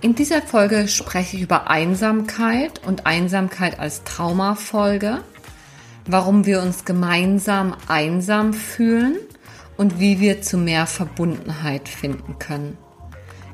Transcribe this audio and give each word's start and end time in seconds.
In 0.00 0.14
dieser 0.14 0.42
Folge 0.42 0.86
spreche 0.86 1.36
ich 1.36 1.42
über 1.42 1.68
Einsamkeit 1.68 2.86
und 2.86 3.04
Einsamkeit 3.04 3.80
als 3.80 4.04
Traumafolge, 4.04 5.24
warum 6.06 6.46
wir 6.46 6.62
uns 6.62 6.84
gemeinsam 6.84 7.74
einsam 7.88 8.52
fühlen 8.52 9.16
und 9.76 9.98
wie 9.98 10.20
wir 10.20 10.40
zu 10.40 10.56
mehr 10.56 10.86
Verbundenheit 10.86 11.88
finden 11.88 12.38
können. 12.38 12.78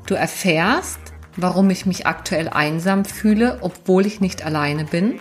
Du 0.05 0.13
erfährst, 0.13 0.99
warum 1.35 1.71
ich 1.71 1.87
mich 1.87 2.05
aktuell 2.05 2.49
einsam 2.49 3.05
fühle, 3.05 3.57
obwohl 3.61 4.05
ich 4.05 4.21
nicht 4.21 4.45
alleine 4.45 4.85
bin, 4.85 5.19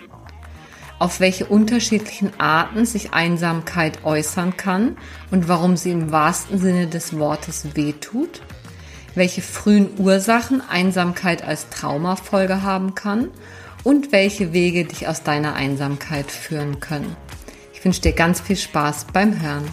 auf 0.98 1.20
welche 1.20 1.46
unterschiedlichen 1.46 2.38
Arten 2.38 2.84
sich 2.84 3.14
Einsamkeit 3.14 4.04
äußern 4.04 4.58
kann 4.58 4.98
und 5.30 5.48
warum 5.48 5.78
sie 5.78 5.92
im 5.92 6.12
wahrsten 6.12 6.58
Sinne 6.58 6.86
des 6.86 7.18
Wortes 7.18 7.74
wehtut 7.74 8.42
welche 9.14 9.42
frühen 9.42 9.90
Ursachen 9.98 10.60
Einsamkeit 10.60 11.46
als 11.46 11.68
Traumafolge 11.70 12.62
haben 12.62 12.94
kann 12.94 13.30
und 13.82 14.12
welche 14.12 14.52
Wege 14.52 14.84
dich 14.84 15.08
aus 15.08 15.22
deiner 15.22 15.54
Einsamkeit 15.54 16.30
führen 16.30 16.80
können. 16.80 17.16
Ich 17.72 17.84
wünsche 17.84 18.00
dir 18.00 18.12
ganz 18.12 18.40
viel 18.40 18.56
Spaß 18.56 19.06
beim 19.12 19.40
Hören. 19.40 19.68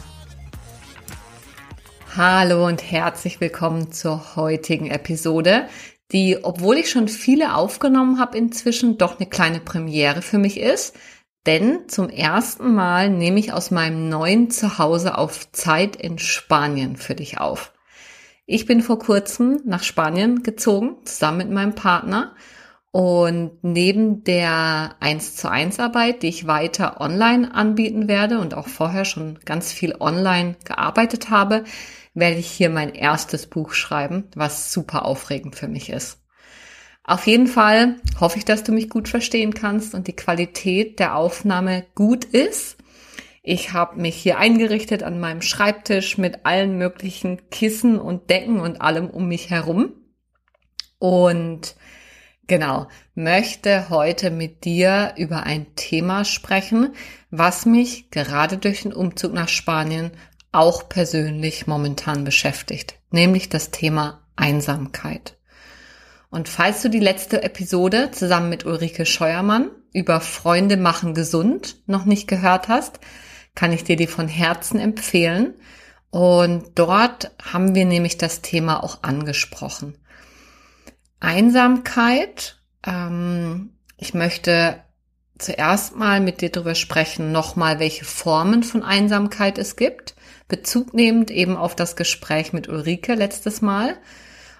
Hallo 2.15 2.67
und 2.67 2.91
herzlich 2.91 3.39
willkommen 3.39 3.91
zur 3.91 4.35
heutigen 4.35 4.87
Episode, 4.87 5.67
die, 6.11 6.43
obwohl 6.43 6.77
ich 6.77 6.89
schon 6.89 7.07
viele 7.07 7.55
aufgenommen 7.55 8.19
habe, 8.19 8.37
inzwischen 8.37 8.97
doch 8.97 9.17
eine 9.17 9.29
kleine 9.29 9.61
Premiere 9.61 10.21
für 10.21 10.37
mich 10.37 10.59
ist. 10.59 10.95
Denn 11.47 11.87
zum 11.87 12.09
ersten 12.09 12.75
Mal 12.75 13.09
nehme 13.09 13.39
ich 13.39 13.53
aus 13.53 13.71
meinem 13.71 14.09
neuen 14.09 14.51
Zuhause 14.51 15.17
auf 15.17 15.51
Zeit 15.53 15.95
in 15.95 16.19
Spanien 16.19 16.97
für 16.97 17.15
dich 17.15 17.39
auf. 17.39 17.71
Ich 18.45 18.65
bin 18.65 18.81
vor 18.81 18.99
kurzem 18.99 19.61
nach 19.65 19.83
Spanien 19.83 20.43
gezogen, 20.43 20.97
zusammen 21.05 21.37
mit 21.37 21.51
meinem 21.51 21.75
Partner. 21.75 22.35
Und 22.91 23.63
neben 23.63 24.25
der 24.25 24.95
1 24.99 25.37
zu 25.37 25.49
1 25.49 25.79
Arbeit, 25.79 26.23
die 26.23 26.27
ich 26.27 26.47
weiter 26.47 26.99
online 26.99 27.53
anbieten 27.53 28.09
werde 28.09 28.39
und 28.39 28.53
auch 28.53 28.67
vorher 28.67 29.05
schon 29.05 29.39
ganz 29.45 29.71
viel 29.71 29.95
online 29.99 30.57
gearbeitet 30.65 31.29
habe, 31.29 31.63
werde 32.13 32.39
ich 32.39 32.51
hier 32.51 32.69
mein 32.69 32.93
erstes 32.93 33.47
Buch 33.47 33.71
schreiben, 33.71 34.25
was 34.35 34.73
super 34.73 35.05
aufregend 35.05 35.55
für 35.55 35.69
mich 35.69 35.89
ist. 35.89 36.19
Auf 37.03 37.27
jeden 37.27 37.47
Fall 37.47 37.95
hoffe 38.19 38.37
ich, 38.37 38.45
dass 38.45 38.63
du 38.63 38.73
mich 38.73 38.89
gut 38.89 39.07
verstehen 39.07 39.53
kannst 39.53 39.95
und 39.95 40.07
die 40.07 40.15
Qualität 40.15 40.99
der 40.99 41.15
Aufnahme 41.15 41.85
gut 41.95 42.25
ist. 42.25 42.77
Ich 43.43 43.73
habe 43.73 43.99
mich 43.99 44.15
hier 44.15 44.37
eingerichtet 44.37 45.01
an 45.01 45.19
meinem 45.19 45.41
Schreibtisch 45.41 46.17
mit 46.17 46.45
allen 46.45 46.77
möglichen 46.77 47.49
Kissen 47.49 47.99
und 47.99 48.29
Decken 48.29 48.59
und 48.59 48.81
allem 48.81 49.09
um 49.09 49.27
mich 49.27 49.49
herum. 49.49 49.93
Und 50.99 51.75
genau, 52.45 52.87
möchte 53.15 53.89
heute 53.89 54.29
mit 54.29 54.63
dir 54.63 55.15
über 55.17 55.43
ein 55.43 55.75
Thema 55.75 56.23
sprechen, 56.23 56.93
was 57.31 57.65
mich 57.65 58.11
gerade 58.11 58.57
durch 58.59 58.83
den 58.83 58.93
Umzug 58.93 59.33
nach 59.33 59.49
Spanien 59.49 60.11
auch 60.51 60.87
persönlich 60.87 61.65
momentan 61.65 62.23
beschäftigt, 62.23 62.99
nämlich 63.09 63.49
das 63.49 63.71
Thema 63.71 64.27
Einsamkeit. 64.35 65.37
Und 66.29 66.47
falls 66.47 66.83
du 66.83 66.89
die 66.89 66.99
letzte 66.99 67.41
Episode 67.41 68.11
zusammen 68.11 68.49
mit 68.49 68.65
Ulrike 68.65 69.07
Scheuermann 69.07 69.71
über 69.93 70.21
Freunde 70.21 70.77
machen 70.77 71.15
gesund 71.15 71.77
noch 71.87 72.05
nicht 72.05 72.27
gehört 72.27 72.67
hast, 72.67 72.99
kann 73.55 73.73
ich 73.73 73.83
dir 73.83 73.95
die 73.95 74.07
von 74.07 74.27
Herzen 74.27 74.79
empfehlen. 74.79 75.55
Und 76.09 76.71
dort 76.75 77.31
haben 77.41 77.73
wir 77.75 77.85
nämlich 77.85 78.17
das 78.17 78.41
Thema 78.41 78.83
auch 78.83 79.03
angesprochen. 79.03 79.97
Einsamkeit. 81.19 82.59
Ähm, 82.85 83.77
ich 83.97 84.13
möchte 84.13 84.83
zuerst 85.37 85.95
mal 85.95 86.19
mit 86.19 86.41
dir 86.41 86.49
darüber 86.49 86.75
sprechen, 86.75 87.31
nochmal, 87.31 87.79
welche 87.79 88.05
Formen 88.05 88.63
von 88.63 88.83
Einsamkeit 88.83 89.57
es 89.57 89.75
gibt. 89.75 90.15
Bezug 90.47 90.93
nehmend 90.93 91.31
eben 91.31 91.55
auf 91.55 91.75
das 91.75 91.95
Gespräch 91.95 92.51
mit 92.51 92.67
Ulrike 92.67 93.15
letztes 93.15 93.61
Mal. 93.61 93.97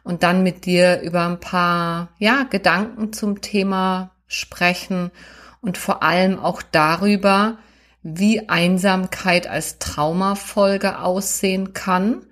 Und 0.03 0.23
dann 0.23 0.41
mit 0.41 0.66
dir 0.66 1.02
über 1.02 1.25
ein 1.28 1.40
paar, 1.40 2.09
ja, 2.18 2.44
Gedanken 2.44 3.13
zum 3.13 3.41
Thema 3.41 4.12
sprechen 4.28 5.12
und 5.59 5.78
vor 5.78 6.02
allem 6.02 6.40
auch 6.40 6.62
darüber, 6.63 7.59
wie 8.03 8.50
Einsamkeit 8.50 9.47
als 9.47 9.79
Traumafolge 9.79 11.00
aussehen 11.00 11.73
kann, 11.73 12.25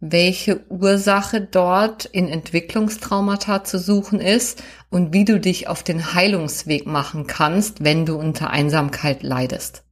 welche 0.00 0.68
Ursache 0.70 1.40
dort 1.40 2.04
in 2.04 2.28
Entwicklungstraumata 2.28 3.64
zu 3.64 3.78
suchen 3.78 4.20
ist 4.20 4.62
und 4.90 5.12
wie 5.12 5.24
du 5.24 5.40
dich 5.40 5.68
auf 5.68 5.82
den 5.82 6.14
Heilungsweg 6.14 6.86
machen 6.86 7.26
kannst, 7.26 7.84
wenn 7.84 8.04
du 8.04 8.16
unter 8.16 8.50
Einsamkeit 8.50 9.22
leidest. 9.22 9.82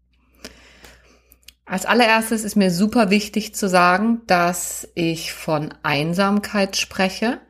Als 1.65 1.87
allererstes 1.87 2.45
ist 2.45 2.57
mir 2.57 2.71
super 2.71 3.09
wichtig 3.09 3.55
zu 3.55 3.69
sagen, 3.69 4.21
dass 4.27 4.89
ich 4.95 5.33
von 5.33 5.73
Einsamkeit 5.83 6.77
spreche, 6.77 7.41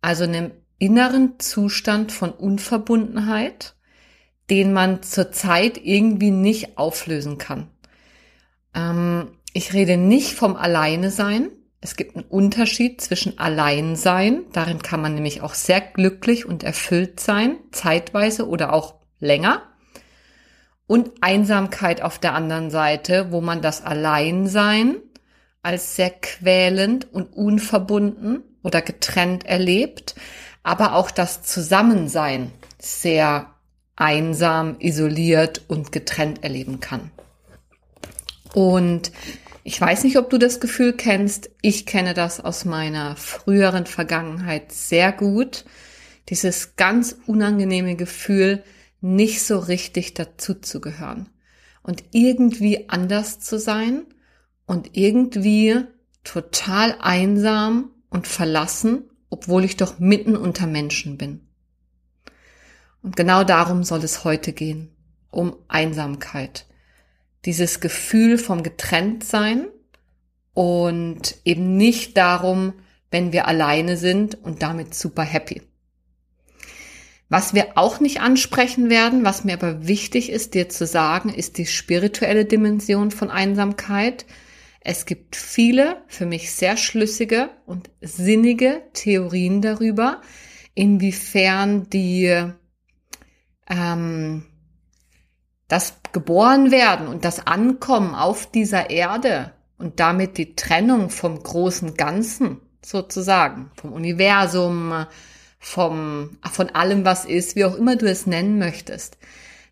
also 0.00 0.24
einem 0.24 0.52
inneren 0.78 1.40
Zustand 1.40 2.12
von 2.12 2.30
Unverbundenheit, 2.30 3.75
den 4.50 4.72
man 4.72 5.02
zurzeit 5.02 5.78
irgendwie 5.82 6.30
nicht 6.30 6.78
auflösen 6.78 7.38
kann. 7.38 7.68
Ähm, 8.74 9.28
ich 9.52 9.72
rede 9.72 9.96
nicht 9.96 10.34
vom 10.34 10.56
Alleine 10.56 11.10
sein. 11.10 11.50
Es 11.80 11.96
gibt 11.96 12.16
einen 12.16 12.24
Unterschied 12.24 13.00
zwischen 13.00 13.38
Alleinsein, 13.38 14.42
darin 14.52 14.82
kann 14.82 15.00
man 15.00 15.14
nämlich 15.14 15.42
auch 15.42 15.54
sehr 15.54 15.80
glücklich 15.80 16.46
und 16.46 16.62
erfüllt 16.62 17.20
sein, 17.20 17.56
zeitweise 17.70 18.48
oder 18.48 18.72
auch 18.72 18.94
länger, 19.20 19.62
und 20.86 21.10
Einsamkeit 21.20 22.00
auf 22.00 22.18
der 22.18 22.34
anderen 22.34 22.70
Seite, 22.70 23.32
wo 23.32 23.40
man 23.40 23.60
das 23.60 23.84
Alleinsein 23.84 24.96
als 25.62 25.96
sehr 25.96 26.10
quälend 26.10 27.12
und 27.12 27.32
unverbunden 27.32 28.44
oder 28.62 28.82
getrennt 28.82 29.44
erlebt, 29.44 30.14
aber 30.62 30.94
auch 30.94 31.10
das 31.10 31.42
Zusammensein 31.42 32.52
sehr 32.78 33.55
einsam, 33.96 34.76
isoliert 34.78 35.62
und 35.68 35.90
getrennt 35.90 36.44
erleben 36.44 36.80
kann. 36.80 37.10
Und 38.54 39.12
ich 39.64 39.80
weiß 39.80 40.04
nicht, 40.04 40.16
ob 40.16 40.30
du 40.30 40.38
das 40.38 40.60
Gefühl 40.60 40.92
kennst. 40.92 41.50
Ich 41.60 41.86
kenne 41.86 42.14
das 42.14 42.40
aus 42.40 42.64
meiner 42.64 43.16
früheren 43.16 43.86
Vergangenheit 43.86 44.70
sehr 44.70 45.12
gut. 45.12 45.64
Dieses 46.28 46.76
ganz 46.76 47.16
unangenehme 47.26 47.96
Gefühl, 47.96 48.62
nicht 49.00 49.42
so 49.42 49.58
richtig 49.58 50.14
dazuzugehören 50.14 51.28
und 51.82 52.04
irgendwie 52.12 52.88
anders 52.88 53.40
zu 53.40 53.58
sein 53.58 54.02
und 54.66 54.96
irgendwie 54.96 55.84
total 56.24 56.96
einsam 57.00 57.90
und 58.08 58.26
verlassen, 58.26 59.04
obwohl 59.30 59.64
ich 59.64 59.76
doch 59.76 59.98
mitten 59.98 60.36
unter 60.36 60.66
Menschen 60.66 61.18
bin. 61.18 61.45
Und 63.06 63.14
genau 63.14 63.44
darum 63.44 63.84
soll 63.84 64.02
es 64.02 64.24
heute 64.24 64.52
gehen, 64.52 64.90
um 65.30 65.54
Einsamkeit. 65.68 66.66
Dieses 67.44 67.78
Gefühl 67.78 68.36
vom 68.36 68.64
Getrenntsein 68.64 69.68
und 70.54 71.36
eben 71.44 71.76
nicht 71.76 72.16
darum, 72.16 72.72
wenn 73.12 73.32
wir 73.32 73.46
alleine 73.46 73.96
sind 73.96 74.34
und 74.42 74.60
damit 74.64 74.96
super 74.96 75.22
happy. 75.22 75.62
Was 77.28 77.54
wir 77.54 77.78
auch 77.78 78.00
nicht 78.00 78.20
ansprechen 78.20 78.90
werden, 78.90 79.24
was 79.24 79.44
mir 79.44 79.52
aber 79.52 79.86
wichtig 79.86 80.28
ist, 80.28 80.54
dir 80.54 80.68
zu 80.68 80.84
sagen, 80.84 81.28
ist 81.28 81.58
die 81.58 81.66
spirituelle 81.66 82.44
Dimension 82.44 83.12
von 83.12 83.30
Einsamkeit. 83.30 84.26
Es 84.80 85.06
gibt 85.06 85.36
viele, 85.36 86.02
für 86.08 86.26
mich 86.26 86.50
sehr 86.50 86.76
schlüssige 86.76 87.50
und 87.66 87.88
sinnige 88.00 88.82
Theorien 88.94 89.62
darüber, 89.62 90.22
inwiefern 90.74 91.88
die 91.88 92.52
ähm, 93.68 94.44
das 95.68 95.94
Geborenwerden 96.12 97.08
und 97.08 97.24
das 97.24 97.46
Ankommen 97.46 98.14
auf 98.14 98.50
dieser 98.50 98.90
Erde 98.90 99.52
und 99.78 100.00
damit 100.00 100.38
die 100.38 100.54
Trennung 100.54 101.10
vom 101.10 101.42
großen 101.42 101.94
Ganzen 101.94 102.60
sozusagen, 102.84 103.70
vom 103.74 103.92
Universum, 103.92 105.06
vom, 105.58 106.38
von 106.50 106.70
allem, 106.70 107.04
was 107.04 107.24
ist, 107.24 107.56
wie 107.56 107.64
auch 107.64 107.74
immer 107.74 107.96
du 107.96 108.08
es 108.08 108.26
nennen 108.26 108.58
möchtest, 108.58 109.18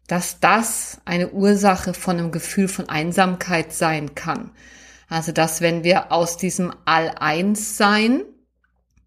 dass 0.09 0.41
das 0.41 1.01
eine 1.05 1.31
Ursache 1.31 1.95
von 1.95 2.19
einem 2.19 2.33
Gefühl 2.33 2.69
von 2.69 2.89
Einsamkeit 2.89 3.73
sein 3.73 4.15
kann. 4.15 4.51
Also, 5.09 5.33
dass 5.33 5.61
wenn 5.61 5.85
wir 5.85 6.11
aus 6.13 6.37
diesem 6.37 6.73
All-Eins-Sein, 6.85 8.23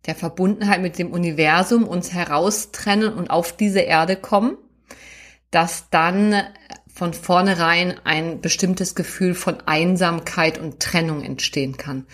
der 0.05 0.15
Verbundenheit 0.15 0.81
mit 0.81 0.97
dem 0.97 1.11
Universum 1.11 1.85
uns 1.85 2.13
heraustrennen 2.13 3.13
und 3.13 3.29
auf 3.29 3.55
diese 3.55 3.81
Erde 3.81 4.15
kommen, 4.15 4.57
dass 5.51 5.89
dann 5.89 6.35
von 6.93 7.13
vornherein 7.13 7.95
ein 8.03 8.41
bestimmtes 8.41 8.95
Gefühl 8.95 9.35
von 9.35 9.61
Einsamkeit 9.61 10.57
und 10.57 10.79
Trennung 10.79 11.23
entstehen 11.23 11.77
kann. 11.77 12.05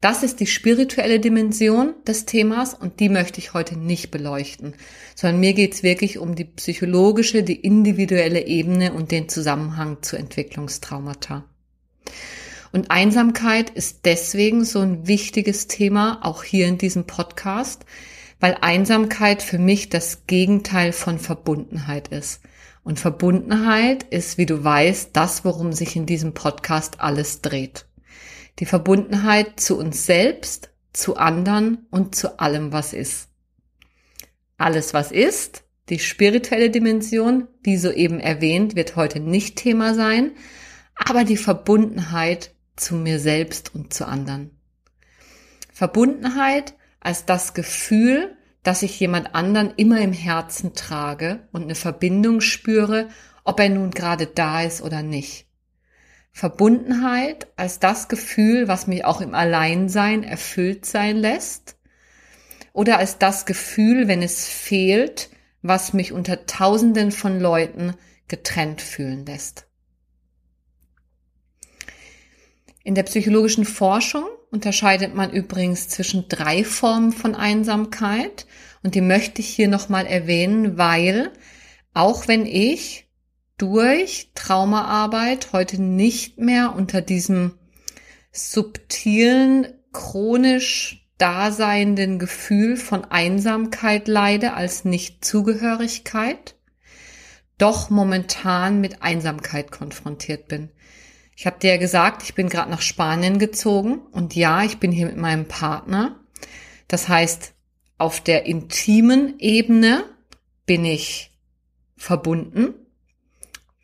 Das 0.00 0.22
ist 0.22 0.38
die 0.38 0.46
spirituelle 0.46 1.18
Dimension 1.18 1.94
des 2.06 2.24
Themas 2.24 2.72
und 2.72 3.00
die 3.00 3.08
möchte 3.08 3.40
ich 3.40 3.52
heute 3.52 3.76
nicht 3.76 4.12
beleuchten, 4.12 4.74
sondern 5.16 5.40
mir 5.40 5.54
geht 5.54 5.74
es 5.74 5.82
wirklich 5.82 6.18
um 6.18 6.36
die 6.36 6.44
psychologische, 6.44 7.42
die 7.42 7.56
individuelle 7.56 8.46
Ebene 8.46 8.92
und 8.92 9.10
den 9.10 9.28
Zusammenhang 9.28 10.00
zu 10.02 10.16
Entwicklungstraumata. 10.16 11.44
Und 12.70 12.92
Einsamkeit 12.92 13.70
ist 13.70 14.04
deswegen 14.04 14.64
so 14.64 14.78
ein 14.78 15.08
wichtiges 15.08 15.66
Thema, 15.66 16.20
auch 16.22 16.44
hier 16.44 16.68
in 16.68 16.78
diesem 16.78 17.04
Podcast, 17.04 17.84
weil 18.38 18.56
Einsamkeit 18.60 19.42
für 19.42 19.58
mich 19.58 19.88
das 19.88 20.26
Gegenteil 20.28 20.92
von 20.92 21.18
Verbundenheit 21.18 22.08
ist. 22.08 22.40
Und 22.88 22.98
Verbundenheit 22.98 24.02
ist, 24.04 24.38
wie 24.38 24.46
du 24.46 24.64
weißt, 24.64 25.10
das, 25.12 25.44
worum 25.44 25.74
sich 25.74 25.94
in 25.94 26.06
diesem 26.06 26.32
Podcast 26.32 27.02
alles 27.02 27.42
dreht. 27.42 27.84
Die 28.60 28.64
Verbundenheit 28.64 29.60
zu 29.60 29.76
uns 29.76 30.06
selbst, 30.06 30.70
zu 30.94 31.18
anderen 31.18 31.86
und 31.90 32.14
zu 32.14 32.40
allem, 32.40 32.72
was 32.72 32.94
ist. 32.94 33.28
Alles, 34.56 34.94
was 34.94 35.12
ist, 35.12 35.64
die 35.90 35.98
spirituelle 35.98 36.70
Dimension, 36.70 37.46
wie 37.62 37.76
soeben 37.76 38.20
erwähnt, 38.20 38.74
wird 38.74 38.96
heute 38.96 39.20
nicht 39.20 39.56
Thema 39.56 39.92
sein, 39.92 40.30
aber 40.94 41.24
die 41.24 41.36
Verbundenheit 41.36 42.54
zu 42.74 42.94
mir 42.94 43.18
selbst 43.18 43.74
und 43.74 43.92
zu 43.92 44.06
anderen. 44.08 44.50
Verbundenheit 45.74 46.72
als 47.00 47.26
das 47.26 47.52
Gefühl, 47.52 48.37
dass 48.62 48.82
ich 48.82 48.98
jemand 49.00 49.34
anderen 49.34 49.72
immer 49.76 50.00
im 50.00 50.12
Herzen 50.12 50.74
trage 50.74 51.48
und 51.52 51.62
eine 51.62 51.74
Verbindung 51.74 52.40
spüre, 52.40 53.08
ob 53.44 53.60
er 53.60 53.68
nun 53.68 53.90
gerade 53.90 54.26
da 54.26 54.62
ist 54.62 54.82
oder 54.82 55.02
nicht. 55.02 55.46
Verbundenheit 56.32 57.48
als 57.56 57.80
das 57.80 58.08
Gefühl, 58.08 58.68
was 58.68 58.86
mich 58.86 59.04
auch 59.04 59.20
im 59.20 59.34
Alleinsein 59.34 60.22
erfüllt 60.22 60.86
sein 60.86 61.16
lässt. 61.16 61.76
Oder 62.72 62.98
als 62.98 63.18
das 63.18 63.44
Gefühl, 63.44 64.06
wenn 64.06 64.22
es 64.22 64.46
fehlt, 64.46 65.30
was 65.62 65.94
mich 65.94 66.12
unter 66.12 66.46
Tausenden 66.46 67.10
von 67.10 67.40
Leuten 67.40 67.94
getrennt 68.28 68.80
fühlen 68.80 69.26
lässt. 69.26 69.66
In 72.84 72.94
der 72.94 73.02
psychologischen 73.02 73.64
Forschung 73.64 74.28
unterscheidet 74.50 75.14
man 75.14 75.30
übrigens 75.30 75.88
zwischen 75.88 76.28
drei 76.28 76.64
Formen 76.64 77.12
von 77.12 77.34
Einsamkeit 77.34 78.46
und 78.82 78.94
die 78.94 79.00
möchte 79.00 79.40
ich 79.40 79.48
hier 79.48 79.68
nochmal 79.68 80.06
erwähnen, 80.06 80.78
weil 80.78 81.32
auch 81.94 82.28
wenn 82.28 82.46
ich 82.46 83.08
durch 83.58 84.30
Traumaarbeit 84.34 85.52
heute 85.52 85.82
nicht 85.82 86.38
mehr 86.38 86.74
unter 86.76 87.00
diesem 87.00 87.54
subtilen, 88.30 89.66
chronisch 89.92 91.04
daseienden 91.18 92.20
Gefühl 92.20 92.76
von 92.76 93.04
Einsamkeit 93.04 94.06
leide 94.06 94.54
als 94.54 94.84
Nichtzugehörigkeit, 94.84 96.54
doch 97.58 97.90
momentan 97.90 98.80
mit 98.80 99.02
Einsamkeit 99.02 99.72
konfrontiert 99.72 100.46
bin. 100.46 100.70
Ich 101.40 101.46
habe 101.46 101.60
dir 101.60 101.70
ja 101.70 101.76
gesagt, 101.76 102.24
ich 102.24 102.34
bin 102.34 102.48
gerade 102.48 102.68
nach 102.68 102.82
Spanien 102.82 103.38
gezogen 103.38 104.00
und 104.10 104.34
ja, 104.34 104.64
ich 104.64 104.78
bin 104.78 104.90
hier 104.90 105.06
mit 105.06 105.16
meinem 105.16 105.46
Partner. 105.46 106.18
Das 106.88 107.08
heißt, 107.08 107.52
auf 107.96 108.20
der 108.20 108.46
intimen 108.46 109.38
Ebene 109.38 110.02
bin 110.66 110.84
ich 110.84 111.30
verbunden, 111.96 112.74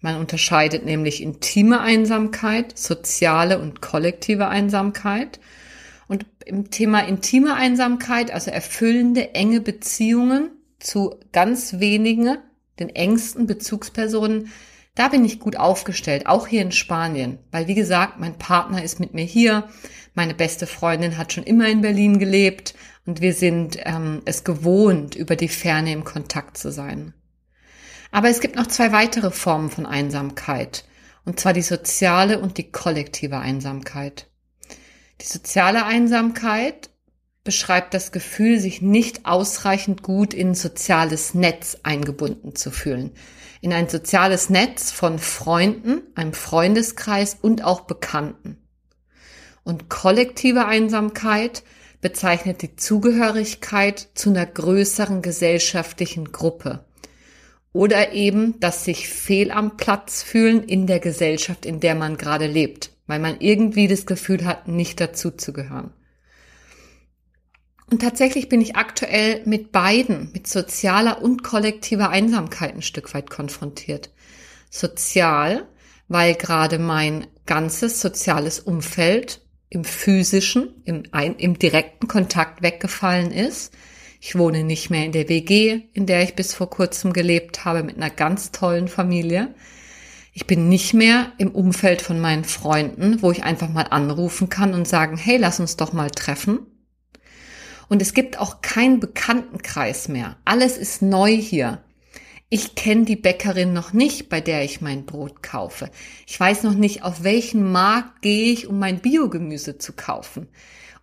man 0.00 0.16
unterscheidet 0.16 0.84
nämlich 0.84 1.22
intime 1.22 1.80
Einsamkeit, 1.80 2.76
soziale 2.76 3.60
und 3.60 3.80
kollektive 3.80 4.48
Einsamkeit. 4.48 5.38
Und 6.08 6.26
im 6.44 6.72
Thema 6.72 7.06
intime 7.06 7.54
Einsamkeit, 7.54 8.32
also 8.32 8.50
erfüllende, 8.50 9.32
enge 9.36 9.60
Beziehungen 9.60 10.50
zu 10.80 11.20
ganz 11.30 11.78
wenigen, 11.78 12.36
den 12.80 12.88
engsten 12.88 13.46
Bezugspersonen, 13.46 14.50
da 14.94 15.08
bin 15.08 15.24
ich 15.24 15.40
gut 15.40 15.56
aufgestellt, 15.56 16.26
auch 16.26 16.46
hier 16.46 16.62
in 16.62 16.72
Spanien. 16.72 17.38
Weil, 17.50 17.66
wie 17.66 17.74
gesagt, 17.74 18.20
mein 18.20 18.38
Partner 18.38 18.82
ist 18.82 19.00
mit 19.00 19.12
mir 19.12 19.24
hier. 19.24 19.68
Meine 20.14 20.34
beste 20.34 20.66
Freundin 20.66 21.18
hat 21.18 21.32
schon 21.32 21.44
immer 21.44 21.68
in 21.68 21.80
Berlin 21.80 22.20
gelebt 22.20 22.74
und 23.04 23.20
wir 23.20 23.34
sind 23.34 23.78
ähm, 23.84 24.22
es 24.24 24.44
gewohnt, 24.44 25.16
über 25.16 25.34
die 25.34 25.48
Ferne 25.48 25.92
im 25.92 26.04
Kontakt 26.04 26.56
zu 26.56 26.70
sein. 26.70 27.12
Aber 28.12 28.28
es 28.28 28.40
gibt 28.40 28.54
noch 28.54 28.68
zwei 28.68 28.92
weitere 28.92 29.32
Formen 29.32 29.70
von 29.70 29.86
Einsamkeit, 29.86 30.84
und 31.24 31.40
zwar 31.40 31.52
die 31.52 31.62
soziale 31.62 32.38
und 32.38 32.58
die 32.58 32.70
kollektive 32.70 33.38
Einsamkeit. 33.38 34.28
Die 35.20 35.26
soziale 35.26 35.84
Einsamkeit 35.84 36.90
beschreibt 37.42 37.92
das 37.92 38.12
Gefühl, 38.12 38.60
sich 38.60 38.80
nicht 38.80 39.26
ausreichend 39.26 40.04
gut 40.04 40.32
in 40.32 40.50
ein 40.50 40.54
soziales 40.54 41.34
Netz 41.34 41.78
eingebunden 41.82 42.54
zu 42.54 42.70
fühlen. 42.70 43.10
In 43.64 43.72
ein 43.72 43.88
soziales 43.88 44.50
Netz 44.50 44.90
von 44.90 45.18
Freunden, 45.18 46.02
einem 46.16 46.34
Freundeskreis 46.34 47.38
und 47.40 47.64
auch 47.64 47.80
Bekannten. 47.80 48.58
Und 49.62 49.88
kollektive 49.88 50.66
Einsamkeit 50.66 51.62
bezeichnet 52.02 52.60
die 52.60 52.76
Zugehörigkeit 52.76 54.08
zu 54.12 54.28
einer 54.28 54.44
größeren 54.44 55.22
gesellschaftlichen 55.22 56.30
Gruppe 56.30 56.84
oder 57.72 58.12
eben 58.12 58.60
dass 58.60 58.84
sich 58.84 59.08
fehl 59.08 59.50
am 59.50 59.78
Platz 59.78 60.22
fühlen 60.22 60.62
in 60.62 60.86
der 60.86 61.00
Gesellschaft, 61.00 61.64
in 61.64 61.80
der 61.80 61.94
man 61.94 62.18
gerade 62.18 62.46
lebt, 62.46 62.90
weil 63.06 63.18
man 63.18 63.40
irgendwie 63.40 63.88
das 63.88 64.04
Gefühl 64.04 64.44
hat, 64.44 64.68
nicht 64.68 65.00
dazu 65.00 65.30
zu 65.30 65.54
gehören. 65.54 65.90
Und 67.90 68.00
tatsächlich 68.00 68.48
bin 68.48 68.60
ich 68.60 68.76
aktuell 68.76 69.42
mit 69.44 69.72
beiden, 69.72 70.30
mit 70.32 70.46
sozialer 70.46 71.22
und 71.22 71.42
kollektiver 71.42 72.08
Einsamkeit 72.08 72.74
ein 72.74 72.82
Stück 72.82 73.14
weit 73.14 73.30
konfrontiert. 73.30 74.10
Sozial, 74.70 75.68
weil 76.08 76.34
gerade 76.34 76.78
mein 76.78 77.26
ganzes 77.46 78.00
soziales 78.00 78.60
Umfeld 78.60 79.42
im 79.68 79.84
physischen, 79.84 80.82
im, 80.84 81.04
im 81.38 81.58
direkten 81.58 82.08
Kontakt 82.08 82.62
weggefallen 82.62 83.30
ist 83.30 83.72
ich 84.26 84.36
wohne 84.36 84.64
nicht 84.64 84.88
mehr 84.88 85.04
in 85.04 85.12
der 85.12 85.28
WG, 85.28 85.82
in 85.92 86.06
der 86.06 86.22
ich 86.22 86.34
bis 86.34 86.54
vor 86.54 86.70
kurzem 86.70 87.12
gelebt 87.12 87.66
habe, 87.66 87.82
mit 87.82 87.96
einer 87.96 88.08
ganz 88.08 88.52
tollen 88.52 88.88
Familie. 88.88 89.54
Ich 90.32 90.46
bin 90.46 90.70
nicht 90.70 90.94
mehr 90.94 91.32
im 91.36 91.50
Umfeld 91.50 92.00
von 92.00 92.18
meinen 92.18 92.44
Freunden, 92.44 93.20
wo 93.20 93.30
ich 93.32 93.44
einfach 93.44 93.68
mal 93.68 93.86
anrufen 93.90 94.48
kann 94.48 94.72
und 94.72 94.88
sagen, 94.88 95.18
hey, 95.18 95.36
lass 95.36 95.60
uns 95.60 95.76
doch 95.76 95.92
mal 95.92 96.10
treffen. 96.10 96.60
Und 97.94 98.02
es 98.02 98.12
gibt 98.12 98.40
auch 98.40 98.60
keinen 98.60 98.98
Bekanntenkreis 98.98 100.08
mehr. 100.08 100.36
Alles 100.44 100.78
ist 100.78 101.00
neu 101.00 101.30
hier. 101.30 101.84
Ich 102.48 102.74
kenne 102.74 103.04
die 103.04 103.14
Bäckerin 103.14 103.72
noch 103.72 103.92
nicht, 103.92 104.28
bei 104.28 104.40
der 104.40 104.64
ich 104.64 104.80
mein 104.80 105.06
Brot 105.06 105.44
kaufe. 105.44 105.88
Ich 106.26 106.40
weiß 106.40 106.64
noch 106.64 106.74
nicht, 106.74 107.04
auf 107.04 107.22
welchen 107.22 107.70
Markt 107.70 108.20
gehe 108.20 108.52
ich, 108.52 108.66
um 108.66 108.80
mein 108.80 108.98
Biogemüse 108.98 109.78
zu 109.78 109.92
kaufen. 109.92 110.48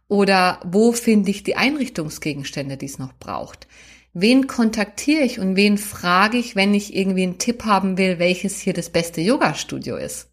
Oder 0.10 0.60
wo 0.66 0.92
finde 0.92 1.32
ich 1.32 1.44
die 1.44 1.56
Einrichtungsgegenstände, 1.56 2.76
die 2.76 2.88
es 2.88 3.00
noch 3.00 3.14
braucht? 3.14 3.70
Wen 4.12 4.48
kontaktiere 4.48 5.24
ich 5.24 5.40
und 5.40 5.56
wen 5.56 5.78
frage 5.78 6.38
ich, 6.38 6.58
wenn 6.58 6.74
ich 6.74 6.94
irgendwie 6.94 7.24
einen 7.24 7.40
Tipp 7.40 7.64
haben 7.64 7.98
will, 7.98 8.20
welches 8.20 8.60
hier 8.60 8.74
das 8.74 8.90
beste 8.90 9.22
Yoga-Studio 9.22 9.96
ist? 9.96 10.28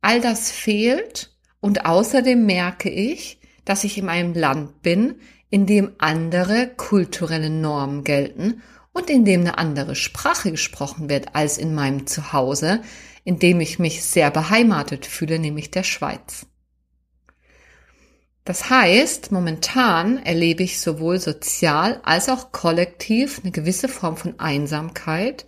All 0.00 0.20
das 0.20 0.52
fehlt 0.52 1.34
und 1.58 1.86
außerdem 1.86 2.46
merke 2.46 2.88
ich, 2.88 3.37
dass 3.68 3.84
ich 3.84 3.98
in 3.98 4.08
einem 4.08 4.34
Land 4.34 4.82
bin, 4.82 5.16
in 5.50 5.66
dem 5.66 5.92
andere 5.98 6.68
kulturelle 6.76 7.50
Normen 7.50 8.02
gelten 8.04 8.62
und 8.92 9.10
in 9.10 9.24
dem 9.24 9.42
eine 9.42 9.58
andere 9.58 9.94
Sprache 9.94 10.50
gesprochen 10.50 11.08
wird 11.08 11.34
als 11.34 11.58
in 11.58 11.74
meinem 11.74 12.06
Zuhause, 12.06 12.82
in 13.24 13.38
dem 13.38 13.60
ich 13.60 13.78
mich 13.78 14.02
sehr 14.02 14.30
beheimatet 14.30 15.04
fühle, 15.04 15.38
nämlich 15.38 15.70
der 15.70 15.82
Schweiz. 15.82 16.46
Das 18.44 18.70
heißt, 18.70 19.30
momentan 19.30 20.16
erlebe 20.24 20.62
ich 20.62 20.80
sowohl 20.80 21.20
sozial 21.20 22.00
als 22.04 22.30
auch 22.30 22.50
kollektiv 22.50 23.40
eine 23.42 23.52
gewisse 23.52 23.88
Form 23.88 24.16
von 24.16 24.40
Einsamkeit, 24.40 25.44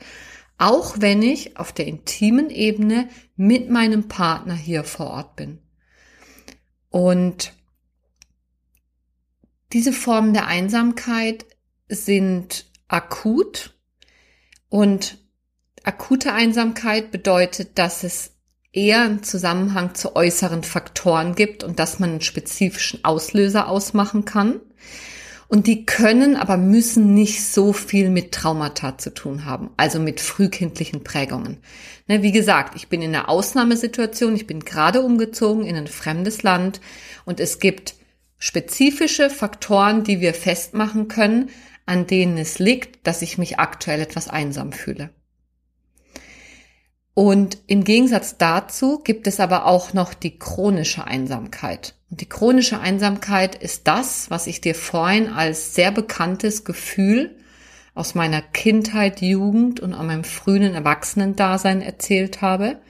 auch 0.58 0.96
wenn 0.98 1.22
ich 1.22 1.56
auf 1.56 1.72
der 1.72 1.86
intimen 1.86 2.50
Ebene 2.50 3.08
mit 3.36 3.70
meinem 3.70 4.08
Partner 4.08 4.54
hier 4.54 4.84
vor 4.84 5.06
Ort 5.06 5.36
bin. 5.36 5.60
Und 6.90 7.54
diese 9.72 9.92
Formen 9.92 10.34
der 10.34 10.46
Einsamkeit 10.46 11.46
sind 11.88 12.66
akut 12.88 13.74
und 14.68 15.18
Akute 15.82 16.34
Einsamkeit 16.34 17.10
bedeutet, 17.10 17.78
dass 17.78 18.04
es 18.04 18.32
eher 18.72 19.02
einen 19.02 19.22
Zusammenhang 19.22 19.94
zu 19.94 20.14
äußeren 20.14 20.62
Faktoren 20.62 21.34
gibt 21.34 21.64
und 21.64 21.78
dass 21.78 21.98
man 21.98 22.10
einen 22.10 22.20
spezifischen 22.20 23.02
Auslöser 23.04 23.68
ausmachen 23.68 24.24
kann. 24.24 24.60
Und 25.48 25.66
die 25.66 25.84
können, 25.86 26.36
aber 26.36 26.56
müssen 26.56 27.14
nicht 27.14 27.44
so 27.44 27.72
viel 27.72 28.10
mit 28.10 28.30
Traumata 28.30 28.98
zu 28.98 29.12
tun 29.12 29.46
haben, 29.46 29.70
also 29.76 29.98
mit 29.98 30.20
frühkindlichen 30.20 31.02
Prägungen. 31.02 31.56
Ne, 32.06 32.22
wie 32.22 32.30
gesagt, 32.30 32.76
ich 32.76 32.88
bin 32.88 33.02
in 33.02 33.12
einer 33.12 33.28
Ausnahmesituation, 33.28 34.36
ich 34.36 34.46
bin 34.46 34.60
gerade 34.60 35.00
umgezogen 35.00 35.64
in 35.64 35.74
ein 35.74 35.88
fremdes 35.88 36.44
Land 36.44 36.80
und 37.24 37.40
es 37.40 37.58
gibt 37.58 37.94
spezifische 38.40 39.30
Faktoren, 39.30 40.02
die 40.02 40.20
wir 40.20 40.34
festmachen 40.34 41.06
können, 41.06 41.50
an 41.86 42.08
denen 42.08 42.36
es 42.38 42.58
liegt, 42.58 43.06
dass 43.06 43.22
ich 43.22 43.38
mich 43.38 43.60
aktuell 43.60 44.00
etwas 44.00 44.28
einsam 44.28 44.72
fühle. 44.72 45.10
Und 47.14 47.58
im 47.66 47.84
Gegensatz 47.84 48.38
dazu 48.38 49.00
gibt 49.00 49.26
es 49.26 49.40
aber 49.40 49.66
auch 49.66 49.92
noch 49.92 50.14
die 50.14 50.38
chronische 50.38 51.04
Einsamkeit. 51.04 51.94
Und 52.10 52.22
die 52.22 52.28
chronische 52.28 52.80
Einsamkeit 52.80 53.54
ist 53.54 53.86
das, 53.86 54.30
was 54.30 54.46
ich 54.46 54.60
dir 54.60 54.74
vorhin 54.74 55.28
als 55.28 55.74
sehr 55.74 55.92
bekanntes 55.92 56.64
Gefühl 56.64 57.36
aus 57.94 58.14
meiner 58.14 58.40
Kindheit, 58.40 59.20
Jugend 59.20 59.80
und 59.80 59.92
an 59.92 60.06
meinem 60.06 60.24
frühen 60.24 60.74
Erwachsenendasein 60.74 61.82
erzählt 61.82 62.40
habe, 62.40 62.80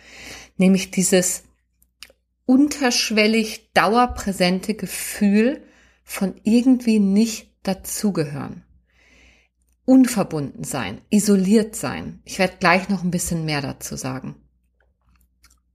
nämlich 0.58 0.90
dieses 0.90 1.42
unterschwellig 2.50 3.70
dauerpräsente 3.74 4.74
Gefühl 4.74 5.62
von 6.02 6.34
irgendwie 6.42 6.98
nicht 6.98 7.52
dazugehören. 7.62 8.64
Unverbunden 9.84 10.64
sein, 10.64 11.00
isoliert 11.10 11.76
sein. 11.76 12.20
Ich 12.24 12.40
werde 12.40 12.56
gleich 12.58 12.88
noch 12.88 13.04
ein 13.04 13.12
bisschen 13.12 13.44
mehr 13.44 13.62
dazu 13.62 13.94
sagen. 13.94 14.34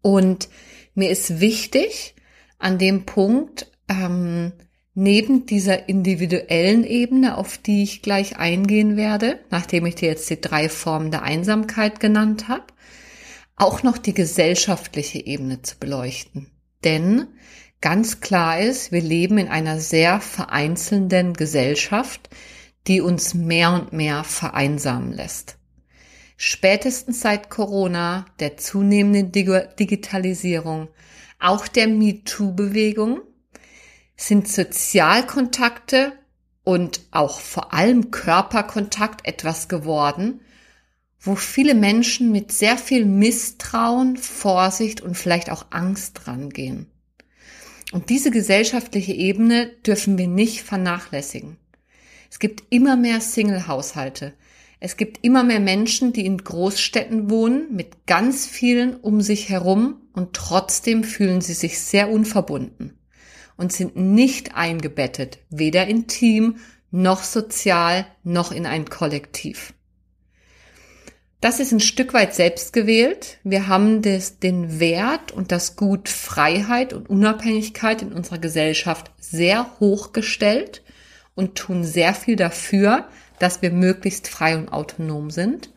Und 0.01 0.49
mir 0.95 1.11
ist 1.11 1.39
wichtig, 1.39 2.13
an 2.57 2.77
dem 2.77 3.05
Punkt, 3.05 3.71
ähm, 3.87 4.51
neben 4.93 5.45
dieser 5.45 5.87
individuellen 5.87 6.83
Ebene, 6.83 7.37
auf 7.37 7.57
die 7.57 7.83
ich 7.83 8.01
gleich 8.01 8.35
eingehen 8.35 8.97
werde, 8.97 9.39
nachdem 9.49 9.85
ich 9.85 9.95
dir 9.95 10.09
jetzt 10.09 10.29
die 10.29 10.41
drei 10.41 10.67
Formen 10.67 11.09
der 11.09 11.23
Einsamkeit 11.23 12.01
genannt 12.01 12.49
habe, 12.49 12.65
auch 13.55 13.81
noch 13.81 13.97
die 13.97 14.13
gesellschaftliche 14.13 15.25
Ebene 15.25 15.61
zu 15.61 15.77
beleuchten. 15.79 16.51
Denn 16.85 17.27
ganz 17.81 18.21
klar 18.21 18.61
ist, 18.61 18.91
wir 18.91 19.01
leben 19.01 19.37
in 19.37 19.47
einer 19.49 19.79
sehr 19.79 20.21
vereinzelnden 20.21 21.33
Gesellschaft, 21.33 22.29
die 22.87 23.01
uns 23.01 23.33
mehr 23.33 23.73
und 23.73 23.91
mehr 23.91 24.23
vereinsamen 24.23 25.11
lässt. 25.11 25.57
Spätestens 26.37 27.21
seit 27.21 27.49
Corona, 27.49 28.25
der 28.39 28.57
zunehmenden 28.57 29.31
Digitalisierung, 29.31 30.89
auch 31.39 31.67
der 31.67 31.87
MeToo-Bewegung, 31.87 33.21
sind 34.15 34.47
Sozialkontakte 34.47 36.13
und 36.63 37.01
auch 37.11 37.39
vor 37.39 37.73
allem 37.73 38.11
Körperkontakt 38.11 39.27
etwas 39.27 39.67
geworden, 39.67 40.41
wo 41.25 41.35
viele 41.35 41.73
Menschen 41.73 42.31
mit 42.31 42.51
sehr 42.51 42.77
viel 42.77 43.05
Misstrauen, 43.05 44.15
Vorsicht 44.15 45.01
und 45.01 45.17
vielleicht 45.17 45.49
auch 45.49 45.65
Angst 45.71 46.27
rangehen. 46.27 46.85
Und 47.91 48.09
diese 48.09 48.29
gesellschaftliche 48.29 49.13
Ebene 49.13 49.71
dürfen 49.85 50.17
wir 50.17 50.27
nicht 50.27 50.61
vernachlässigen. 50.61 51.57
Es 52.29 52.39
gibt 52.39 52.63
immer 52.69 52.95
mehr 52.95 53.21
Single-Haushalte. 53.21 54.33
Es 54.79 54.97
gibt 54.97 55.23
immer 55.23 55.43
mehr 55.43 55.59
Menschen, 55.59 56.13
die 56.13 56.25
in 56.25 56.37
Großstädten 56.37 57.29
wohnen, 57.29 57.73
mit 57.73 58.05
ganz 58.05 58.45
vielen 58.45 58.95
um 58.95 59.21
sich 59.21 59.49
herum 59.49 60.01
und 60.13 60.33
trotzdem 60.33 61.03
fühlen 61.03 61.41
sie 61.41 61.53
sich 61.53 61.79
sehr 61.79 62.11
unverbunden 62.11 62.93
und 63.57 63.71
sind 63.71 63.95
nicht 63.95 64.55
eingebettet, 64.55 65.39
weder 65.49 65.87
in 65.87 66.07
Team, 66.07 66.57
noch 66.91 67.23
sozial, 67.23 68.05
noch 68.23 68.51
in 68.51 68.65
ein 68.65 68.85
Kollektiv. 68.85 69.73
Das 71.45 71.59
ist 71.59 71.71
ein 71.71 71.79
Stück 71.79 72.15
weit 72.15 72.33
selbst 72.33 72.73
gewählt. 72.73 73.37
Wir 73.43 73.67
haben 73.67 74.01
das, 74.01 74.39
den 74.39 74.79
Wert 74.79 75.31
und 75.31 75.51
das 75.51 75.75
Gut 75.75 76.09
Freiheit 76.09 76.91
und 76.91 77.07
Unabhängigkeit 77.07 78.01
in 78.01 78.13
unserer 78.13 78.39
Gesellschaft 78.39 79.11
sehr 79.19 79.79
hoch 79.79 80.11
gestellt 80.11 80.81
und 81.35 81.53
tun 81.53 81.83
sehr 81.83 82.15
viel 82.15 82.35
dafür, 82.35 83.07
dass 83.37 83.61
wir 83.61 83.69
möglichst 83.69 84.27
frei 84.27 84.57
und 84.57 84.69
autonom 84.73 85.29
sind. 85.29 85.71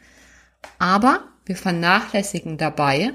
Aber 0.78 1.24
wir 1.44 1.56
vernachlässigen 1.56 2.56
dabei 2.56 3.12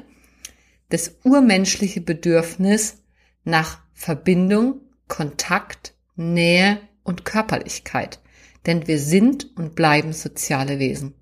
das 0.89 1.15
urmenschliche 1.24 2.01
Bedürfnis 2.01 2.98
nach 3.43 3.79
Verbindung, 3.95 4.81
Kontakt, 5.07 5.95
Nähe 6.15 6.77
und 7.01 7.25
Körperlichkeit. 7.25 8.19
Denn 8.67 8.86
wir 8.86 9.00
sind 9.00 9.57
und 9.57 9.74
bleiben 9.74 10.13
soziale 10.13 10.77
Wesen. 10.77 11.15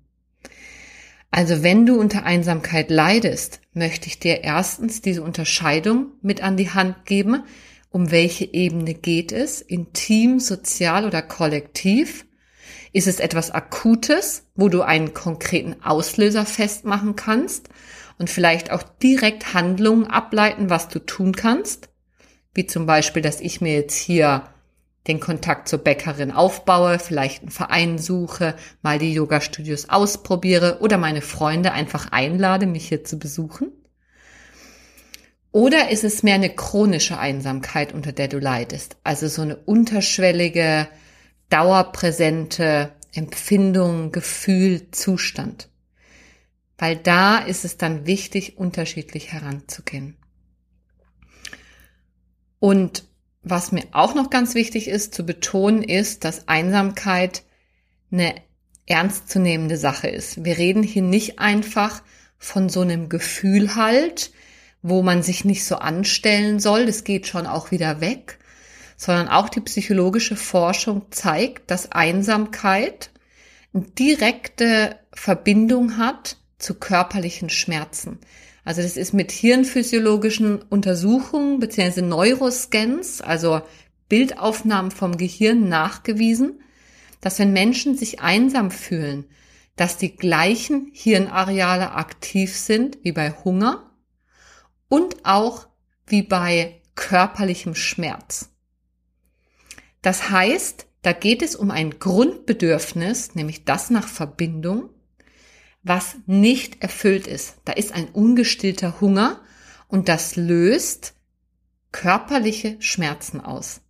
Also 1.34 1.62
wenn 1.62 1.86
du 1.86 1.98
unter 1.98 2.24
Einsamkeit 2.24 2.90
leidest, 2.90 3.60
möchte 3.72 4.06
ich 4.06 4.18
dir 4.18 4.44
erstens 4.44 5.00
diese 5.00 5.22
Unterscheidung 5.22 6.08
mit 6.20 6.42
an 6.42 6.58
die 6.58 6.70
Hand 6.70 7.06
geben, 7.06 7.44
um 7.90 8.10
welche 8.10 8.44
Ebene 8.44 8.92
geht 8.92 9.32
es? 9.32 9.62
Intim, 9.62 10.40
sozial 10.40 11.06
oder 11.06 11.22
kollektiv? 11.22 12.26
Ist 12.92 13.06
es 13.06 13.18
etwas 13.18 13.50
Akutes, 13.50 14.46
wo 14.54 14.68
du 14.68 14.82
einen 14.82 15.14
konkreten 15.14 15.76
Auslöser 15.82 16.44
festmachen 16.44 17.16
kannst 17.16 17.70
und 18.18 18.28
vielleicht 18.28 18.70
auch 18.70 18.82
direkt 18.82 19.54
Handlungen 19.54 20.06
ableiten, 20.06 20.68
was 20.68 20.88
du 20.88 20.98
tun 20.98 21.34
kannst? 21.34 21.88
Wie 22.52 22.66
zum 22.66 22.84
Beispiel, 22.84 23.22
dass 23.22 23.40
ich 23.40 23.62
mir 23.62 23.72
jetzt 23.72 23.96
hier 23.96 24.51
den 25.06 25.18
Kontakt 25.18 25.68
zur 25.68 25.80
Bäckerin 25.80 26.30
aufbaue, 26.30 26.98
vielleicht 26.98 27.42
einen 27.42 27.50
Verein 27.50 27.98
suche, 27.98 28.54
mal 28.82 28.98
die 28.98 29.12
Yoga-Studios 29.12 29.88
ausprobiere 29.88 30.78
oder 30.80 30.96
meine 30.96 31.22
Freunde 31.22 31.72
einfach 31.72 32.12
einlade, 32.12 32.66
mich 32.66 32.88
hier 32.88 33.04
zu 33.04 33.18
besuchen? 33.18 33.72
Oder 35.50 35.90
ist 35.90 36.04
es 36.04 36.22
mehr 36.22 36.36
eine 36.36 36.50
chronische 36.50 37.18
Einsamkeit, 37.18 37.92
unter 37.92 38.12
der 38.12 38.28
du 38.28 38.38
leidest? 38.38 38.96
Also 39.04 39.28
so 39.28 39.42
eine 39.42 39.56
unterschwellige, 39.56 40.88
dauerpräsente 41.50 42.92
Empfindung, 43.12 44.12
Gefühl, 44.12 44.90
Zustand. 44.92 45.68
Weil 46.78 46.96
da 46.96 47.38
ist 47.38 47.66
es 47.66 47.76
dann 47.76 48.06
wichtig, 48.06 48.56
unterschiedlich 48.56 49.32
heranzugehen. 49.32 50.16
Und 52.58 53.04
was 53.42 53.72
mir 53.72 53.84
auch 53.92 54.14
noch 54.14 54.30
ganz 54.30 54.54
wichtig 54.54 54.88
ist 54.88 55.14
zu 55.14 55.24
betonen, 55.24 55.82
ist, 55.82 56.24
dass 56.24 56.48
Einsamkeit 56.48 57.42
eine 58.10 58.34
ernstzunehmende 58.86 59.76
Sache 59.76 60.08
ist. 60.08 60.44
Wir 60.44 60.58
reden 60.58 60.82
hier 60.82 61.02
nicht 61.02 61.38
einfach 61.38 62.02
von 62.38 62.68
so 62.68 62.80
einem 62.80 63.08
Gefühl 63.08 63.76
halt, 63.76 64.32
wo 64.82 65.02
man 65.02 65.22
sich 65.22 65.44
nicht 65.44 65.64
so 65.64 65.76
anstellen 65.76 66.58
soll, 66.58 66.86
das 66.86 67.04
geht 67.04 67.26
schon 67.26 67.46
auch 67.46 67.70
wieder 67.70 68.00
weg, 68.00 68.38
sondern 68.96 69.28
auch 69.28 69.48
die 69.48 69.60
psychologische 69.60 70.36
Forschung 70.36 71.06
zeigt, 71.10 71.70
dass 71.70 71.92
Einsamkeit 71.92 73.10
eine 73.72 73.84
direkte 73.84 74.96
Verbindung 75.12 75.96
hat 75.98 76.36
zu 76.58 76.74
körperlichen 76.74 77.48
Schmerzen. 77.48 78.18
Also 78.64 78.82
das 78.82 78.96
ist 78.96 79.12
mit 79.12 79.32
hirnphysiologischen 79.32 80.62
Untersuchungen 80.62 81.58
bzw. 81.58 82.02
Neuroscans, 82.02 83.20
also 83.20 83.62
Bildaufnahmen 84.08 84.90
vom 84.90 85.16
Gehirn 85.16 85.68
nachgewiesen, 85.68 86.60
dass 87.20 87.38
wenn 87.38 87.52
Menschen 87.52 87.96
sich 87.96 88.20
einsam 88.20 88.70
fühlen, 88.70 89.24
dass 89.76 89.96
die 89.96 90.14
gleichen 90.14 90.90
Hirnareale 90.92 91.92
aktiv 91.92 92.56
sind 92.56 92.98
wie 93.02 93.12
bei 93.12 93.30
Hunger 93.30 93.90
und 94.88 95.24
auch 95.24 95.66
wie 96.06 96.22
bei 96.22 96.82
körperlichem 96.94 97.74
Schmerz. 97.74 98.50
Das 100.02 100.30
heißt, 100.30 100.86
da 101.02 101.12
geht 101.12 101.42
es 101.42 101.56
um 101.56 101.70
ein 101.70 101.98
Grundbedürfnis, 101.98 103.34
nämlich 103.34 103.64
das 103.64 103.90
nach 103.90 104.06
Verbindung, 104.06 104.90
was 105.82 106.16
nicht 106.26 106.82
erfüllt 106.82 107.26
ist. 107.26 107.56
Da 107.64 107.72
ist 107.72 107.92
ein 107.92 108.08
ungestillter 108.08 109.00
Hunger 109.00 109.40
und 109.88 110.08
das 110.08 110.36
löst 110.36 111.14
körperliche 111.90 112.76
Schmerzen 112.80 113.40
aus. 113.40 113.80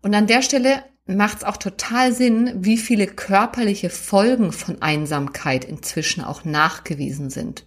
Und 0.00 0.14
an 0.14 0.26
der 0.26 0.42
Stelle 0.42 0.84
macht 1.06 1.38
es 1.38 1.44
auch 1.44 1.56
total 1.56 2.12
Sinn, 2.12 2.52
wie 2.56 2.78
viele 2.78 3.06
körperliche 3.06 3.90
Folgen 3.90 4.52
von 4.52 4.82
Einsamkeit 4.82 5.64
inzwischen 5.64 6.22
auch 6.22 6.44
nachgewiesen 6.44 7.30
sind. 7.30 7.66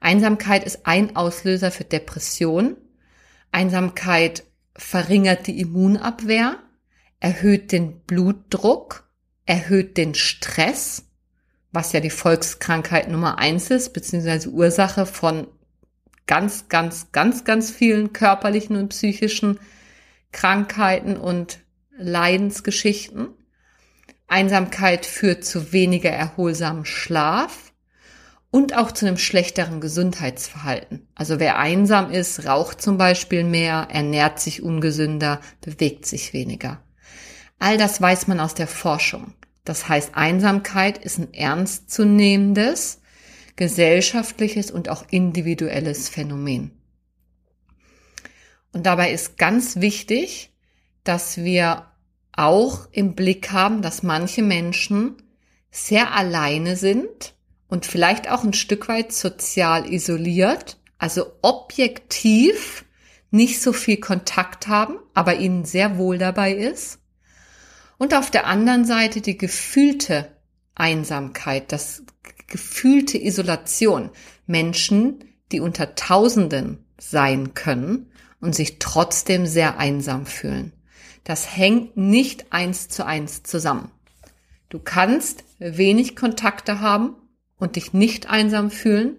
Einsamkeit 0.00 0.64
ist 0.64 0.86
ein 0.86 1.14
Auslöser 1.14 1.70
für 1.70 1.84
Depression. 1.84 2.76
Einsamkeit 3.52 4.44
verringert 4.74 5.46
die 5.46 5.60
Immunabwehr, 5.60 6.58
erhöht 7.20 7.70
den 7.70 8.00
Blutdruck, 8.00 9.08
erhöht 9.44 9.96
den 9.96 10.14
Stress, 10.14 11.09
was 11.72 11.92
ja 11.92 12.00
die 12.00 12.10
Volkskrankheit 12.10 13.08
Nummer 13.08 13.38
eins 13.38 13.70
ist, 13.70 13.92
beziehungsweise 13.92 14.50
Ursache 14.50 15.06
von 15.06 15.46
ganz, 16.26 16.68
ganz, 16.68 17.12
ganz, 17.12 17.44
ganz 17.44 17.70
vielen 17.70 18.12
körperlichen 18.12 18.76
und 18.76 18.88
psychischen 18.88 19.58
Krankheiten 20.32 21.16
und 21.16 21.58
Leidensgeschichten. 21.96 23.28
Einsamkeit 24.26 25.06
führt 25.06 25.44
zu 25.44 25.72
weniger 25.72 26.10
erholsamem 26.10 26.84
Schlaf 26.84 27.72
und 28.50 28.76
auch 28.76 28.92
zu 28.92 29.06
einem 29.06 29.18
schlechteren 29.18 29.80
Gesundheitsverhalten. 29.80 31.06
Also 31.14 31.38
wer 31.40 31.58
einsam 31.58 32.10
ist, 32.10 32.46
raucht 32.46 32.80
zum 32.80 32.98
Beispiel 32.98 33.44
mehr, 33.44 33.88
ernährt 33.90 34.40
sich 34.40 34.62
ungesünder, 34.62 35.40
bewegt 35.60 36.06
sich 36.06 36.32
weniger. 36.32 36.82
All 37.58 37.76
das 37.76 38.00
weiß 38.00 38.26
man 38.26 38.40
aus 38.40 38.54
der 38.54 38.66
Forschung. 38.66 39.34
Das 39.64 39.88
heißt, 39.88 40.14
Einsamkeit 40.14 40.98
ist 40.98 41.18
ein 41.18 41.34
ernstzunehmendes, 41.34 43.00
gesellschaftliches 43.56 44.70
und 44.70 44.88
auch 44.88 45.04
individuelles 45.10 46.08
Phänomen. 46.08 46.70
Und 48.72 48.86
dabei 48.86 49.12
ist 49.12 49.36
ganz 49.36 49.76
wichtig, 49.76 50.52
dass 51.04 51.38
wir 51.38 51.86
auch 52.32 52.88
im 52.92 53.14
Blick 53.14 53.50
haben, 53.50 53.82
dass 53.82 54.02
manche 54.02 54.42
Menschen 54.42 55.16
sehr 55.70 56.14
alleine 56.14 56.76
sind 56.76 57.34
und 57.68 57.86
vielleicht 57.86 58.30
auch 58.30 58.44
ein 58.44 58.52
Stück 58.52 58.88
weit 58.88 59.12
sozial 59.12 59.92
isoliert, 59.92 60.78
also 60.98 61.26
objektiv 61.42 62.84
nicht 63.30 63.60
so 63.60 63.72
viel 63.72 63.98
Kontakt 63.98 64.68
haben, 64.68 64.98
aber 65.14 65.36
ihnen 65.36 65.64
sehr 65.64 65.98
wohl 65.98 66.18
dabei 66.18 66.52
ist. 66.52 66.99
Und 68.00 68.14
auf 68.14 68.30
der 68.30 68.46
anderen 68.46 68.86
Seite 68.86 69.20
die 69.20 69.36
gefühlte 69.36 70.34
Einsamkeit, 70.74 71.70
das 71.70 72.02
gefühlte 72.46 73.22
Isolation. 73.22 74.08
Menschen, 74.46 75.22
die 75.52 75.60
unter 75.60 75.94
Tausenden 75.96 76.82
sein 76.98 77.52
können 77.52 78.10
und 78.40 78.54
sich 78.54 78.78
trotzdem 78.78 79.44
sehr 79.44 79.78
einsam 79.78 80.24
fühlen. 80.24 80.72
Das 81.24 81.54
hängt 81.54 81.98
nicht 81.98 82.54
eins 82.54 82.88
zu 82.88 83.04
eins 83.04 83.42
zusammen. 83.42 83.90
Du 84.70 84.78
kannst 84.78 85.44
wenig 85.58 86.16
Kontakte 86.16 86.80
haben 86.80 87.16
und 87.58 87.76
dich 87.76 87.92
nicht 87.92 88.30
einsam 88.30 88.70
fühlen 88.70 89.16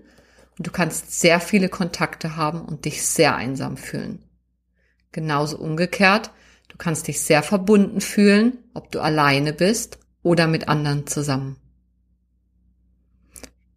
und 0.58 0.66
du 0.66 0.72
kannst 0.72 1.20
sehr 1.20 1.40
viele 1.40 1.70
Kontakte 1.70 2.36
haben 2.36 2.62
und 2.62 2.86
dich 2.86 3.06
sehr 3.06 3.36
einsam 3.36 3.78
fühlen. 3.78 4.24
Genauso 5.12 5.60
umgekehrt, 5.60 6.32
du 6.72 6.78
kannst 6.78 7.08
dich 7.08 7.20
sehr 7.20 7.44
verbunden 7.44 8.00
fühlen, 8.00 8.58
ob 8.74 8.92
du 8.92 9.02
alleine 9.02 9.52
bist 9.52 10.00
oder 10.24 10.48
mit 10.48 10.70
anderen 10.70 11.06
zusammen. 11.06 11.58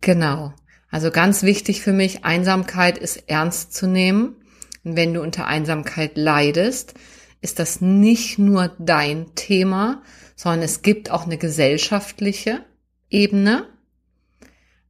Genau. 0.01 0.55
Also 0.91 1.11
ganz 1.11 1.43
wichtig 1.43 1.83
für 1.83 1.93
mich, 1.93 2.25
Einsamkeit 2.25 2.99
ist 2.99 3.29
ernst 3.29 3.75
zu 3.75 3.89
nehmen. 3.89 4.37
Und 4.85 4.97
wenn 4.97 5.13
du 5.13 5.23
unter 5.23 5.47
Einsamkeit 5.49 6.17
leidest, 6.17 6.95
ist 7.41 7.59
das 7.59 7.81
nicht 7.81 8.39
nur 8.39 8.71
dein 8.79 9.35
Thema, 9.35 10.03
sondern 10.37 10.63
es 10.63 10.83
gibt 10.83 11.11
auch 11.11 11.25
eine 11.25 11.37
gesellschaftliche 11.37 12.65
Ebene. 13.11 13.67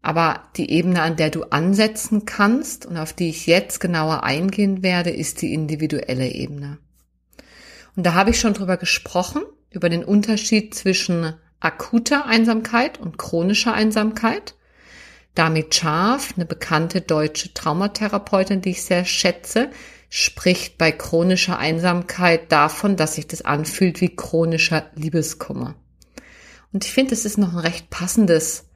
Aber 0.02 0.42
die 0.56 0.70
Ebene, 0.70 1.00
an 1.00 1.16
der 1.16 1.30
du 1.30 1.44
ansetzen 1.44 2.26
kannst 2.26 2.84
und 2.84 2.99
auf 2.99 3.14
die 3.14 3.30
ich 3.30 3.46
jetzt 3.46 3.80
genauer 3.80 4.25
eingehen 4.25 4.82
werde, 4.82 5.11
ist 5.11 5.40
die 5.40 5.54
individuelle 5.54 6.28
Ebene. 6.28 6.78
Und 7.97 8.05
da 8.05 8.15
habe 8.15 8.31
ich 8.31 8.41
schon 8.41 8.55
drüber 8.55 8.77
gesprochen, 8.77 9.43
über 9.71 9.89
den 9.89 10.05
Unterschied 10.05 10.75
zwischen 10.75 11.35
akuter 11.61 12.27
Einsamkeit 12.27 12.99
und 12.99 13.19
chronischer 13.19 13.73
Einsamkeit. 13.73 14.55
Damit 15.35 15.75
Scharf, 15.75 16.35
eine 16.37 16.45
bekannte 16.45 17.01
deutsche 17.01 17.54
Traumatherapeutin, 17.54 18.61
die 18.61 18.71
ich 18.71 18.85
sehr 18.85 19.04
schätze, 19.04 19.71
spricht 20.09 20.78
bei 20.78 20.93
chronischer 20.93 21.59
Einsamkeit 21.59 22.52
davon, 22.52 22.97
dass 22.97 23.17
sich 23.17 23.26
das 23.26 23.43
anfühlt 23.43 24.00
wie 24.00 24.15
chronischer 24.15 24.91
Liebeskummer. 24.95 25.75
Und 26.73 26.85
ich 26.85 26.93
finde, 26.93 27.15
es 27.15 27.25
ist 27.25 27.39
noch 27.39 27.52
ein 27.52 27.59
recht 27.59 27.91
passendes, 27.91 28.67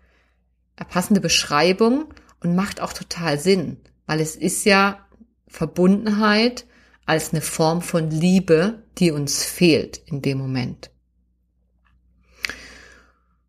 eine 0.77 0.89
passende 0.89 1.21
Beschreibung 1.21 2.13
und 2.41 2.57
macht 2.57 2.81
auch 2.81 2.93
total 2.93 3.39
Sinn, 3.39 3.79
weil 4.07 4.21
es 4.21 4.35
ist 4.35 4.65
ja 4.65 5.07
Verbundenheit 5.47 6.65
als 7.09 7.33
eine 7.33 7.41
Form 7.41 7.81
von 7.81 8.11
Liebe, 8.11 8.83
die 8.99 9.11
uns 9.13 9.43
fehlt 9.43 9.97
in 10.07 10.21
dem 10.21 10.37
Moment. 10.37 10.91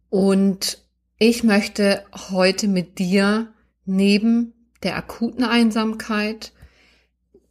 Und 0.10 0.82
ich 1.18 1.44
möchte 1.44 2.06
heute 2.32 2.70
mit 2.70 3.00
dir 3.00 3.54
neben 3.84 4.54
der 4.82 4.96
akuten 4.96 5.44
Einsamkeit 5.44 6.54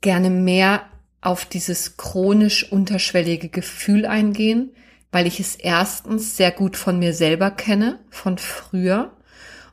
gerne 0.00 0.30
mehr 0.30 0.86
auf 1.20 1.44
dieses 1.44 1.98
chronisch 1.98 2.72
unterschwellige 2.72 3.50
Gefühl 3.50 4.06
eingehen, 4.06 4.72
weil 5.12 5.26
ich 5.26 5.40
es 5.40 5.56
erstens 5.56 6.38
sehr 6.38 6.52
gut 6.52 6.78
von 6.78 6.98
mir 6.98 7.12
selber 7.12 7.50
kenne, 7.50 8.00
von 8.08 8.38
früher, 8.38 9.12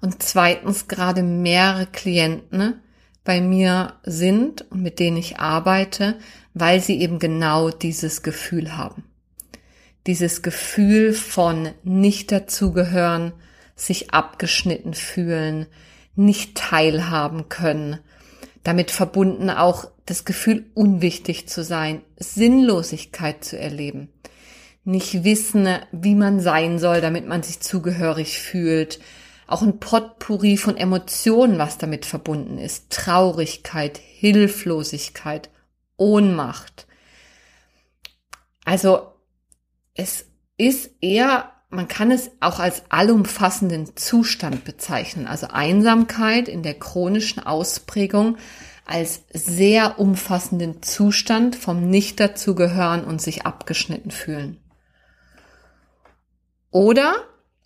und 0.01 0.21
zweitens 0.21 0.89
gerade 0.89 1.23
mehrere 1.23 1.87
Klienten 1.87 2.81
bei 3.25 3.41
mir 3.41 3.95
sind 4.03 4.71
und 4.71 4.81
mit 4.81 4.99
denen 4.99 5.17
ich 5.17 5.39
arbeite, 5.39 6.15
weil 6.53 6.79
sie 6.79 7.01
eben 7.01 7.19
genau 7.19 7.69
dieses 7.71 8.23
Gefühl 8.23 8.77
haben. 8.77 9.03
Dieses 10.07 10.43
Gefühl 10.43 11.11
von 11.11 11.71
nicht 11.83 12.31
dazugehören, 12.31 13.33
sich 13.75 14.13
abgeschnitten 14.13 14.93
fühlen, 14.93 15.65
nicht 16.15 16.55
teilhaben 16.55 17.49
können. 17.49 17.99
Damit 18.63 18.91
verbunden 18.91 19.49
auch 19.49 19.89
das 20.05 20.23
Gefühl, 20.23 20.65
unwichtig 20.75 21.49
zu 21.49 21.63
sein, 21.63 22.01
Sinnlosigkeit 22.17 23.43
zu 23.43 23.57
erleben, 23.57 24.09
nicht 24.83 25.23
wissen, 25.23 25.67
wie 25.91 26.13
man 26.13 26.39
sein 26.39 26.77
soll, 26.77 27.01
damit 27.01 27.27
man 27.27 27.41
sich 27.41 27.59
zugehörig 27.59 28.39
fühlt, 28.39 28.99
auch 29.47 29.62
ein 29.62 29.79
Potpourri 29.79 30.58
von 30.58 30.77
Emotionen, 30.77 31.58
was 31.58 31.77
damit 31.77 32.05
verbunden 32.05 32.58
ist, 32.58 32.89
Traurigkeit, 32.89 33.97
Hilflosigkeit, 33.97 35.49
Ohnmacht. 35.97 36.88
Also 38.63 39.13
es 39.93 40.25
ist 40.58 40.91
eher 41.01 41.51
man 41.69 41.88
kann 41.88 42.12
es 42.12 42.31
auch 42.39 42.60
als 42.60 42.84
allumfassenden 42.89 43.95
Zustand 43.95 44.63
bezeichnen, 44.63 45.27
also 45.27 45.47
Einsamkeit 45.47 46.47
in 46.47 46.63
der 46.63 46.75
chronischen 46.75 47.45
Ausprägung 47.45 48.38
als 48.86 49.23
sehr 49.34 49.99
umfassenden 49.99 50.84
Zustand 50.84 51.55
vom 51.55 51.89
Nicht 51.89 52.19
dazugehören 52.19 53.03
und 53.03 53.21
sich 53.21 53.45
abgeschnitten 53.45 54.12
fühlen. 54.12 54.58
Oder, 56.71 57.15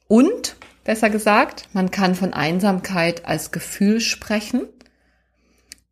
und, 0.08 0.56
besser 0.90 1.12
gesagt, 1.12 1.70
man 1.74 1.92
kann 1.92 2.16
von 2.16 2.34
Einsamkeit 2.34 3.24
als 3.28 3.52
Gefühl 3.52 4.02
sprechen. 4.02 4.68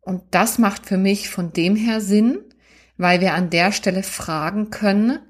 Und 0.00 0.24
das 0.32 0.58
macht 0.58 0.86
für 0.86 0.96
mich 0.96 1.28
von 1.28 1.52
dem 1.52 1.76
her 1.76 2.00
Sinn, 2.00 2.40
weil 2.96 3.20
wir 3.20 3.34
an 3.34 3.48
der 3.48 3.70
Stelle 3.70 4.02
fragen 4.02 4.70
können, 4.70 5.20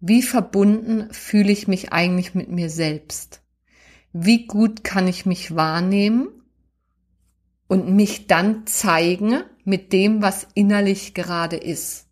wie 0.00 0.22
verbunden 0.22 1.12
fühle 1.12 1.52
ich 1.52 1.68
mich 1.68 1.92
eigentlich 1.92 2.34
mit 2.34 2.48
mir 2.48 2.70
selbst? 2.70 3.42
Wie 4.14 4.46
gut 4.46 4.82
kann 4.82 5.06
ich 5.06 5.26
mich 5.26 5.54
wahrnehmen 5.54 6.28
und 7.68 7.94
mich 7.94 8.28
dann 8.28 8.66
zeigen 8.66 9.42
mit 9.62 9.92
dem, 9.92 10.22
was 10.22 10.48
innerlich 10.54 11.12
gerade 11.12 11.56
ist? 11.56 12.06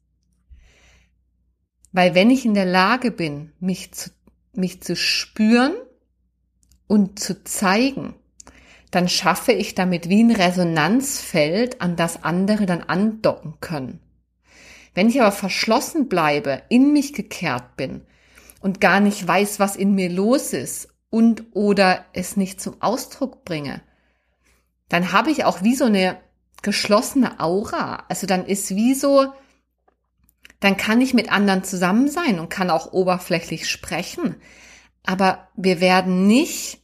Weil 1.92 2.14
wenn 2.14 2.28
ich 2.28 2.44
in 2.44 2.52
der 2.52 2.66
Lage 2.66 3.10
bin, 3.10 3.52
mich 3.58 3.90
zu, 3.94 4.10
mich 4.52 4.82
zu 4.82 4.94
spüren 4.96 5.72
und 6.90 7.20
zu 7.20 7.44
zeigen, 7.44 8.16
dann 8.90 9.08
schaffe 9.08 9.52
ich 9.52 9.76
damit 9.76 10.08
wie 10.08 10.24
ein 10.24 10.32
Resonanzfeld, 10.32 11.80
an 11.80 11.94
das 11.94 12.24
andere 12.24 12.66
dann 12.66 12.82
andocken 12.82 13.54
können. 13.60 14.00
Wenn 14.92 15.08
ich 15.08 15.20
aber 15.20 15.30
verschlossen 15.30 16.08
bleibe, 16.08 16.62
in 16.68 16.92
mich 16.92 17.12
gekehrt 17.12 17.76
bin 17.76 18.02
und 18.60 18.80
gar 18.80 18.98
nicht 18.98 19.24
weiß, 19.24 19.60
was 19.60 19.76
in 19.76 19.94
mir 19.94 20.10
los 20.10 20.52
ist 20.52 20.88
und 21.10 21.44
oder 21.52 22.06
es 22.12 22.36
nicht 22.36 22.60
zum 22.60 22.82
Ausdruck 22.82 23.44
bringe, 23.44 23.82
dann 24.88 25.12
habe 25.12 25.30
ich 25.30 25.44
auch 25.44 25.62
wie 25.62 25.76
so 25.76 25.84
eine 25.84 26.18
geschlossene 26.62 27.38
Aura. 27.38 28.02
Also 28.08 28.26
dann 28.26 28.44
ist 28.44 28.74
wie 28.74 28.94
so, 28.94 29.32
dann 30.58 30.76
kann 30.76 31.00
ich 31.00 31.14
mit 31.14 31.30
anderen 31.30 31.62
zusammen 31.62 32.08
sein 32.08 32.40
und 32.40 32.48
kann 32.48 32.68
auch 32.68 32.92
oberflächlich 32.92 33.68
sprechen. 33.70 34.34
Aber 35.04 35.48
wir 35.54 35.80
werden 35.80 36.26
nicht 36.26 36.79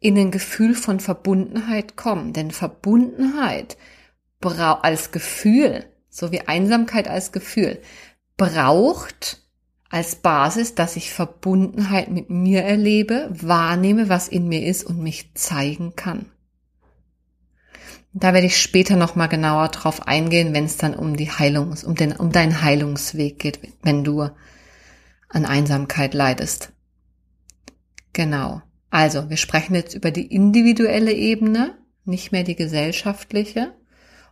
in 0.00 0.18
ein 0.18 0.30
Gefühl 0.30 0.74
von 0.74 1.00
Verbundenheit 1.00 1.96
kommen, 1.96 2.32
denn 2.32 2.50
Verbundenheit 2.50 3.76
als 4.82 5.10
Gefühl 5.10 5.84
so 6.16 6.32
wie 6.32 6.40
Einsamkeit 6.40 7.08
als 7.08 7.30
Gefühl, 7.30 7.80
braucht 8.36 9.42
als 9.90 10.16
Basis, 10.16 10.74
dass 10.74 10.96
ich 10.96 11.12
Verbundenheit 11.12 12.10
mit 12.10 12.30
mir 12.30 12.62
erlebe, 12.62 13.28
wahrnehme, 13.30 14.08
was 14.08 14.28
in 14.28 14.48
mir 14.48 14.66
ist 14.66 14.84
und 14.84 14.98
mich 14.98 15.34
zeigen 15.34 15.94
kann. 15.94 16.26
Da 18.12 18.32
werde 18.32 18.46
ich 18.46 18.60
später 18.60 18.96
noch 18.96 19.14
mal 19.14 19.26
genauer 19.26 19.68
drauf 19.68 20.06
eingehen, 20.06 20.54
wenn 20.54 20.64
es 20.64 20.78
dann 20.78 20.94
um 20.94 21.16
die 21.16 21.30
Heilung, 21.30 21.76
um 21.84 21.94
den, 21.94 22.12
um 22.12 22.32
deinen 22.32 22.62
Heilungsweg 22.62 23.38
geht, 23.38 23.60
wenn 23.82 24.02
du 24.02 24.30
an 25.28 25.44
Einsamkeit 25.44 26.14
leidest. 26.14 26.72
Genau. 28.14 28.62
Also, 28.90 29.28
wir 29.30 29.36
sprechen 29.36 29.74
jetzt 29.74 29.94
über 29.94 30.10
die 30.10 30.26
individuelle 30.26 31.12
Ebene, 31.12 31.76
nicht 32.04 32.32
mehr 32.32 32.44
die 32.44 32.56
gesellschaftliche. 32.56 33.74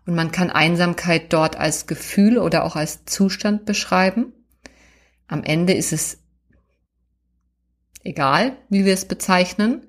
Und 0.06 0.14
man 0.14 0.30
kann 0.30 0.50
Einsamkeit 0.50 1.32
dort 1.32 1.56
als 1.56 1.86
Gefühl 1.86 2.38
oder 2.38 2.64
auch 2.64 2.76
als 2.76 3.04
Zustand 3.04 3.64
beschreiben. 3.64 4.32
Am 5.26 5.42
Ende 5.42 5.72
ist 5.72 5.92
es 5.92 6.18
egal, 8.02 8.56
wie 8.68 8.84
wir 8.84 8.92
es 8.92 9.06
bezeichnen. 9.06 9.86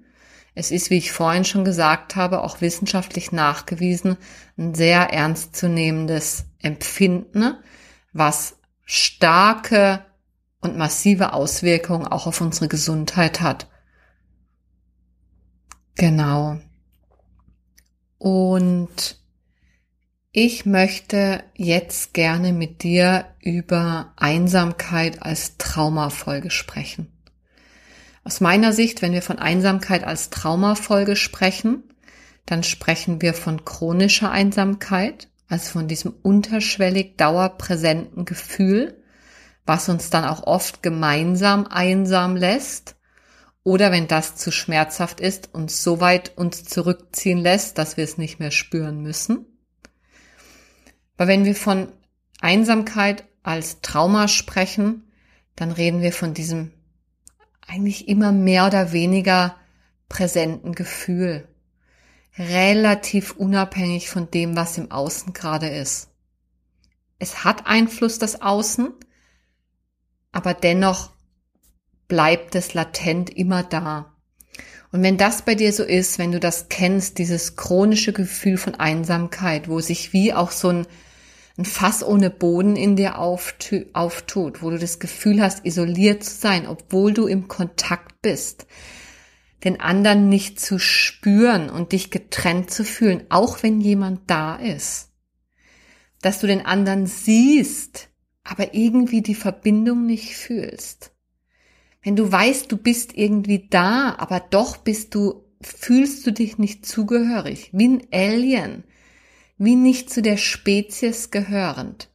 Es 0.56 0.72
ist, 0.72 0.90
wie 0.90 0.98
ich 0.98 1.12
vorhin 1.12 1.44
schon 1.44 1.66
gesagt 1.66 2.16
habe, 2.16 2.42
auch 2.42 2.62
wissenschaftlich 2.62 3.34
nachgewiesen, 3.34 4.18
ein 4.58 4.74
sehr 4.74 5.14
ernstzunehmendes 5.14 6.46
Empfinden, 6.62 7.58
was 8.14 8.58
starke 8.86 10.06
und 10.62 10.78
massive 10.78 11.34
Auswirkungen 11.34 12.08
auch 12.08 12.26
auf 12.26 12.40
unsere 12.40 12.70
Gesundheit 12.70 13.42
hat. 13.42 13.68
Genau. 15.96 16.60
Und 18.18 19.18
ich 20.32 20.66
möchte 20.66 21.44
jetzt 21.56 22.14
gerne 22.14 22.52
mit 22.52 22.84
dir 22.84 23.26
über 23.42 24.14
Einsamkeit 24.18 25.22
als 25.22 25.58
Traumafolge 25.58 26.52
sprechen. 26.52 27.08
Aus 28.26 28.42
meiner 28.42 28.74
Sicht, 28.74 29.02
wenn 29.02 29.14
wir 29.14 29.22
von 29.22 29.40
Einsamkeit 29.40 30.04
als 30.04 30.32
Traumafolge 30.32 31.16
sprechen, 31.16 31.84
dann 32.46 32.64
sprechen 32.64 33.22
wir 33.22 33.34
von 33.34 33.64
chronischer 33.64 34.32
Einsamkeit, 34.32 35.30
also 35.48 35.72
von 35.72 35.88
diesem 35.88 36.14
unterschwellig 36.22 37.18
dauerpräsenten 37.18 38.26
Gefühl, 38.26 39.02
was 39.66 39.90
uns 39.90 40.10
dann 40.10 40.26
auch 40.26 40.44
oft 40.44 40.84
gemeinsam 40.84 41.66
einsam 41.68 42.36
lässt 42.36 42.95
oder 43.66 43.92
wenn 43.92 44.08
das 44.08 44.36
zu 44.36 44.52
schmerzhaft 44.52 45.20
ist, 45.20 45.54
uns 45.56 45.84
so 45.84 46.00
weit 46.00 46.38
uns 46.38 46.66
zurückziehen 46.66 47.40
lässt, 47.40 47.80
dass 47.80 47.98
wir 47.98 48.04
es 48.04 48.18
nicht 48.18 48.40
mehr 48.40 48.52
spüren 48.52 49.02
müssen. 49.02 49.48
Aber 51.18 51.28
wenn 51.28 51.46
wir 51.46 51.56
von 51.56 51.92
Einsamkeit 52.40 53.26
als 53.42 53.82
Trauma 53.82 54.28
sprechen, 54.28 55.12
dann 55.56 55.72
reden 55.72 56.04
wir 56.04 56.14
von 56.14 56.36
diesem 56.36 56.74
eigentlich 57.66 58.08
immer 58.08 58.32
mehr 58.32 58.68
oder 58.68 58.92
weniger 58.92 59.56
präsenten 60.10 60.74
Gefühl. 60.74 61.48
Relativ 62.38 63.32
unabhängig 63.32 64.12
von 64.12 64.30
dem, 64.30 64.56
was 64.56 64.78
im 64.78 64.92
Außen 64.92 65.34
gerade 65.34 65.70
ist. 65.70 66.10
Es 67.18 67.44
hat 67.44 67.66
Einfluss 67.66 68.20
das 68.20 68.44
Außen, 68.44 68.94
aber 70.32 70.54
dennoch 70.54 71.15
bleibt 72.08 72.56
es 72.56 72.74
latent 72.74 73.30
immer 73.30 73.64
da. 73.64 74.16
Und 74.92 75.04
wenn 75.04 75.18
das 75.18 75.42
bei 75.42 75.56
dir 75.56 75.74
so 75.74 75.84
ist, 75.84 76.20
wenn 76.20 76.32
du 76.32 76.40
das 76.40 76.70
kennst, 76.70 77.18
dieses 77.18 77.56
chronische 77.56 78.14
Gefühl 78.14 78.58
von 78.58 78.76
Einsamkeit, 78.76 79.68
wo 79.68 79.82
sich 79.82 80.14
wie 80.14 80.34
auch 80.34 80.52
so 80.52 80.70
ein, 80.70 80.88
ein 81.58 81.66
Fass 81.66 82.02
ohne 82.02 82.30
Boden 82.30 82.76
in 82.76 82.96
dir 82.96 83.18
auftut, 83.20 84.62
wo 84.62 84.70
du 84.70 84.78
das 84.78 85.00
Gefühl 85.00 85.42
hast, 85.42 85.66
isoliert 85.66 86.24
zu 86.24 86.36
sein, 86.36 86.68
obwohl 86.68 87.14
du 87.14 87.28
im 87.28 87.48
Kontakt 87.48 88.22
bist, 88.22 88.68
den 89.64 89.82
anderen 89.82 90.30
nicht 90.30 90.62
zu 90.62 90.80
spüren 90.80 91.70
und 91.70 91.92
dich 91.92 92.12
getrennt 92.12 92.72
zu 92.72 92.86
fühlen, 92.86 93.26
auch 93.30 93.64
wenn 93.64 93.82
jemand 93.82 94.30
da 94.30 94.56
ist, 94.56 95.10
dass 96.22 96.40
du 96.40 96.48
den 96.48 96.66
anderen 96.66 97.08
siehst, 97.08 98.10
aber 98.44 98.74
irgendwie 98.74 99.22
die 99.22 99.36
Verbindung 99.36 100.06
nicht 100.06 100.36
fühlst 100.36 101.15
wenn 102.06 102.16
du 102.16 102.32
weißt, 102.32 102.72
du 102.72 102.78
bist 102.78 103.18
irgendwie 103.18 103.68
da, 103.68 104.16
aber 104.20 104.40
doch 104.40 104.78
bist 104.78 105.16
du, 105.16 105.44
fühlst 105.60 106.26
du 106.28 106.32
dich 106.32 106.60
nicht 106.60 106.86
zugehörig, 106.86 107.72
wie 107.74 107.88
ein 107.88 108.08
Alien, 108.14 108.84
wie 109.58 109.76
nicht 109.76 110.12
zu 110.12 110.22
der 110.22 110.38
Spezies 110.38 111.32
gehörend, 111.32 112.12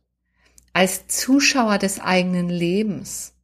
als 0.72 1.08
Zuschauer 1.08 1.78
des 1.78 1.98
eigenen 1.98 2.48
Lebens, 2.48 3.34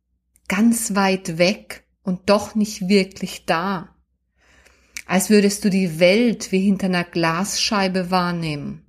ganz 0.47 0.95
weit 0.95 1.37
weg 1.39 1.85
und 2.05 2.31
doch 2.31 2.55
nicht 2.55 2.89
wirklich 2.89 3.45
da, 3.47 3.97
als 5.05 5.31
würdest 5.31 5.65
du 5.65 5.69
die 5.69 5.99
Welt 5.99 6.53
wie 6.53 6.61
hinter 6.61 6.87
einer 6.87 7.03
Glasscheibe 7.03 8.13
wahrnehmen. 8.13 8.87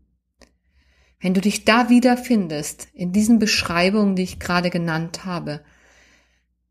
Wenn 1.19 1.33
du 1.33 1.41
dich 1.41 1.65
da 1.65 1.89
wiederfindest, 1.89 2.89
in 2.93 3.13
diesen 3.13 3.39
Beschreibungen, 3.39 4.15
die 4.15 4.21
ich 4.21 4.37
gerade 4.37 4.69
genannt 4.69 5.25
habe, 5.25 5.61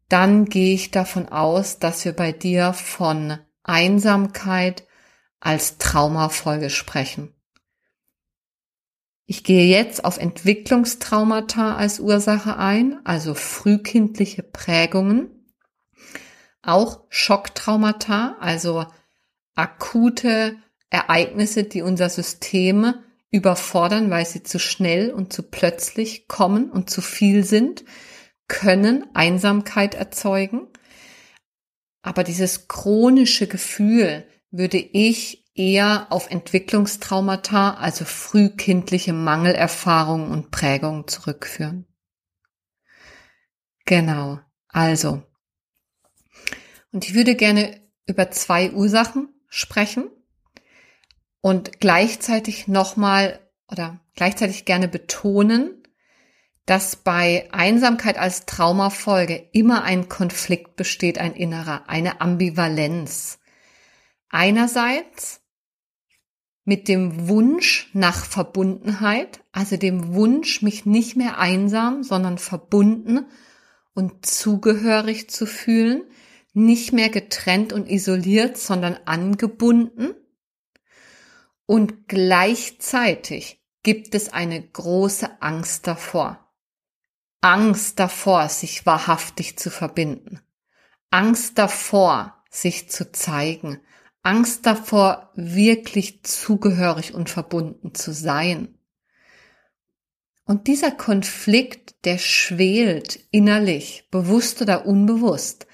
dann 0.09 0.45
gehe 0.45 0.75
ich 0.75 0.91
davon 0.91 1.29
aus, 1.29 1.79
dass 1.79 2.05
wir 2.05 2.13
bei 2.13 2.33
dir 2.33 2.73
von 2.73 3.39
Einsamkeit 3.63 4.87
als 5.41 5.79
Traumafolge 5.79 6.71
sprechen. 6.71 7.33
Ich 9.27 9.43
gehe 9.43 9.67
jetzt 9.67 10.05
auf 10.05 10.19
Entwicklungstraumata 10.19 11.75
als 11.75 11.99
Ursache 11.99 12.57
ein, 12.59 13.01
also 13.05 13.35
frühkindliche 13.35 14.45
Prägungen, 14.45 15.53
auch 16.63 17.05
Schocktraumata, 17.09 18.37
also 18.39 18.87
akute 19.57 20.57
Ereignisse, 20.91 21.65
die 21.65 21.83
unser 21.83 22.09
System 22.09 22.95
überfordern, 23.31 24.11
weil 24.11 24.25
sie 24.27 24.45
zu 24.45 24.61
schnell 24.61 25.11
und 25.11 25.33
zu 25.33 25.43
plötzlich 25.43 26.29
kommen 26.29 26.71
und 26.71 26.89
zu 26.89 27.01
viel 27.01 27.45
sind, 27.45 27.85
können 28.49 29.07
Einsamkeit 29.15 29.95
erzeugen. 29.95 30.69
Aber 32.03 32.25
dieses 32.25 32.69
chronische 32.69 33.47
Gefühl 33.47 34.27
würde 34.51 34.79
ich 34.79 35.45
eher 35.55 36.07
auf 36.11 36.31
Entwicklungstraumata, 36.31 37.75
also 37.75 38.05
frühkindliche 38.05 39.13
Mangelerfahrungen 39.13 40.31
und 40.31 40.51
Prägungen 40.51 41.09
zurückführen. 41.09 41.87
Genau, 43.87 44.41
also. 44.69 45.23
Und 46.93 47.07
ich 47.07 47.15
würde 47.15 47.35
gerne 47.35 47.81
über 48.07 48.31
zwei 48.31 48.71
Ursachen 48.73 49.29
sprechen 49.49 50.11
und 51.41 51.81
gleichzeitig 51.81 52.69
nochmal 52.69 53.41
oder 53.71 54.01
gleichzeitig 54.15 54.65
gerne 54.65 54.89
betonen, 54.89 55.83
dass 56.67 56.97
bei 56.97 57.49
Einsamkeit 57.53 58.19
als 58.19 58.45
Traumafolge 58.45 59.49
immer 59.53 59.85
ein 59.85 60.09
Konflikt 60.09 60.75
besteht, 60.75 61.19
ein 61.19 61.35
innerer, 61.35 61.89
eine 61.89 62.21
Ambivalenz. 62.21 63.39
Einerseits 64.29 65.41
mit 66.65 66.89
dem 66.89 67.29
Wunsch 67.29 67.89
nach 67.93 68.25
Verbundenheit, 68.25 69.41
also 69.53 69.77
dem 69.77 70.15
Wunsch, 70.15 70.63
mich 70.63 70.85
nicht 70.85 71.15
mehr 71.17 71.39
einsam, 71.39 72.03
sondern 72.03 72.39
verbunden 72.39 73.27
und 73.95 74.27
zugehörig 74.27 75.31
zu 75.31 75.47
fühlen, 75.47 76.03
nicht 76.53 76.93
mehr 76.93 77.11
getrennt 77.11 77.73
und 77.73 77.89
isoliert, 77.89 78.59
sondern 78.59 78.99
angebunden. 79.05 80.15
Und 81.67 82.09
gleichzeitig 82.09 83.63
gibt 83.85 84.17
es 84.17 84.33
eine 84.33 84.61
große 84.61 85.41
Angst 85.41 85.87
davor. 85.87 86.46
Angst 87.47 88.01
davor, 88.01 88.49
sich 88.49 88.87
wahrhaftig 88.87 89.57
zu 89.57 89.71
verbinden. 89.71 90.41
Angst 91.11 91.59
davor, 91.59 92.35
sich 92.51 92.91
zu 92.91 93.13
zeigen. 93.13 93.79
Angst 94.25 94.67
davor, 94.67 95.31
wirklich 95.37 96.25
zugehörig 96.25 97.15
und 97.15 97.31
verbunden 97.31 97.95
zu 97.95 98.13
sein. 98.13 98.77
Und 100.45 100.67
dieser 100.67 100.91
Konflikt, 100.91 102.05
der 102.05 102.19
schwelt 102.19 103.21
innerlich, 103.31 104.09
bewusst 104.11 104.61
oder 104.61 104.85
unbewusst, 104.85 105.69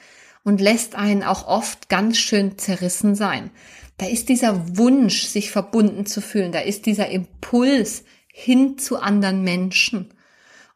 und 0.45 0.61
lässt 0.61 0.95
einen 0.95 1.23
auch 1.23 1.47
oft 1.47 1.89
ganz 1.89 2.19
schön 2.19 2.59
zerrissen 2.59 3.15
sein. 3.15 3.51
Da 3.97 4.05
ist 4.05 4.29
dieser 4.29 4.77
Wunsch, 4.77 5.23
sich 5.23 5.51
verbunden 5.51 6.05
zu 6.05 6.21
fühlen, 6.21 6.53
da 6.53 6.59
ist 6.59 6.85
dieser 6.85 7.09
Impuls 7.09 8.05
hin 8.29 8.77
zu 8.77 8.99
anderen 8.99 9.43
Menschen. 9.43 10.13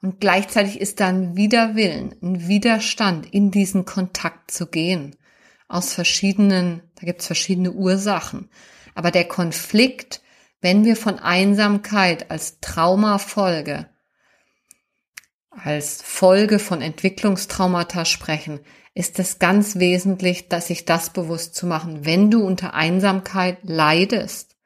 Und 0.02 0.20
gleichzeitig 0.20 0.80
ist 0.80 1.00
da 1.00 1.09
ein 1.09 1.37
Widerwillen, 1.37 2.14
ein 2.22 2.48
Widerstand, 2.48 3.32
in 3.32 3.50
diesen 3.50 3.85
Kontakt 3.85 4.50
zu 4.50 4.66
gehen. 4.66 5.16
Aus 5.68 5.94
verschiedenen, 5.94 6.82
da 6.96 7.06
gibt 7.06 7.20
es 7.20 7.26
verschiedene 7.26 7.72
Ursachen. 7.72 8.50
Aber 8.94 9.11
der 9.11 9.24
Konflikt, 9.24 10.22
wenn 10.61 10.85
wir 10.85 10.96
von 10.96 11.18
Einsamkeit 11.18 12.30
als 12.30 12.61
Traumafolge 12.61 13.87
als 15.64 16.02
Folge 16.02 16.59
von 16.59 16.82
Entwicklungstraumata 16.82 18.04
sprechen, 18.04 18.61
ist 18.94 19.18
es 19.18 19.38
ganz 19.38 19.76
wesentlich, 19.76 20.48
dass 20.48 20.68
sich 20.68 20.85
das 20.85 21.11
bewusst 21.11 21.54
zu 21.54 21.66
machen. 21.66 22.04
Wenn 22.04 22.30
du 22.30 22.44
unter 22.44 22.74
Einsamkeit 22.74 23.59
leidest, 23.62 24.56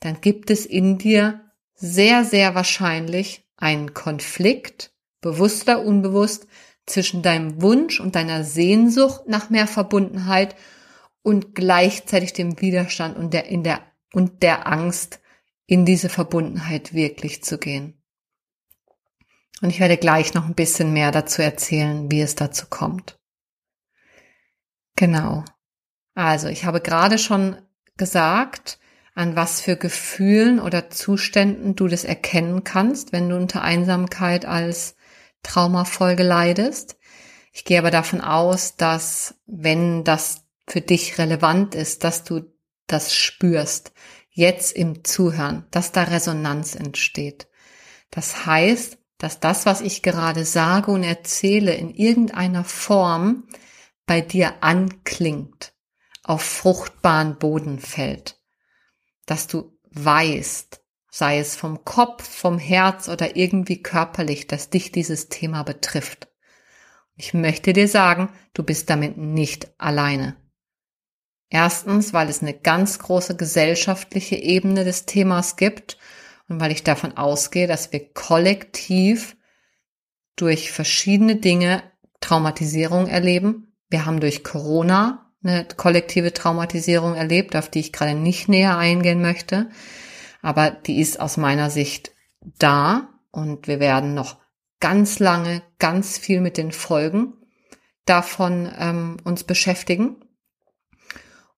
dann 0.00 0.20
gibt 0.20 0.50
es 0.50 0.66
in 0.66 0.98
dir 0.98 1.40
sehr, 1.74 2.24
sehr 2.24 2.54
wahrscheinlich 2.54 3.45
einen 3.56 3.94
Konflikt, 3.94 4.92
bewusst 5.20 5.64
oder 5.64 5.82
unbewusst, 5.82 6.46
zwischen 6.86 7.22
deinem 7.22 7.60
Wunsch 7.62 8.00
und 8.00 8.14
deiner 8.14 8.44
Sehnsucht 8.44 9.22
nach 9.26 9.50
mehr 9.50 9.66
Verbundenheit 9.66 10.54
und 11.22 11.54
gleichzeitig 11.54 12.32
dem 12.32 12.60
Widerstand 12.60 13.16
und 13.16 13.34
der, 13.34 13.46
in 13.46 13.64
der, 13.64 13.80
und 14.12 14.42
der 14.42 14.68
Angst, 14.68 15.20
in 15.66 15.84
diese 15.84 16.08
Verbundenheit 16.08 16.94
wirklich 16.94 17.42
zu 17.42 17.58
gehen. 17.58 18.00
Und 19.62 19.70
ich 19.70 19.80
werde 19.80 19.96
gleich 19.96 20.34
noch 20.34 20.46
ein 20.46 20.54
bisschen 20.54 20.92
mehr 20.92 21.10
dazu 21.10 21.42
erzählen, 21.42 22.10
wie 22.10 22.20
es 22.20 22.36
dazu 22.36 22.66
kommt. 22.68 23.18
Genau. 24.94 25.44
Also, 26.14 26.48
ich 26.48 26.64
habe 26.64 26.80
gerade 26.80 27.18
schon 27.18 27.60
gesagt, 27.96 28.78
an 29.16 29.34
was 29.34 29.60
für 29.60 29.76
Gefühlen 29.76 30.60
oder 30.60 30.90
Zuständen 30.90 31.74
du 31.74 31.88
das 31.88 32.04
erkennen 32.04 32.64
kannst, 32.64 33.12
wenn 33.12 33.28
du 33.28 33.36
unter 33.36 33.62
Einsamkeit 33.62 34.44
als 34.44 34.94
Traumafolge 35.42 36.22
leidest. 36.22 36.98
Ich 37.52 37.64
gehe 37.64 37.78
aber 37.78 37.90
davon 37.90 38.20
aus, 38.20 38.76
dass 38.76 39.34
wenn 39.46 40.04
das 40.04 40.44
für 40.68 40.82
dich 40.82 41.18
relevant 41.18 41.74
ist, 41.74 42.04
dass 42.04 42.24
du 42.24 42.42
das 42.86 43.14
spürst, 43.14 43.92
jetzt 44.28 44.76
im 44.76 45.02
Zuhören, 45.02 45.64
dass 45.70 45.92
da 45.92 46.02
Resonanz 46.02 46.74
entsteht. 46.74 47.48
Das 48.10 48.44
heißt, 48.44 48.98
dass 49.16 49.40
das, 49.40 49.64
was 49.64 49.80
ich 49.80 50.02
gerade 50.02 50.44
sage 50.44 50.90
und 50.90 51.02
erzähle, 51.02 51.74
in 51.74 51.90
irgendeiner 51.90 52.64
Form 52.64 53.48
bei 54.04 54.20
dir 54.20 54.62
anklingt, 54.62 55.72
auf 56.22 56.42
fruchtbaren 56.42 57.38
Boden 57.38 57.78
fällt, 57.78 58.38
dass 59.26 59.46
du 59.46 59.78
weißt, 59.90 60.80
sei 61.10 61.38
es 61.38 61.56
vom 61.56 61.84
Kopf, 61.84 62.28
vom 62.28 62.58
Herz 62.58 63.08
oder 63.08 63.36
irgendwie 63.36 63.82
körperlich, 63.82 64.46
dass 64.46 64.70
dich 64.70 64.92
dieses 64.92 65.28
Thema 65.28 65.62
betrifft. 65.62 66.28
Ich 67.16 67.34
möchte 67.34 67.72
dir 67.72 67.88
sagen, 67.88 68.28
du 68.52 68.62
bist 68.62 68.90
damit 68.90 69.16
nicht 69.16 69.68
alleine. 69.78 70.36
Erstens, 71.48 72.12
weil 72.12 72.28
es 72.28 72.42
eine 72.42 72.54
ganz 72.54 72.98
große 72.98 73.36
gesellschaftliche 73.36 74.36
Ebene 74.36 74.84
des 74.84 75.06
Themas 75.06 75.56
gibt 75.56 75.96
und 76.48 76.60
weil 76.60 76.72
ich 76.72 76.82
davon 76.82 77.16
ausgehe, 77.16 77.66
dass 77.66 77.92
wir 77.92 78.12
kollektiv 78.12 79.36
durch 80.34 80.70
verschiedene 80.70 81.36
Dinge 81.36 81.82
Traumatisierung 82.20 83.06
erleben. 83.06 83.74
Wir 83.88 84.04
haben 84.04 84.20
durch 84.20 84.44
Corona 84.44 85.25
eine 85.46 85.66
kollektive 85.76 86.32
Traumatisierung 86.32 87.14
erlebt, 87.14 87.56
auf 87.56 87.68
die 87.68 87.80
ich 87.80 87.92
gerade 87.92 88.14
nicht 88.14 88.48
näher 88.48 88.76
eingehen 88.76 89.22
möchte. 89.22 89.68
Aber 90.42 90.70
die 90.70 91.00
ist 91.00 91.20
aus 91.20 91.36
meiner 91.36 91.70
Sicht 91.70 92.12
da 92.40 93.08
und 93.30 93.66
wir 93.66 93.80
werden 93.80 94.14
noch 94.14 94.38
ganz 94.80 95.18
lange 95.18 95.62
ganz 95.78 96.18
viel 96.18 96.40
mit 96.40 96.56
den 96.56 96.72
Folgen 96.72 97.34
davon 98.04 98.70
ähm, 98.78 99.16
uns 99.24 99.44
beschäftigen 99.44 100.16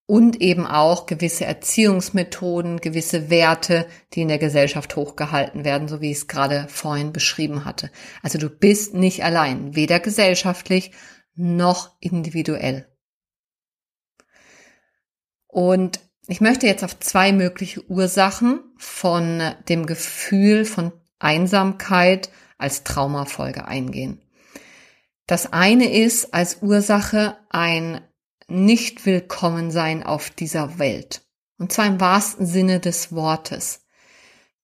und 0.09 0.41
eben 0.41 0.65
auch 0.65 1.05
gewisse 1.05 1.45
Erziehungsmethoden, 1.45 2.81
gewisse 2.81 3.29
Werte, 3.29 3.85
die 4.13 4.21
in 4.21 4.27
der 4.27 4.39
Gesellschaft 4.39 4.95
hochgehalten 4.95 5.63
werden, 5.63 5.87
so 5.87 6.01
wie 6.01 6.09
ich 6.09 6.17
es 6.17 6.27
gerade 6.27 6.65
vorhin 6.67 7.13
beschrieben 7.13 7.63
hatte. 7.63 7.91
Also 8.23 8.39
du 8.39 8.49
bist 8.49 8.95
nicht 8.95 9.23
allein, 9.23 9.75
weder 9.75 9.99
gesellschaftlich 9.99 10.91
noch 11.35 11.91
individuell. 11.99 12.87
Und 15.49 15.99
ich 16.27 16.41
möchte 16.41 16.67
jetzt 16.67 16.83
auf 16.83 16.97
zwei 16.99 17.33
mögliche 17.33 17.83
Ursachen 17.89 18.61
von 18.77 19.41
dem 19.67 19.87
Gefühl 19.87 20.63
von 20.63 20.91
Einsamkeit 21.17 22.29
als 22.59 22.83
Traumafolge 22.83 23.65
eingehen. 23.65 24.21
Das 25.25 25.51
eine 25.51 25.91
ist 25.91 26.33
als 26.33 26.61
Ursache 26.61 27.35
ein 27.49 28.01
nicht 28.47 29.05
willkommen 29.05 29.71
sein 29.71 30.03
auf 30.03 30.29
dieser 30.29 30.79
Welt. 30.79 31.21
Und 31.57 31.71
zwar 31.71 31.87
im 31.87 31.99
wahrsten 31.99 32.45
Sinne 32.45 32.79
des 32.79 33.11
Wortes. 33.11 33.85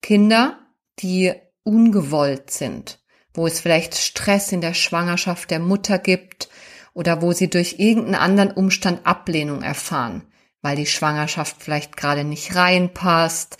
Kinder, 0.02 0.60
die 1.00 1.34
ungewollt 1.64 2.52
sind, 2.52 3.00
wo 3.34 3.48
es 3.48 3.60
vielleicht 3.60 3.96
Stress 3.96 4.52
in 4.52 4.62
der 4.62 4.76
Schwangerschaft 4.76 5.50
der 5.50 5.60
Mutter 5.60 5.98
gibt 5.98 6.50
oder 6.94 7.22
wo 7.22 7.32
sie 7.32 7.50
durch 7.50 7.80
irgendeinen 7.80 8.16
anderen 8.16 8.52
Umstand 8.52 9.06
Ablehnung 9.06 9.62
erfahren, 9.62 10.24
weil 10.66 10.76
die 10.76 10.88
Schwangerschaft 10.88 11.58
vielleicht 11.60 11.96
gerade 11.96 12.24
nicht 12.24 12.56
reinpasst, 12.56 13.58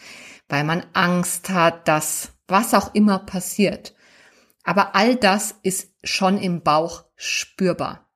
weil 0.50 0.64
man 0.64 0.84
Angst 0.94 1.52
hat, 1.52 1.88
dass 1.88 2.32
was 2.48 2.74
auch 2.74 2.96
immer 2.96 3.20
passiert. 3.20 3.94
Aber 4.64 4.96
all 4.96 5.16
das 5.16 5.54
ist 5.62 5.92
schon 6.04 6.40
im 6.40 6.64
Bauch 6.64 7.04
spürbar. 7.16 8.10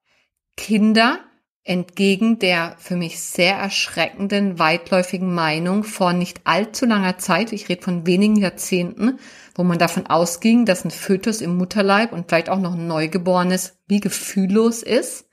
Kinder, 0.58 1.19
entgegen 1.63 2.39
der 2.39 2.78
für 2.80 2.95
mich 2.95 3.19
sehr 3.19 3.58
erschreckenden, 3.58 4.58
weitläufigen 4.58 5.36
Meinung 5.36 5.84
vor 5.84 6.13
nicht 6.13 6.41
allzu 6.45 6.88
langer 6.88 7.19
Zeit, 7.19 7.54
ich 7.54 7.69
rede 7.69 7.84
von 7.84 8.08
wenigen 8.08 8.38
Jahrzehnten, 8.38 9.19
wo 9.54 9.63
man 9.63 9.78
davon 9.78 10.08
ausging, 10.08 10.65
dass 10.65 10.84
ein 10.84 10.89
Fötus 10.89 11.41
im 11.41 11.58
Mutterleib 11.58 12.12
und 12.12 12.28
vielleicht 12.28 12.49
auch 12.49 12.60
noch 12.60 12.73
ein 12.73 12.88
Neugeborenes 12.88 13.78
wie 13.88 13.99
gefühllos 13.99 14.82
ist, 14.82 15.30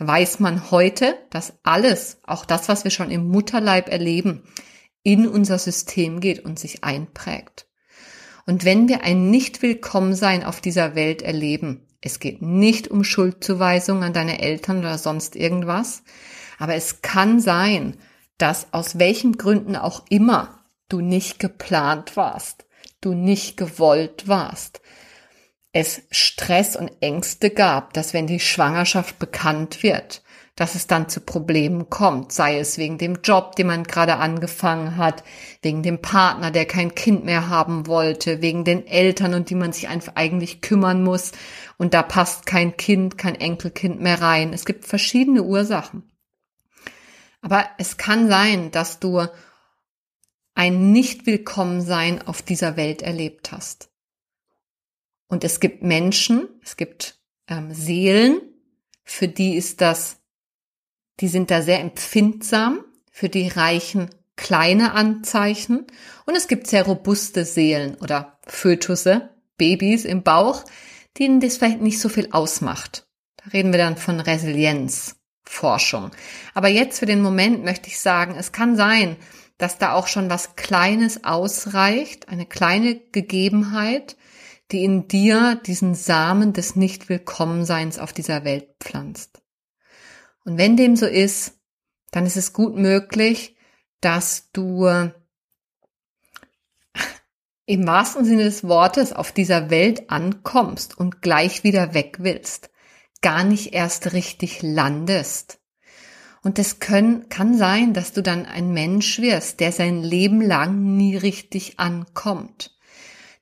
weiß 0.00 0.40
man 0.40 0.70
heute, 0.70 1.16
dass 1.30 1.52
alles, 1.62 2.18
auch 2.24 2.44
das, 2.44 2.68
was 2.68 2.84
wir 2.84 2.90
schon 2.90 3.10
im 3.10 3.28
Mutterleib 3.28 3.88
erleben, 3.88 4.42
in 5.02 5.28
unser 5.28 5.58
System 5.58 6.20
geht 6.20 6.44
und 6.44 6.58
sich 6.58 6.82
einprägt. 6.82 7.66
Und 8.46 8.64
wenn 8.64 8.88
wir 8.88 9.04
ein 9.04 9.30
Nicht-Willkommensein 9.30 10.42
auf 10.42 10.60
dieser 10.60 10.94
Welt 10.94 11.22
erleben, 11.22 11.86
es 12.00 12.18
geht 12.18 12.40
nicht 12.40 12.88
um 12.88 13.04
Schuldzuweisung 13.04 14.02
an 14.02 14.14
deine 14.14 14.40
Eltern 14.40 14.78
oder 14.78 14.96
sonst 14.96 15.36
irgendwas. 15.36 16.02
Aber 16.58 16.74
es 16.74 17.02
kann 17.02 17.40
sein, 17.40 17.96
dass 18.38 18.72
aus 18.72 18.98
welchen 18.98 19.36
Gründen 19.36 19.76
auch 19.76 20.04
immer 20.08 20.64
du 20.88 21.00
nicht 21.00 21.38
geplant 21.38 22.16
warst, 22.16 22.64
du 23.02 23.12
nicht 23.12 23.56
gewollt 23.56 24.28
warst, 24.28 24.79
es 25.72 26.02
Stress 26.10 26.76
und 26.76 26.90
Ängste 27.00 27.50
gab, 27.50 27.92
dass 27.92 28.12
wenn 28.12 28.26
die 28.26 28.40
Schwangerschaft 28.40 29.18
bekannt 29.18 29.82
wird, 29.82 30.22
dass 30.56 30.74
es 30.74 30.86
dann 30.86 31.08
zu 31.08 31.20
Problemen 31.20 31.88
kommt, 31.88 32.32
sei 32.32 32.58
es 32.58 32.76
wegen 32.76 32.98
dem 32.98 33.20
Job, 33.22 33.56
den 33.56 33.68
man 33.68 33.84
gerade 33.84 34.16
angefangen 34.16 34.96
hat, 34.96 35.22
wegen 35.62 35.82
dem 35.82 36.02
Partner, 36.02 36.50
der 36.50 36.66
kein 36.66 36.94
Kind 36.94 37.24
mehr 37.24 37.48
haben 37.48 37.86
wollte, 37.86 38.42
wegen 38.42 38.64
den 38.64 38.86
Eltern, 38.86 39.34
und 39.34 39.48
die 39.48 39.54
man 39.54 39.72
sich 39.72 39.88
einfach 39.88 40.16
eigentlich 40.16 40.60
kümmern 40.60 41.02
muss 41.02 41.32
und 41.78 41.94
da 41.94 42.02
passt 42.02 42.46
kein 42.46 42.76
Kind, 42.76 43.16
kein 43.16 43.36
Enkelkind 43.36 44.00
mehr 44.00 44.20
rein. 44.20 44.52
Es 44.52 44.66
gibt 44.66 44.84
verschiedene 44.84 45.44
Ursachen. 45.44 46.02
Aber 47.40 47.64
es 47.78 47.96
kann 47.96 48.28
sein, 48.28 48.70
dass 48.70 48.98
du 48.98 49.26
ein 50.54 50.92
Nicht-Willkommensein 50.92 52.26
auf 52.26 52.42
dieser 52.42 52.76
Welt 52.76 53.00
erlebt 53.00 53.52
hast. 53.52 53.89
Und 55.30 55.42
es 55.44 55.60
gibt 55.60 55.82
Menschen, 55.82 56.48
es 56.62 56.76
gibt 56.76 57.18
ähm, 57.48 57.72
Seelen, 57.72 58.42
für 59.04 59.28
die 59.28 59.56
ist 59.56 59.80
das 59.80 60.20
die 61.20 61.28
sind 61.28 61.50
da 61.50 61.62
sehr 61.62 61.80
empfindsam, 61.80 62.84
für 63.10 63.28
die 63.28 63.48
reichen 63.48 64.10
kleine 64.36 64.92
Anzeichen 64.92 65.86
und 66.24 66.34
es 66.34 66.48
gibt 66.48 66.66
sehr 66.66 66.84
robuste 66.86 67.44
Seelen 67.44 67.96
oder 67.96 68.38
Fötusse, 68.46 69.28
Babys 69.58 70.06
im 70.06 70.22
Bauch, 70.22 70.64
denen 71.18 71.40
das 71.40 71.58
vielleicht 71.58 71.82
nicht 71.82 72.00
so 72.00 72.08
viel 72.08 72.28
ausmacht. 72.32 73.06
Da 73.36 73.50
reden 73.50 73.72
wir 73.72 73.78
dann 73.78 73.98
von 73.98 74.18
Resilienzforschung. 74.20 76.10
Aber 76.54 76.68
jetzt 76.68 77.00
für 77.00 77.06
den 77.06 77.20
Moment 77.20 77.64
möchte 77.64 77.88
ich 77.88 78.00
sagen, 78.00 78.36
es 78.38 78.52
kann 78.52 78.76
sein, 78.76 79.16
dass 79.58 79.76
da 79.76 79.92
auch 79.92 80.06
schon 80.06 80.30
was 80.30 80.56
Kleines 80.56 81.24
ausreicht, 81.24 82.30
eine 82.30 82.46
kleine 82.46 82.94
Gegebenheit, 82.94 84.16
die 84.72 84.84
in 84.84 85.08
dir 85.08 85.60
diesen 85.66 85.94
Samen 85.94 86.52
des 86.52 86.76
Nichtwillkommenseins 86.76 87.98
auf 87.98 88.12
dieser 88.12 88.44
Welt 88.44 88.68
pflanzt. 88.80 89.42
Und 90.44 90.58
wenn 90.58 90.76
dem 90.76 90.96
so 90.96 91.06
ist, 91.06 91.58
dann 92.10 92.26
ist 92.26 92.36
es 92.36 92.52
gut 92.52 92.76
möglich, 92.76 93.56
dass 94.00 94.50
du 94.52 95.10
im 97.66 97.86
wahrsten 97.86 98.24
Sinne 98.24 98.44
des 98.44 98.64
Wortes 98.64 99.12
auf 99.12 99.30
dieser 99.30 99.70
Welt 99.70 100.10
ankommst 100.10 100.98
und 100.98 101.22
gleich 101.22 101.62
wieder 101.62 101.94
weg 101.94 102.16
willst, 102.18 102.70
gar 103.22 103.44
nicht 103.44 103.74
erst 103.74 104.12
richtig 104.12 104.62
landest. 104.62 105.60
Und 106.42 106.58
es 106.58 106.80
kann 106.80 107.26
sein, 107.28 107.92
dass 107.92 108.12
du 108.12 108.22
dann 108.22 108.46
ein 108.46 108.72
Mensch 108.72 109.20
wirst, 109.20 109.60
der 109.60 109.72
sein 109.72 110.02
Leben 110.02 110.40
lang 110.40 110.96
nie 110.96 111.16
richtig 111.16 111.78
ankommt, 111.78 112.76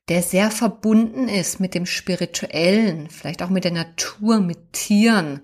der 0.09 0.23
sehr 0.23 0.49
verbunden 0.49 1.29
ist 1.29 1.59
mit 1.59 1.75
dem 1.75 1.85
Spirituellen, 1.85 3.09
vielleicht 3.09 3.43
auch 3.43 3.49
mit 3.49 3.63
der 3.63 3.71
Natur, 3.71 4.39
mit 4.39 4.73
Tieren, 4.73 5.41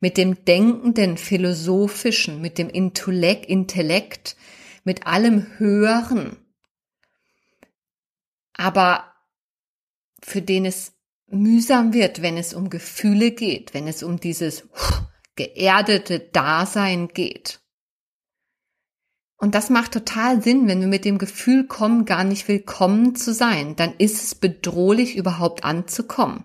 mit 0.00 0.16
dem 0.16 0.44
Denkenden, 0.44 1.16
Philosophischen, 1.16 2.40
mit 2.40 2.58
dem 2.58 2.68
Intellekt, 2.68 4.36
mit 4.84 5.06
allem 5.06 5.46
Hören. 5.58 6.36
Aber 8.54 9.14
für 10.22 10.42
den 10.42 10.66
es 10.66 10.92
mühsam 11.28 11.92
wird, 11.92 12.22
wenn 12.22 12.36
es 12.36 12.54
um 12.54 12.70
Gefühle 12.70 13.30
geht, 13.30 13.72
wenn 13.72 13.86
es 13.86 14.02
um 14.02 14.18
dieses 14.18 14.68
geerdete 15.36 16.18
Dasein 16.18 17.08
geht. 17.08 17.60
Und 19.38 19.54
das 19.54 19.70
macht 19.70 19.92
total 19.92 20.42
Sinn, 20.42 20.66
wenn 20.66 20.80
wir 20.80 20.88
mit 20.88 21.04
dem 21.04 21.16
Gefühl 21.16 21.64
kommen, 21.64 22.04
gar 22.04 22.24
nicht 22.24 22.48
willkommen 22.48 23.14
zu 23.14 23.32
sein. 23.32 23.76
Dann 23.76 23.94
ist 23.96 24.22
es 24.22 24.34
bedrohlich, 24.34 25.16
überhaupt 25.16 25.64
anzukommen. 25.64 26.44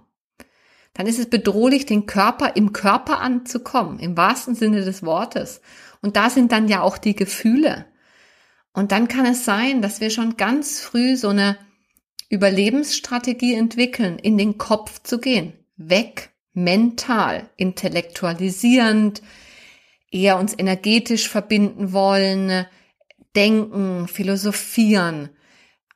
Dann 0.93 1.07
ist 1.07 1.17
es 1.17 1.27
bedrohlich, 1.27 1.87
den 1.87 2.05
Körper 2.05 2.55
im 2.55 2.71
Körper 2.71 3.19
anzukommen, 3.19 3.97
im 3.97 4.15
wahrsten 4.15 4.53
Sinne 4.53 4.85
des 4.85 5.01
Wortes. 5.01 5.61
Und 6.01 6.15
da 6.15 6.29
sind 6.29 6.51
dann 6.51 6.67
ja 6.67 6.81
auch 6.81 6.99
die 6.99 7.15
Gefühle. 7.15 7.87
Und 8.73 8.91
dann 8.91 9.07
kann 9.07 9.25
es 9.25 9.43
sein, 9.43 9.81
dass 9.81 9.99
wir 9.99 10.11
schon 10.11 10.37
ganz 10.37 10.79
früh 10.79 11.15
so 11.15 11.29
eine 11.29 11.57
Überlebensstrategie 12.29 13.55
entwickeln, 13.55 14.19
in 14.19 14.37
den 14.37 14.59
Kopf 14.59 15.01
zu 15.01 15.19
gehen. 15.19 15.53
Weg, 15.77 16.29
mental, 16.53 17.49
intellektualisierend, 17.57 19.23
eher 20.11 20.37
uns 20.37 20.53
energetisch 20.57 21.27
verbinden 21.27 21.91
wollen, 21.91 22.67
denken, 23.35 24.07
philosophieren. 24.07 25.29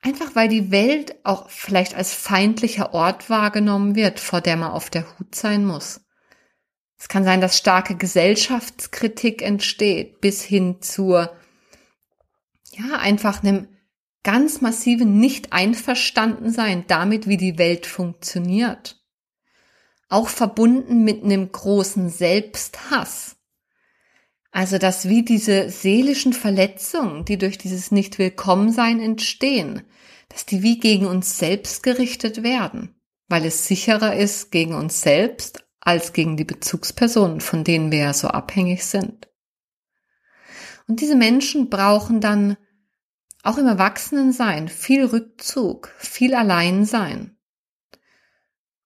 Einfach 0.02 0.36
weil 0.36 0.48
die 0.48 0.72
Welt 0.72 1.16
auch 1.24 1.50
vielleicht 1.50 1.96
als 1.96 2.14
feindlicher 2.14 2.94
Ort 2.94 3.30
wahrgenommen 3.30 3.96
wird, 3.96 4.20
vor 4.20 4.42
der 4.42 4.56
man 4.56 4.72
auf 4.72 4.90
der 4.90 5.06
Hut 5.18 5.36
sein 5.36 5.66
muss. 5.66 6.02
Es 7.00 7.08
kann 7.08 7.24
sein, 7.24 7.42
dass 7.42 7.58
starke 7.58 7.96
Gesellschaftskritik 7.96 9.42
entsteht, 9.42 10.20
bis 10.20 10.42
hin 10.44 10.82
zur, 10.82 11.36
ja, 12.72 12.98
einfach 12.98 13.44
einem 13.44 13.68
ganz 14.24 14.62
massiven 14.62 15.20
Nicht-Einverstandensein 15.20 16.86
damit, 16.88 17.28
wie 17.28 17.38
die 17.38 17.58
Welt 17.58 17.86
funktioniert. 17.86 19.02
Auch 20.10 20.28
verbunden 20.28 21.04
mit 21.04 21.24
einem 21.24 21.52
großen 21.52 22.10
Selbsthass. 22.10 23.37
Also, 24.58 24.80
dass 24.80 25.08
wie 25.08 25.24
diese 25.24 25.70
seelischen 25.70 26.34
Verletzungen, 26.34 27.26
die 27.26 27.38
durch 27.38 27.60
dieses 27.60 27.92
Nicht-Willkommensein 27.92 29.00
entstehen, 29.00 29.84
dass 30.30 30.48
die 30.48 30.64
wie 30.64 30.80
gegen 30.80 31.06
uns 31.06 31.38
selbst 31.38 31.84
gerichtet 31.84 32.42
werden, 32.42 33.00
weil 33.28 33.46
es 33.46 33.68
sicherer 33.68 34.16
ist 34.16 34.50
gegen 34.50 34.74
uns 34.74 35.02
selbst 35.02 35.64
als 35.80 36.12
gegen 36.12 36.38
die 36.38 36.44
Bezugspersonen, 36.44 37.40
von 37.40 37.64
denen 37.64 37.92
wir 37.92 38.00
ja 38.00 38.14
so 38.14 38.30
abhängig 38.30 38.84
sind. 38.84 39.28
Und 40.88 41.02
diese 41.02 41.16
Menschen 41.16 41.70
brauchen 41.70 42.20
dann 42.20 42.58
auch 43.44 43.60
im 43.60 43.68
Erwachsenensein 43.68 44.70
viel 44.70 45.06
Rückzug, 45.06 45.94
viel 46.00 46.34
Alleinsein. 46.34 47.37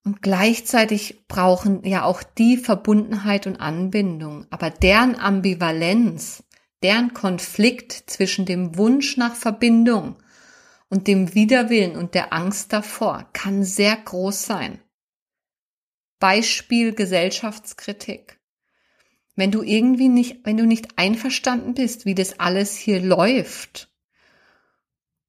Und 0.03 0.21
gleichzeitig 0.21 1.27
brauchen 1.27 1.83
ja 1.83 2.03
auch 2.03 2.23
die 2.23 2.57
Verbundenheit 2.57 3.45
und 3.45 3.57
Anbindung, 3.57 4.47
aber 4.49 4.71
deren 4.71 5.15
Ambivalenz, 5.15 6.43
deren 6.81 7.13
Konflikt 7.13 7.91
zwischen 8.07 8.45
dem 8.45 8.77
Wunsch 8.77 9.17
nach 9.17 9.35
Verbindung 9.35 10.15
und 10.89 11.07
dem 11.07 11.35
Widerwillen 11.35 11.95
und 11.95 12.15
der 12.15 12.33
Angst 12.33 12.73
davor 12.73 13.29
kann 13.33 13.63
sehr 13.63 13.95
groß 13.95 14.43
sein. 14.43 14.81
Beispiel 16.19 16.93
Gesellschaftskritik. 16.93 18.39
Wenn 19.35 19.51
du 19.51 19.63
irgendwie 19.63 20.09
nicht, 20.09 20.45
wenn 20.45 20.57
du 20.57 20.65
nicht 20.65 20.97
einverstanden 20.97 21.73
bist, 21.73 22.05
wie 22.05 22.15
das 22.15 22.39
alles 22.39 22.75
hier 22.75 23.01
läuft, 23.01 23.91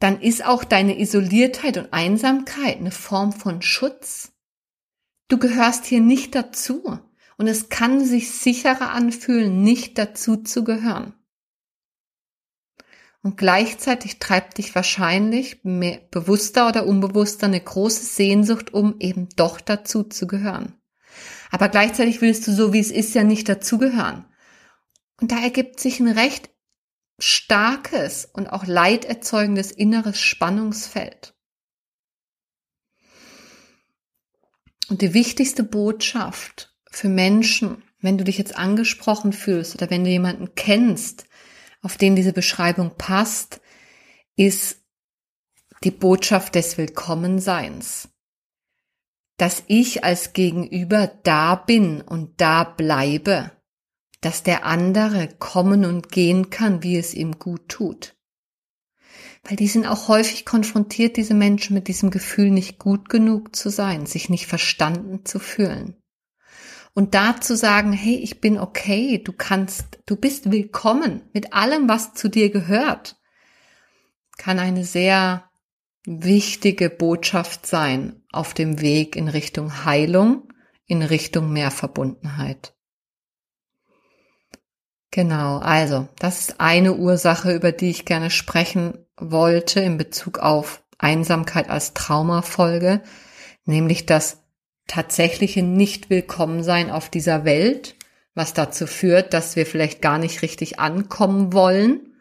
dann 0.01 0.21
ist 0.21 0.45
auch 0.45 0.65
deine 0.65 0.99
Isoliertheit 0.99 1.77
und 1.77 1.93
Einsamkeit 1.93 2.79
eine 2.79 2.91
Form 2.91 3.33
von 3.33 3.63
Schutz. 3.63 4.32
Du 5.33 5.39
gehörst 5.39 5.87
hier 5.87 6.03
nicht 6.03 6.35
dazu. 6.35 6.99
Und 7.39 7.47
es 7.47 7.71
kann 7.71 8.05
sich 8.05 8.33
sicherer 8.33 8.91
anfühlen, 8.91 9.63
nicht 9.63 9.97
dazu 9.97 10.37
zu 10.37 10.63
gehören. 10.63 11.15
Und 13.23 13.39
gleichzeitig 13.39 14.19
treibt 14.19 14.59
dich 14.59 14.75
wahrscheinlich 14.75 15.65
mehr, 15.65 16.03
bewusster 16.11 16.69
oder 16.69 16.87
unbewusster 16.87 17.47
eine 17.47 17.63
große 17.63 18.05
Sehnsucht 18.05 18.75
um, 18.75 18.97
eben 19.01 19.31
doch 19.35 19.63
dazu 19.63 20.03
zu 20.03 20.27
gehören. 20.27 20.75
Aber 21.51 21.71
gleichzeitig 21.71 22.21
willst 22.21 22.47
du 22.47 22.53
so, 22.53 22.75
wie 22.75 22.81
es 22.81 22.91
ist, 22.91 23.15
ja 23.15 23.25
nicht 23.25 23.49
dazugehören. 23.49 24.27
Und 25.19 25.33
da 25.33 25.41
ergibt 25.41 25.81
sich 25.81 25.99
ein 25.99 26.09
recht 26.09 26.51
starkes 27.19 28.29
und 28.31 28.49
auch 28.53 28.67
leiderzeugendes 28.67 29.71
inneres 29.73 30.21
Spannungsfeld. 30.21 31.33
Und 34.89 35.03
die 35.03 35.15
wichtigste 35.15 35.63
Botschaft 35.63 36.75
für 36.91 37.09
Menschen, 37.09 37.83
wenn 38.01 38.19
du 38.19 38.25
dich 38.25 38.39
jetzt 38.39 38.57
angesprochen 38.57 39.33
fühlst 39.33 39.75
oder 39.75 39.91
wenn 39.91 40.05
du 40.05 40.11
jemanden 40.11 40.55
kennst, 40.55 41.27
auf 41.81 41.97
den 41.97 42.17
diese 42.17 42.33
Beschreibung 42.33 42.97
passt, 42.97 43.61
ist 44.37 44.81
die 45.85 45.91
Botschaft 45.91 46.55
des 46.55 46.79
Willkommenseins. 46.79 48.09
Dass 49.37 49.65
ich 49.67 50.05
als 50.05 50.33
Gegenüber 50.33 51.09
da 51.23 51.55
bin 51.57 52.01
und 52.01 52.41
da 52.41 52.65
bleibe, 52.65 53.51
dass 54.21 54.43
der 54.43 54.65
andere 54.65 55.29
kommen 55.29 55.85
und 55.85 56.11
gehen 56.11 56.51
kann, 56.51 56.83
wie 56.83 56.97
es 56.97 57.15
ihm 57.15 57.39
gut 57.39 57.69
tut 57.69 58.15
weil 59.43 59.57
die 59.57 59.69
sind 59.69 59.87
auch 59.87 60.09
häufig 60.09 60.45
konfrontiert, 60.45 61.17
diese 61.17 61.35
Menschen, 61.35 61.75
mit 61.75 61.89
diesem 61.89 62.11
Gefühl, 62.11 62.51
nicht 62.51 62.79
gut 62.79 63.09
genug 63.09 63.57
zu 63.57 63.71
sein, 63.71 64.07
sich 64.07 64.29
nicht 64.29 64.47
verstanden 64.47 65.25
zu 65.25 65.39
fühlen. 65.39 65.97
Und 66.95 67.15
da 67.15 67.41
zu 67.41 67.57
sagen, 67.57 67.93
hey, 67.93 68.17
ich 68.17 68.41
bin 68.41 68.59
okay, 68.59 69.19
du 69.19 69.33
kannst, 69.33 69.99
du 70.07 70.15
bist 70.17 70.51
willkommen 70.51 71.23
mit 71.33 71.55
allem, 71.55 71.89
was 71.89 72.13
zu 72.15 72.29
dir 72.29 72.51
gehört, 72.51 73.17
kann 74.37 74.59
eine 74.59 74.85
sehr 74.85 75.49
wichtige 76.05 76.91
Botschaft 76.91 77.67
sein 77.67 78.23
auf 78.33 78.55
dem 78.55 78.81
Weg 78.81 79.17
in 79.17 79.29
Richtung 79.29 79.85
Heilung, 79.85 80.53
in 80.87 81.03
Richtung 81.03 81.53
mehr 81.53 81.71
Verbundenheit. 81.71 82.75
Genau, 85.11 85.59
also 85.59 86.09
das 86.19 86.41
ist 86.41 86.61
eine 86.61 86.95
Ursache, 86.95 87.55
über 87.55 87.73
die 87.73 87.91
ich 87.91 88.05
gerne 88.05 88.31
sprechen 88.31 89.07
wollte 89.31 89.81
in 89.81 89.97
Bezug 89.99 90.39
auf 90.39 90.83
Einsamkeit 90.99 91.69
als 91.69 91.95
Traumafolge, 91.95 93.03
nämlich 93.65 94.07
das 94.07 94.39
tatsächliche 94.87 95.63
Nicht-Willkommensein 95.63 96.91
auf 96.91 97.09
dieser 97.09 97.45
Welt, 97.45 97.95
was 98.35 98.55
dazu 98.55 98.87
führt, 98.87 99.35
dass 99.35 99.57
wir 99.57 99.67
vielleicht 99.67 100.03
gar 100.03 100.19
nicht 100.19 100.43
richtig 100.43 100.81
ankommen 100.81 101.53
wollen 101.53 102.15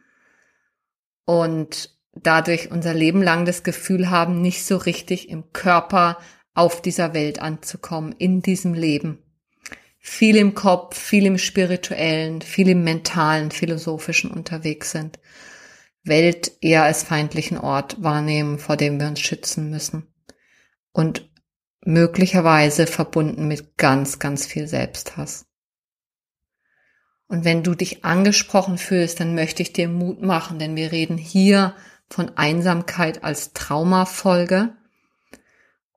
und 1.25 1.89
dadurch 2.13 2.71
unser 2.71 2.93
Leben 2.93 3.21
lang 3.21 3.45
das 3.45 3.63
Gefühl 3.63 4.09
haben, 4.09 4.41
nicht 4.41 4.65
so 4.65 4.77
richtig 4.77 5.29
im 5.29 5.53
Körper 5.53 6.17
auf 6.53 6.81
dieser 6.81 7.13
Welt 7.13 7.41
anzukommen, 7.41 8.13
in 8.17 8.41
diesem 8.41 8.73
Leben 8.73 9.19
viel 10.03 10.35
im 10.35 10.55
Kopf, 10.55 10.97
viel 10.97 11.27
im 11.27 11.37
spirituellen, 11.37 12.41
viel 12.41 12.69
im 12.69 12.83
mentalen, 12.83 13.51
philosophischen 13.51 14.31
unterwegs 14.31 14.91
sind. 14.91 15.19
Welt 16.03 16.51
eher 16.61 16.83
als 16.83 17.03
feindlichen 17.03 17.57
Ort 17.57 18.01
wahrnehmen, 18.03 18.59
vor 18.59 18.77
dem 18.77 18.99
wir 18.99 19.07
uns 19.07 19.19
schützen 19.19 19.69
müssen. 19.69 20.07
Und 20.91 21.29
möglicherweise 21.83 22.87
verbunden 22.87 23.47
mit 23.47 23.77
ganz, 23.77 24.19
ganz 24.19 24.45
viel 24.45 24.67
Selbsthass. 24.67 25.45
Und 27.27 27.45
wenn 27.45 27.63
du 27.63 27.75
dich 27.75 28.03
angesprochen 28.03 28.77
fühlst, 28.77 29.19
dann 29.19 29.35
möchte 29.35 29.61
ich 29.63 29.73
dir 29.73 29.87
Mut 29.87 30.21
machen, 30.21 30.59
denn 30.59 30.75
wir 30.75 30.91
reden 30.91 31.17
hier 31.17 31.75
von 32.09 32.35
Einsamkeit 32.35 33.23
als 33.23 33.53
Traumafolge 33.53 34.75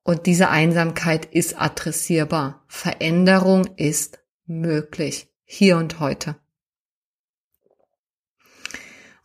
und 0.05 0.27
diese 0.27 0.51
Einsamkeit 0.51 1.25
ist 1.25 1.61
adressierbar. 1.61 2.63
Veränderung 2.69 3.67
ist 3.77 4.21
möglich. 4.47 5.29
Hier 5.45 5.79
und 5.79 5.99
heute. 5.99 6.37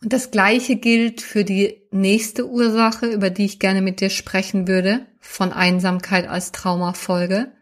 Und 0.02 0.12
das 0.12 0.30
Gleiche 0.30 0.76
gilt 0.76 1.20
für 1.20 1.44
die 1.44 1.82
nächste 1.90 2.48
Ursache, 2.48 3.06
über 3.06 3.30
die 3.30 3.44
ich 3.44 3.58
gerne 3.58 3.82
mit 3.82 4.00
dir 4.00 4.10
sprechen 4.10 4.66
würde, 4.66 5.06
von 5.20 5.52
Einsamkeit 5.52 6.26
als 6.26 6.52
Traumafolge, 6.52 7.52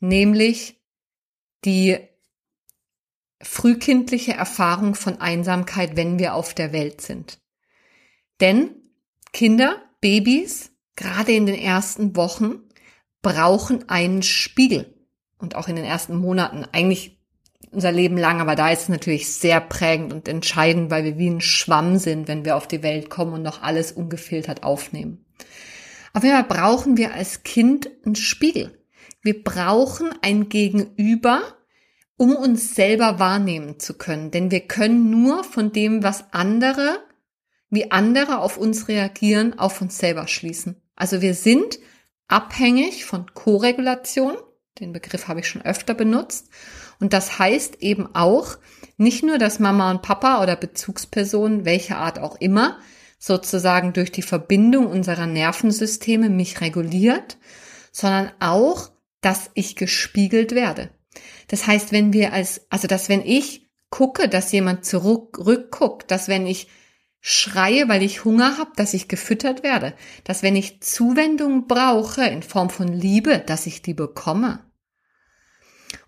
nämlich 0.00 0.80
die 1.64 1.98
frühkindliche 3.42 4.32
Erfahrung 4.32 4.94
von 4.94 5.20
Einsamkeit, 5.20 5.96
wenn 5.96 6.18
wir 6.18 6.34
auf 6.34 6.54
der 6.54 6.72
Welt 6.72 7.00
sind. 7.00 7.38
Denn 8.40 8.70
Kinder, 9.32 9.82
Babys 10.00 10.72
gerade 10.96 11.32
in 11.32 11.46
den 11.46 11.54
ersten 11.54 12.16
Wochen, 12.16 12.62
brauchen 13.22 13.88
einen 13.88 14.22
Spiegel. 14.22 14.94
Und 15.38 15.54
auch 15.54 15.68
in 15.68 15.76
den 15.76 15.84
ersten 15.84 16.16
Monaten, 16.16 16.64
eigentlich 16.72 17.17
unser 17.70 17.92
Leben 17.92 18.16
lang, 18.16 18.40
aber 18.40 18.54
da 18.54 18.70
ist 18.70 18.82
es 18.82 18.88
natürlich 18.88 19.28
sehr 19.28 19.60
prägend 19.60 20.12
und 20.12 20.28
entscheidend, 20.28 20.90
weil 20.90 21.04
wir 21.04 21.18
wie 21.18 21.28
ein 21.28 21.40
Schwamm 21.40 21.98
sind, 21.98 22.28
wenn 22.28 22.44
wir 22.44 22.56
auf 22.56 22.66
die 22.66 22.82
Welt 22.82 23.10
kommen 23.10 23.32
und 23.32 23.42
noch 23.42 23.62
alles 23.62 23.92
ungefiltert 23.92 24.62
aufnehmen. 24.62 25.24
Auf 26.14 26.22
jeden 26.22 26.34
Fall 26.34 26.44
brauchen 26.44 26.96
wir 26.96 27.14
als 27.14 27.42
Kind 27.42 27.90
einen 28.04 28.14
Spiegel. 28.14 28.78
Wir 29.22 29.42
brauchen 29.42 30.10
ein 30.22 30.48
Gegenüber, 30.48 31.42
um 32.16 32.34
uns 32.34 32.74
selber 32.74 33.18
wahrnehmen 33.18 33.78
zu 33.78 33.94
können. 33.94 34.30
Denn 34.30 34.50
wir 34.50 34.60
können 34.60 35.10
nur 35.10 35.44
von 35.44 35.72
dem, 35.72 36.02
was 36.02 36.32
andere, 36.32 37.04
wie 37.70 37.90
andere 37.90 38.38
auf 38.38 38.56
uns 38.56 38.88
reagieren, 38.88 39.58
auf 39.58 39.80
uns 39.80 39.98
selber 39.98 40.26
schließen. 40.26 40.80
Also 40.96 41.20
wir 41.20 41.34
sind 41.34 41.78
abhängig 42.26 43.04
von 43.04 43.32
Koregulation. 43.34 44.36
Den 44.80 44.92
Begriff 44.92 45.28
habe 45.28 45.40
ich 45.40 45.48
schon 45.48 45.62
öfter 45.62 45.94
benutzt. 45.94 46.48
Und 47.00 47.12
das 47.12 47.38
heißt 47.38 47.76
eben 47.80 48.14
auch, 48.14 48.56
nicht 48.96 49.22
nur, 49.22 49.38
dass 49.38 49.60
Mama 49.60 49.90
und 49.90 50.02
Papa 50.02 50.42
oder 50.42 50.56
Bezugspersonen, 50.56 51.64
welche 51.64 51.96
Art 51.96 52.18
auch 52.18 52.36
immer, 52.40 52.78
sozusagen 53.18 53.92
durch 53.92 54.12
die 54.12 54.22
Verbindung 54.22 54.86
unserer 54.86 55.26
Nervensysteme 55.26 56.28
mich 56.28 56.60
reguliert, 56.60 57.36
sondern 57.92 58.32
auch, 58.40 58.90
dass 59.20 59.50
ich 59.54 59.76
gespiegelt 59.76 60.52
werde. 60.52 60.90
Das 61.48 61.66
heißt, 61.66 61.92
wenn 61.92 62.12
wir 62.12 62.32
als, 62.32 62.66
also 62.70 62.86
dass 62.86 63.08
wenn 63.08 63.22
ich 63.22 63.68
gucke, 63.90 64.28
dass 64.28 64.52
jemand 64.52 64.84
zurückguckt, 64.84 66.10
dass 66.10 66.28
wenn 66.28 66.46
ich 66.46 66.68
schreie, 67.20 67.88
weil 67.88 68.02
ich 68.02 68.24
Hunger 68.24 68.58
habe, 68.58 68.70
dass 68.76 68.94
ich 68.94 69.08
gefüttert 69.08 69.62
werde, 69.62 69.94
dass 70.24 70.42
wenn 70.42 70.54
ich 70.54 70.80
Zuwendung 70.82 71.66
brauche 71.66 72.24
in 72.24 72.42
Form 72.42 72.70
von 72.70 72.88
Liebe, 72.88 73.38
dass 73.38 73.66
ich 73.66 73.82
die 73.82 73.94
bekomme. 73.94 74.60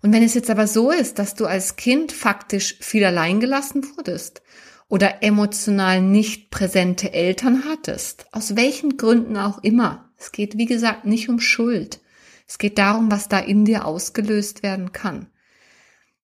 Und 0.01 0.13
wenn 0.13 0.23
es 0.23 0.33
jetzt 0.33 0.49
aber 0.49 0.67
so 0.67 0.91
ist, 0.91 1.19
dass 1.19 1.35
du 1.35 1.45
als 1.45 1.75
Kind 1.75 2.11
faktisch 2.11 2.77
viel 2.79 3.05
allein 3.05 3.39
gelassen 3.39 3.85
wurdest 3.95 4.41
oder 4.87 5.23
emotional 5.23 6.01
nicht 6.01 6.49
präsente 6.49 7.13
Eltern 7.13 7.63
hattest, 7.65 8.25
aus 8.31 8.55
welchen 8.55 8.97
Gründen 8.97 9.37
auch 9.37 9.63
immer, 9.63 10.11
es 10.17 10.31
geht 10.31 10.57
wie 10.57 10.65
gesagt 10.65 11.05
nicht 11.05 11.29
um 11.29 11.39
Schuld, 11.39 12.01
es 12.47 12.57
geht 12.57 12.77
darum, 12.77 13.11
was 13.11 13.29
da 13.29 13.39
in 13.39 13.63
dir 13.63 13.85
ausgelöst 13.85 14.63
werden 14.63 14.91
kann, 14.91 15.27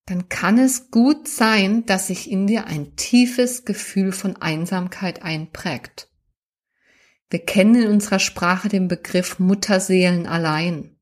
dann 0.08 0.30
kann 0.30 0.58
es 0.58 0.90
gut 0.90 1.28
sein, 1.28 1.86
dass 1.86 2.08
sich 2.08 2.32
in 2.32 2.48
dir 2.48 2.66
ein 2.66 2.96
tiefes 2.96 3.66
Gefühl 3.66 4.12
von 4.12 4.38
Einsamkeit 4.38 5.22
einprägt. 5.22 6.10
Wir 7.30 7.40
kennen 7.40 7.76
in 7.76 7.90
unserer 7.90 8.20
Sprache 8.20 8.70
den 8.70 8.88
Begriff 8.88 9.38
Mutterseelen 9.38 10.26
allein. 10.26 10.97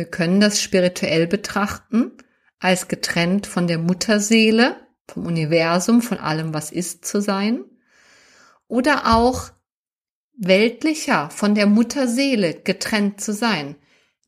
Wir 0.00 0.06
können 0.06 0.40
das 0.40 0.62
spirituell 0.62 1.26
betrachten 1.26 2.12
als 2.58 2.88
getrennt 2.88 3.46
von 3.46 3.66
der 3.66 3.76
Mutterseele, 3.76 4.76
vom 5.06 5.26
Universum, 5.26 6.00
von 6.00 6.16
allem, 6.16 6.54
was 6.54 6.72
ist 6.72 7.04
zu 7.04 7.20
sein. 7.20 7.66
Oder 8.66 9.14
auch 9.14 9.50
weltlicher, 10.38 11.28
von 11.28 11.54
der 11.54 11.66
Mutterseele 11.66 12.54
getrennt 12.54 13.20
zu 13.20 13.34
sein. 13.34 13.76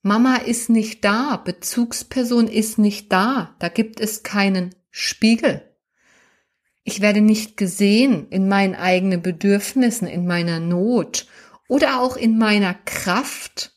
Mama 0.03 0.37
ist 0.37 0.69
nicht 0.69 1.07
da, 1.07 1.39
Bezugsperson 1.43 2.49
ist 2.49 2.77
nicht 2.77 3.11
da, 3.11 3.57
da 3.59 3.69
gibt 3.69 3.99
es 3.99 4.23
keinen 4.23 4.75
Spiegel. 4.91 5.75
Ich 6.85 7.01
werde 7.01 7.23
nicht 7.23 7.57
gesehen 7.57 8.29
in 8.29 8.47
meinen 8.47 8.75
eigenen 8.75 9.23
Bedürfnissen, 9.23 10.07
in 10.07 10.27
meiner 10.27 10.61
Not 10.61 11.27
oder 11.67 11.99
auch 12.03 12.19
in 12.19 12.37
meiner 12.37 12.75
Kraft. 12.75 13.72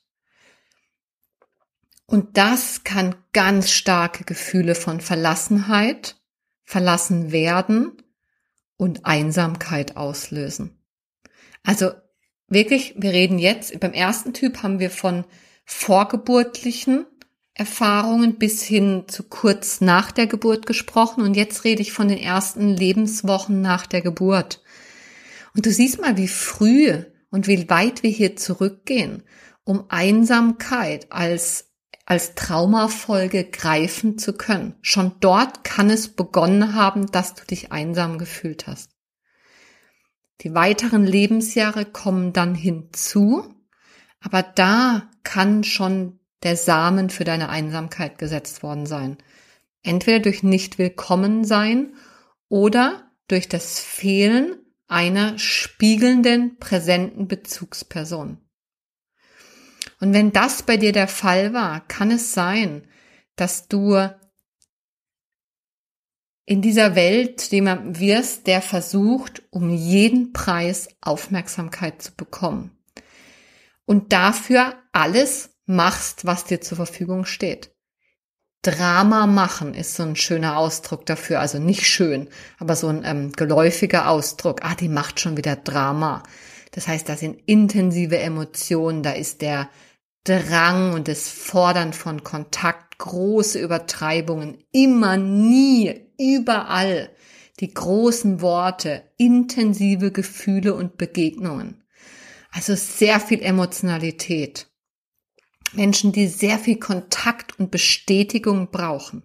Und 2.07 2.37
das 2.37 2.83
kann 2.83 3.15
ganz 3.33 3.71
starke 3.71 4.23
Gefühle 4.23 4.75
von 4.75 5.01
Verlassenheit, 5.01 6.17
verlassen 6.63 7.31
werden 7.31 7.93
und 8.77 9.05
Einsamkeit 9.05 9.97
auslösen. 9.97 10.77
Also 11.63 11.91
wirklich, 12.47 12.95
wir 12.97 13.11
reden 13.11 13.39
jetzt, 13.39 13.79
beim 13.79 13.93
ersten 13.93 14.33
Typ 14.33 14.61
haben 14.61 14.79
wir 14.79 14.91
von 14.91 15.25
vorgeburtlichen 15.65 17.05
Erfahrungen 17.55 18.37
bis 18.37 18.61
hin 18.63 19.05
zu 19.07 19.23
kurz 19.23 19.81
nach 19.81 20.11
der 20.11 20.27
Geburt 20.27 20.65
gesprochen 20.65 21.23
und 21.23 21.35
jetzt 21.35 21.63
rede 21.63 21.81
ich 21.81 21.93
von 21.93 22.09
den 22.09 22.17
ersten 22.17 22.69
Lebenswochen 22.69 23.61
nach 23.61 23.87
der 23.87 24.01
Geburt. 24.01 24.61
Und 25.55 25.65
du 25.65 25.71
siehst 25.71 26.01
mal, 26.01 26.17
wie 26.17 26.27
früh 26.27 26.93
und 27.31 27.47
wie 27.47 27.69
weit 27.69 28.03
wir 28.03 28.09
hier 28.09 28.35
zurückgehen, 28.35 29.23
um 29.63 29.85
Einsamkeit 29.87 31.11
als 31.11 31.64
als 32.05 32.35
Traumafolge 32.35 33.45
greifen 33.45 34.17
zu 34.17 34.33
können. 34.33 34.75
Schon 34.81 35.13
dort 35.19 35.63
kann 35.63 35.89
es 35.89 36.09
begonnen 36.09 36.75
haben, 36.75 37.11
dass 37.11 37.33
du 37.33 37.43
dich 37.45 37.71
einsam 37.71 38.17
gefühlt 38.17 38.67
hast. 38.67 38.91
Die 40.41 40.53
weiteren 40.53 41.05
Lebensjahre 41.05 41.85
kommen 41.85 42.33
dann 42.33 42.55
hinzu 42.55 43.55
aber 44.25 44.41
da 44.41 45.07
kann 45.21 45.63
schon 45.63 46.19
der 46.41 46.57
Samen 46.57 47.11
für 47.11 47.25
deine 47.25 47.49
Einsamkeit 47.49 48.17
gesetzt 48.17 48.63
worden 48.63 48.87
sein. 48.87 49.17
Entweder 49.83 50.19
durch 50.19 50.41
nicht 50.41 50.79
willkommen 50.79 51.45
sein 51.45 51.93
oder 52.49 53.11
durch 53.27 53.47
das 53.47 53.79
Fehlen 53.79 54.55
einer 54.87 55.37
spiegelnden, 55.37 56.57
präsenten 56.57 57.27
Bezugsperson. 57.27 58.39
Und 59.99 60.13
wenn 60.13 60.31
das 60.31 60.63
bei 60.63 60.77
dir 60.77 60.91
der 60.91 61.07
Fall 61.07 61.53
war, 61.53 61.87
kann 61.87 62.11
es 62.11 62.33
sein, 62.33 62.87
dass 63.35 63.67
du 63.67 64.09
in 66.45 66.61
dieser 66.61 66.95
Welt 66.95 67.51
jemand 67.51 67.99
wirst, 67.99 68.47
der 68.47 68.61
versucht, 68.61 69.41
um 69.49 69.69
jeden 69.69 70.31
Preis 70.31 70.89
Aufmerksamkeit 71.01 72.01
zu 72.01 72.13
bekommen 72.15 72.71
und 73.85 74.13
dafür 74.13 74.75
alles 74.91 75.57
machst, 75.65 76.25
was 76.25 76.45
dir 76.45 76.61
zur 76.61 76.77
Verfügung 76.77 77.25
steht. 77.25 77.71
Drama 78.61 79.27
machen 79.27 79.75
ist 79.75 79.95
so 79.95 80.03
ein 80.03 80.15
schöner 80.15 80.57
Ausdruck 80.57 81.05
dafür, 81.05 81.39
also 81.39 81.59
nicht 81.59 81.85
schön, 81.85 82.29
aber 82.57 82.75
so 82.75 82.87
ein 82.87 83.03
ähm, 83.05 83.31
geläufiger 83.31 84.09
Ausdruck. 84.09 84.61
Ah, 84.63 84.73
die 84.73 84.89
macht 84.89 85.19
schon 85.19 85.37
wieder 85.37 85.55
Drama. 85.55 86.23
Das 86.75 86.89
heißt, 86.89 87.07
da 87.07 87.15
sind 87.15 87.41
intensive 87.45 88.19
Emotionen, 88.19 89.01
da 89.01 89.13
ist 89.13 89.41
der 89.41 89.69
Drang 90.25 90.91
und 90.91 91.07
das 91.07 91.29
Fordern 91.29 91.93
von 91.93 92.25
Kontakt, 92.25 92.97
große 92.97 93.61
Übertreibungen, 93.61 94.57
immer, 94.73 95.15
nie, 95.15 96.01
überall, 96.19 97.11
die 97.61 97.73
großen 97.73 98.41
Worte, 98.41 99.03
intensive 99.17 100.11
Gefühle 100.11 100.73
und 100.73 100.97
Begegnungen. 100.97 101.81
Also 102.51 102.75
sehr 102.75 103.21
viel 103.21 103.41
Emotionalität. 103.41 104.67
Menschen, 105.71 106.11
die 106.11 106.27
sehr 106.27 106.59
viel 106.59 106.77
Kontakt 106.77 107.57
und 107.57 107.71
Bestätigung 107.71 108.69
brauchen. 108.69 109.23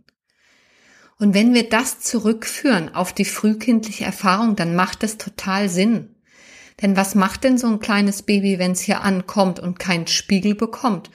Und 1.19 1.35
wenn 1.35 1.53
wir 1.53 1.69
das 1.69 1.99
zurückführen 1.99 2.95
auf 2.95 3.13
die 3.13 3.25
frühkindliche 3.25 4.05
Erfahrung, 4.05 4.55
dann 4.55 4.77
macht 4.77 5.03
es 5.03 5.19
total 5.19 5.69
Sinn. 5.69 6.15
Denn 6.83 6.97
was 6.97 7.15
macht 7.15 7.45
denn 7.45 7.59
so 7.59 7.67
ein 7.67 7.81
kleines 7.81 8.23
Baby, 8.23 8.59
wenn 8.59 8.73
es 8.73 8.81
hier 8.81 9.03
ankommt 9.03 9.61
und 9.61 9.79
keinen 9.79 10.07
Spiegel 10.07 10.55
bekommt? 10.55 11.11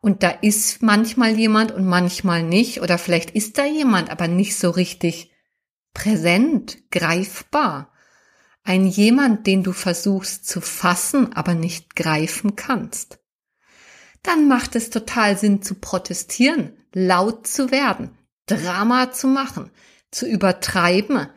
Und 0.00 0.22
da 0.22 0.30
ist 0.30 0.82
manchmal 0.82 1.38
jemand 1.38 1.72
und 1.72 1.84
manchmal 1.86 2.42
nicht, 2.42 2.80
oder 2.80 2.96
vielleicht 2.96 3.30
ist 3.32 3.58
da 3.58 3.66
jemand, 3.66 4.10
aber 4.10 4.28
nicht 4.28 4.56
so 4.56 4.70
richtig 4.70 5.30
präsent, 5.92 6.78
greifbar. 6.90 7.92
Ein 8.62 8.86
jemand, 8.86 9.46
den 9.46 9.62
du 9.62 9.72
versuchst 9.72 10.46
zu 10.46 10.60
fassen, 10.60 11.32
aber 11.34 11.54
nicht 11.54 11.96
greifen 11.96 12.56
kannst. 12.56 13.18
Dann 14.22 14.48
macht 14.48 14.76
es 14.76 14.90
total 14.90 15.36
Sinn 15.36 15.62
zu 15.62 15.76
protestieren, 15.76 16.72
laut 16.92 17.46
zu 17.46 17.70
werden, 17.70 18.16
Drama 18.46 19.12
zu 19.12 19.28
machen, 19.28 19.70
zu 20.10 20.26
übertreiben, 20.26 21.28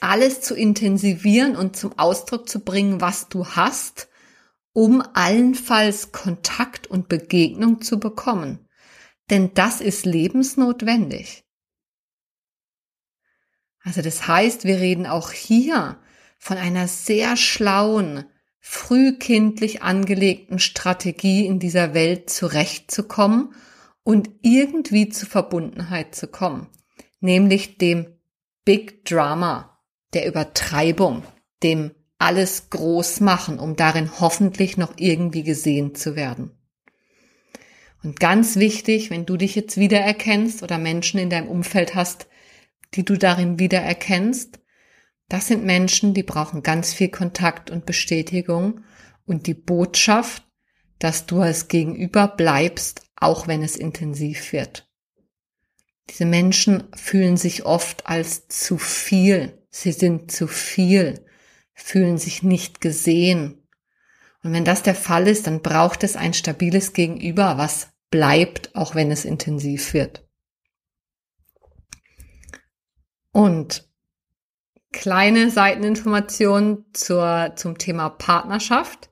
alles 0.00 0.40
zu 0.40 0.54
intensivieren 0.54 1.56
und 1.56 1.76
zum 1.76 1.98
Ausdruck 1.98 2.48
zu 2.48 2.60
bringen, 2.60 3.00
was 3.00 3.28
du 3.28 3.46
hast, 3.46 4.08
um 4.72 5.02
allenfalls 5.14 6.12
Kontakt 6.12 6.86
und 6.86 7.08
Begegnung 7.08 7.80
zu 7.80 7.98
bekommen. 7.98 8.68
Denn 9.30 9.52
das 9.54 9.80
ist 9.80 10.06
lebensnotwendig. 10.06 11.44
Also 13.80 14.02
das 14.02 14.26
heißt, 14.26 14.64
wir 14.64 14.80
reden 14.80 15.06
auch 15.06 15.30
hier 15.32 15.98
von 16.38 16.56
einer 16.56 16.88
sehr 16.88 17.36
schlauen, 17.36 18.24
frühkindlich 18.60 19.82
angelegten 19.82 20.58
Strategie 20.58 21.46
in 21.46 21.58
dieser 21.58 21.94
Welt 21.94 22.28
zurechtzukommen 22.28 23.54
und 24.02 24.30
irgendwie 24.42 25.08
zur 25.08 25.28
Verbundenheit 25.28 26.14
zu 26.14 26.28
kommen, 26.28 26.68
nämlich 27.20 27.78
dem 27.78 28.18
Big 28.64 29.04
Drama, 29.06 29.77
der 30.14 30.26
Übertreibung, 30.26 31.22
dem 31.62 31.92
alles 32.18 32.70
groß 32.70 33.20
machen, 33.20 33.58
um 33.58 33.76
darin 33.76 34.20
hoffentlich 34.20 34.76
noch 34.76 34.94
irgendwie 34.96 35.44
gesehen 35.44 35.94
zu 35.94 36.16
werden. 36.16 36.52
Und 38.02 38.20
ganz 38.20 38.56
wichtig, 38.56 39.10
wenn 39.10 39.26
du 39.26 39.36
dich 39.36 39.54
jetzt 39.54 39.76
wiedererkennst 39.76 40.62
oder 40.62 40.78
Menschen 40.78 41.18
in 41.18 41.30
deinem 41.30 41.48
Umfeld 41.48 41.94
hast, 41.94 42.28
die 42.94 43.04
du 43.04 43.16
darin 43.16 43.58
wiedererkennst, 43.58 44.60
das 45.28 45.48
sind 45.48 45.64
Menschen, 45.64 46.14
die 46.14 46.22
brauchen 46.22 46.62
ganz 46.62 46.94
viel 46.94 47.10
Kontakt 47.10 47.70
und 47.70 47.86
Bestätigung 47.86 48.84
und 49.26 49.46
die 49.46 49.54
Botschaft, 49.54 50.46
dass 50.98 51.26
du 51.26 51.40
als 51.40 51.68
Gegenüber 51.68 52.28
bleibst, 52.28 53.02
auch 53.16 53.46
wenn 53.46 53.62
es 53.62 53.76
intensiv 53.76 54.52
wird. 54.52 54.88
Diese 56.08 56.24
Menschen 56.24 56.84
fühlen 56.96 57.36
sich 57.36 57.66
oft 57.66 58.06
als 58.06 58.48
zu 58.48 58.78
viel. 58.78 59.57
Sie 59.70 59.92
sind 59.92 60.32
zu 60.32 60.46
viel, 60.46 61.24
fühlen 61.74 62.18
sich 62.18 62.42
nicht 62.42 62.80
gesehen. 62.80 63.66
Und 64.42 64.52
wenn 64.52 64.64
das 64.64 64.82
der 64.82 64.94
Fall 64.94 65.26
ist, 65.26 65.46
dann 65.46 65.62
braucht 65.62 66.04
es 66.04 66.16
ein 66.16 66.34
stabiles 66.34 66.92
Gegenüber, 66.92 67.58
was 67.58 67.90
bleibt, 68.10 68.74
auch 68.74 68.94
wenn 68.94 69.10
es 69.10 69.24
intensiv 69.24 69.94
wird. 69.94 70.26
Und 73.32 73.88
kleine 74.92 75.50
Seiteninformation 75.50 76.86
zur, 76.92 77.52
zum 77.56 77.78
Thema 77.78 78.08
Partnerschaft. 78.08 79.10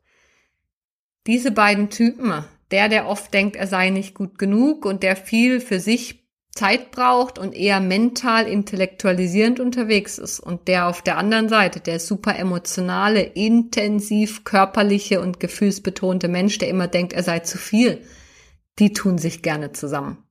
Diese 1.26 1.50
beiden 1.50 1.90
Typen, 1.90 2.44
der, 2.70 2.88
der 2.88 3.06
oft 3.06 3.32
denkt, 3.34 3.56
er 3.56 3.66
sei 3.66 3.90
nicht 3.90 4.14
gut 4.14 4.38
genug 4.38 4.84
und 4.84 5.02
der 5.02 5.16
viel 5.16 5.60
für 5.60 5.80
sich 5.80 6.25
Zeit 6.56 6.90
braucht 6.90 7.38
und 7.38 7.54
eher 7.54 7.80
mental 7.80 8.46
intellektualisierend 8.48 9.60
unterwegs 9.60 10.18
ist 10.18 10.40
und 10.40 10.66
der 10.68 10.88
auf 10.88 11.02
der 11.02 11.18
anderen 11.18 11.48
Seite, 11.48 11.80
der 11.80 12.00
super 12.00 12.36
emotionale, 12.36 13.22
intensiv 13.22 14.44
körperliche 14.44 15.20
und 15.20 15.38
gefühlsbetonte 15.38 16.28
Mensch, 16.28 16.58
der 16.58 16.68
immer 16.68 16.88
denkt, 16.88 17.12
er 17.12 17.22
sei 17.22 17.40
zu 17.40 17.58
viel, 17.58 18.02
die 18.78 18.92
tun 18.92 19.18
sich 19.18 19.42
gerne 19.42 19.72
zusammen. 19.72 20.24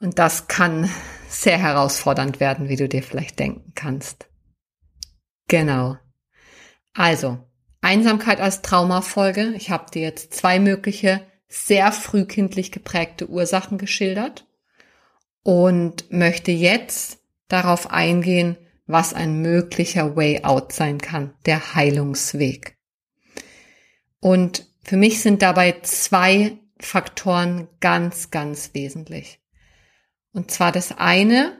Und 0.00 0.18
das 0.18 0.48
kann 0.48 0.90
sehr 1.28 1.58
herausfordernd 1.58 2.40
werden, 2.40 2.68
wie 2.68 2.76
du 2.76 2.88
dir 2.88 3.02
vielleicht 3.02 3.38
denken 3.38 3.72
kannst. 3.74 4.28
Genau. 5.48 5.96
Also, 6.92 7.38
Einsamkeit 7.80 8.40
als 8.40 8.62
Traumafolge. 8.62 9.54
Ich 9.56 9.70
habe 9.70 9.90
dir 9.90 10.02
jetzt 10.02 10.34
zwei 10.34 10.58
mögliche 10.58 11.22
sehr 11.48 11.92
frühkindlich 11.92 12.72
geprägte 12.72 13.28
Ursachen 13.28 13.78
geschildert 13.78 14.46
und 15.42 16.10
möchte 16.10 16.50
jetzt 16.50 17.18
darauf 17.48 17.90
eingehen, 17.90 18.56
was 18.86 19.14
ein 19.14 19.40
möglicher 19.42 20.16
Way 20.16 20.44
out 20.44 20.72
sein 20.72 20.98
kann, 20.98 21.34
der 21.44 21.74
Heilungsweg. 21.74 22.76
Und 24.20 24.66
für 24.82 24.96
mich 24.96 25.20
sind 25.20 25.42
dabei 25.42 25.80
zwei 25.82 26.58
Faktoren 26.78 27.68
ganz, 27.80 28.30
ganz 28.30 28.74
wesentlich. 28.74 29.40
Und 30.32 30.50
zwar 30.50 30.72
das 30.72 30.92
eine, 30.96 31.58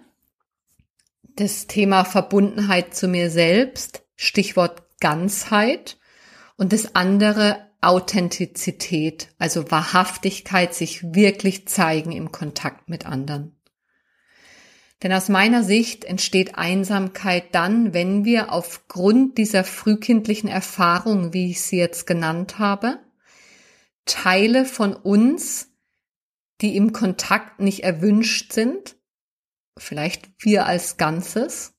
das 1.22 1.66
Thema 1.66 2.04
Verbundenheit 2.04 2.94
zu 2.94 3.08
mir 3.08 3.30
selbst, 3.30 4.02
Stichwort 4.14 4.82
Ganzheit. 5.00 5.98
Und 6.56 6.72
das 6.72 6.94
andere 6.94 7.65
Authentizität, 7.86 9.28
also 9.38 9.70
Wahrhaftigkeit, 9.70 10.74
sich 10.74 11.14
wirklich 11.14 11.68
zeigen 11.68 12.12
im 12.12 12.32
Kontakt 12.32 12.88
mit 12.88 13.06
anderen. 13.06 13.56
Denn 15.02 15.12
aus 15.12 15.28
meiner 15.28 15.62
Sicht 15.62 16.04
entsteht 16.04 16.56
Einsamkeit 16.56 17.54
dann, 17.54 17.92
wenn 17.92 18.24
wir 18.24 18.52
aufgrund 18.52 19.38
dieser 19.38 19.62
frühkindlichen 19.62 20.48
Erfahrung, 20.48 21.32
wie 21.32 21.50
ich 21.50 21.60
sie 21.62 21.76
jetzt 21.76 22.06
genannt 22.06 22.58
habe, 22.58 22.98
Teile 24.06 24.64
von 24.64 24.94
uns, 24.94 25.68
die 26.62 26.76
im 26.76 26.92
Kontakt 26.92 27.60
nicht 27.60 27.84
erwünscht 27.84 28.52
sind, 28.52 28.96
vielleicht 29.76 30.30
wir 30.38 30.66
als 30.66 30.96
Ganzes, 30.96 31.74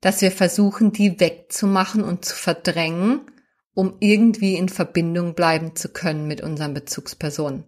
dass 0.00 0.20
wir 0.20 0.30
versuchen, 0.30 0.92
die 0.92 1.18
wegzumachen 1.20 2.04
und 2.04 2.24
zu 2.24 2.36
verdrängen, 2.36 3.22
um 3.74 3.94
irgendwie 4.00 4.56
in 4.56 4.68
Verbindung 4.68 5.34
bleiben 5.34 5.74
zu 5.76 5.88
können 5.88 6.26
mit 6.26 6.40
unseren 6.40 6.74
Bezugspersonen. 6.74 7.64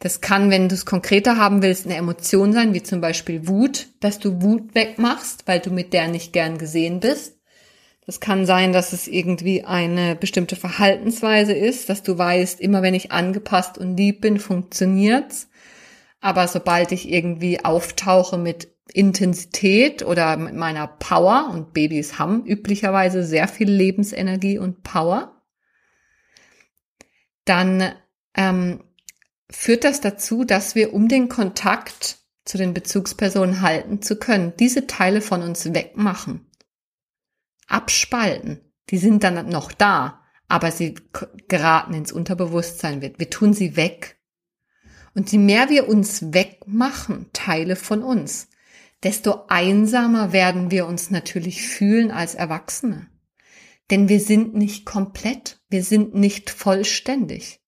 Das 0.00 0.20
kann, 0.20 0.50
wenn 0.50 0.68
du 0.68 0.74
es 0.74 0.86
konkreter 0.86 1.36
haben 1.36 1.60
willst, 1.60 1.84
eine 1.84 1.96
Emotion 1.96 2.52
sein, 2.52 2.72
wie 2.72 2.82
zum 2.82 3.00
Beispiel 3.00 3.48
Wut, 3.48 3.88
dass 4.00 4.20
du 4.20 4.42
Wut 4.42 4.74
wegmachst, 4.74 5.42
weil 5.46 5.58
du 5.58 5.70
mit 5.70 5.92
der 5.92 6.08
nicht 6.08 6.32
gern 6.32 6.58
gesehen 6.58 7.00
bist. 7.00 7.38
Das 8.06 8.20
kann 8.20 8.46
sein, 8.46 8.72
dass 8.72 8.92
es 8.92 9.08
irgendwie 9.08 9.64
eine 9.64 10.14
bestimmte 10.14 10.56
Verhaltensweise 10.56 11.52
ist, 11.52 11.88
dass 11.88 12.02
du 12.02 12.16
weißt, 12.16 12.60
immer 12.60 12.80
wenn 12.80 12.94
ich 12.94 13.12
angepasst 13.12 13.76
und 13.76 13.96
lieb 13.96 14.20
bin, 14.20 14.38
funktioniert's. 14.38 15.48
Aber 16.20 16.48
sobald 16.48 16.92
ich 16.92 17.10
irgendwie 17.10 17.64
auftauche 17.64 18.38
mit 18.38 18.68
Intensität 18.92 20.02
oder 20.02 20.36
mit 20.36 20.54
meiner 20.54 20.86
Power, 20.86 21.50
und 21.52 21.72
Babys 21.72 22.18
haben 22.18 22.44
üblicherweise 22.46 23.24
sehr 23.24 23.48
viel 23.48 23.70
Lebensenergie 23.70 24.58
und 24.58 24.82
Power, 24.82 25.42
dann 27.44 27.92
ähm, 28.34 28.84
führt 29.50 29.84
das 29.84 30.00
dazu, 30.00 30.44
dass 30.44 30.74
wir, 30.74 30.92
um 30.94 31.08
den 31.08 31.28
Kontakt 31.28 32.18
zu 32.44 32.58
den 32.58 32.74
Bezugspersonen 32.74 33.60
halten 33.60 34.02
zu 34.02 34.16
können, 34.16 34.54
diese 34.58 34.86
Teile 34.86 35.20
von 35.20 35.42
uns 35.42 35.72
wegmachen 35.74 36.48
abspalten. 37.68 38.60
Die 38.90 38.98
sind 38.98 39.22
dann 39.22 39.48
noch 39.48 39.70
da, 39.72 40.22
aber 40.48 40.72
sie 40.72 40.94
geraten 41.48 41.94
ins 41.94 42.10
Unterbewusstsein. 42.10 43.02
Wir, 43.02 43.12
wir 43.18 43.30
tun 43.30 43.52
sie 43.52 43.76
weg. 43.76 44.18
Und 45.14 45.30
je 45.30 45.38
mehr 45.38 45.68
wir 45.68 45.88
uns 45.88 46.32
wegmachen, 46.32 47.26
Teile 47.32 47.76
von 47.76 48.02
uns, 48.02 48.47
desto 49.02 49.46
einsamer 49.48 50.32
werden 50.32 50.70
wir 50.70 50.86
uns 50.86 51.10
natürlich 51.10 51.66
fühlen 51.66 52.10
als 52.10 52.34
Erwachsene. 52.34 53.08
Denn 53.90 54.08
wir 54.08 54.20
sind 54.20 54.54
nicht 54.54 54.84
komplett, 54.84 55.60
wir 55.68 55.82
sind 55.82 56.14
nicht 56.14 56.50
vollständig. 56.50 57.60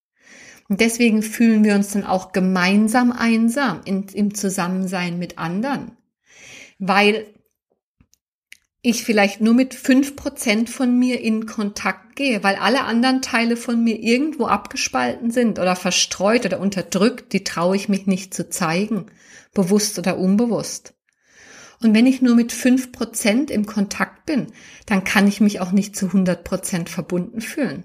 Und 0.69 0.81
deswegen 0.81 1.23
fühlen 1.23 1.65
wir 1.65 1.75
uns 1.75 1.93
dann 1.93 2.05
auch 2.05 2.33
gemeinsam 2.33 3.11
einsam 3.11 3.81
in, 3.85 4.05
im 4.09 4.35
Zusammensein 4.35 5.19
mit 5.19 5.39
anderen. 5.39 5.97
Weil 6.79 7.27
ich 8.83 9.05
vielleicht 9.05 9.41
nur 9.41 9.53
mit 9.53 9.75
fünf 9.75 10.17
Prozent 10.17 10.71
von 10.71 10.99
mir 10.99 11.21
in 11.21 11.45
Kontakt 11.45 12.17
gehe, 12.17 12.43
weil 12.43 12.57
alle 12.57 12.85
anderen 12.85 13.21
Teile 13.21 13.57
von 13.57 13.83
mir 13.83 13.99
irgendwo 13.99 14.47
abgespalten 14.47 15.31
sind 15.31 15.59
oder 15.59 15.77
verstreut 15.77 16.47
oder 16.47 16.61
unterdrückt, 16.61 17.33
die 17.33 17.45
traue 17.45 17.77
ich 17.77 17.89
mich 17.89 18.07
nicht 18.07 18.33
zu 18.33 18.49
zeigen, 18.49 19.07
bewusst 19.53 19.99
oder 19.99 20.19
unbewusst. 20.19 20.95
Und 21.83 21.95
wenn 21.95 22.07
ich 22.07 22.21
nur 22.21 22.35
mit 22.35 22.53
fünf 22.53 22.93
Prozent 22.93 23.51
im 23.51 23.65
Kontakt 23.65 24.27
bin, 24.27 24.49
dann 24.87 25.03
kann 25.05 25.27
ich 25.27 25.41
mich 25.41 25.61
auch 25.61 25.73
nicht 25.73 25.97
zu 25.97 26.07
100 26.07 26.45
Prozent 26.45 26.91
verbunden 26.91 27.41
fühlen, 27.41 27.85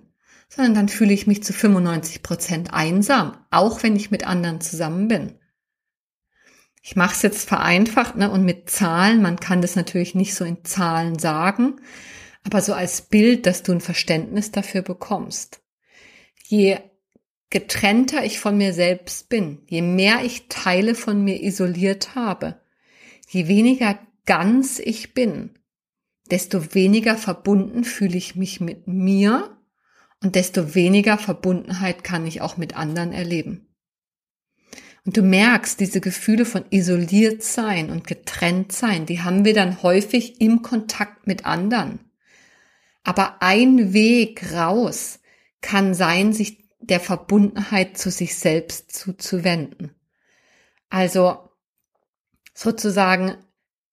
sondern 0.50 0.74
dann 0.74 0.90
fühle 0.90 1.14
ich 1.14 1.28
mich 1.28 1.44
zu 1.44 1.54
95 1.54 2.22
Prozent 2.22 2.74
einsam, 2.74 3.38
auch 3.52 3.84
wenn 3.84 3.96
ich 3.96 4.12
mit 4.12 4.28
anderen 4.28 4.60
zusammen 4.60 5.08
bin. 5.08 5.40
Ich 6.82 6.96
mache 6.96 7.16
es 7.16 7.22
jetzt 7.22 7.48
vereinfacht 7.48 8.16
ne, 8.16 8.30
und 8.30 8.44
mit 8.44 8.70
Zahlen. 8.70 9.22
Man 9.22 9.40
kann 9.40 9.62
das 9.62 9.76
natürlich 9.76 10.14
nicht 10.14 10.36
so 10.36 10.46
in 10.46 10.64
Zahlen 10.66 11.18
sagen, 11.18 11.78
aber 12.44 12.62
so 12.62 12.74
als 12.74 13.02
Bild, 13.02 13.48
dass 13.48 13.64
du 13.64 13.72
ein 13.72 13.82
Verständnis 13.82 14.52
dafür 14.52 14.82
bekommst. 14.82 15.62
Je 16.44 16.78
getrennter 17.50 18.24
ich 18.24 18.40
von 18.40 18.58
mir 18.58 18.74
selbst 18.74 19.30
bin, 19.30 19.64
je 19.68 19.82
mehr 19.82 20.24
ich 20.24 20.48
Teile 20.48 20.94
von 20.94 21.24
mir 21.24 21.42
isoliert 21.42 22.14
habe, 22.14 22.62
je 23.28 23.48
weniger 23.48 24.00
ganz 24.26 24.80
ich 24.80 25.14
bin, 25.14 25.52
desto 26.32 26.74
weniger 26.74 27.18
verbunden 27.18 27.84
fühle 27.84 28.18
ich 28.18 28.36
mich 28.36 28.60
mit 28.60 28.88
mir 28.88 29.58
und 30.24 30.36
desto 30.36 30.74
weniger 30.74 31.18
Verbundenheit 31.18 32.04
kann 32.04 32.26
ich 32.26 32.42
auch 32.42 32.58
mit 32.58 32.76
anderen 32.76 33.14
erleben. 33.14 33.68
Und 35.06 35.18
du 35.18 35.22
merkst, 35.22 35.80
diese 35.80 36.02
Gefühle 36.02 36.46
von 36.46 36.66
isoliert 36.72 37.44
sein 37.44 37.92
und 37.92 38.08
getrennt 38.08 38.72
sein, 38.72 39.06
die 39.06 39.22
haben 39.22 39.46
wir 39.46 39.54
dann 39.54 39.84
häufig 39.84 40.42
im 40.42 40.64
Kontakt 40.64 41.28
mit 41.28 41.46
anderen. 41.46 42.00
Aber 43.04 43.44
ein 43.44 43.94
Weg 43.94 44.52
raus 44.52 45.20
kann 45.62 45.94
sein, 45.94 46.34
sich 46.34 46.66
der 46.80 47.00
Verbundenheit 47.00 47.98
zu 48.00 48.10
sich 48.10 48.36
selbst 48.36 48.92
zuzuwenden. 48.92 49.92
Also 50.90 51.45
sozusagen 52.56 53.36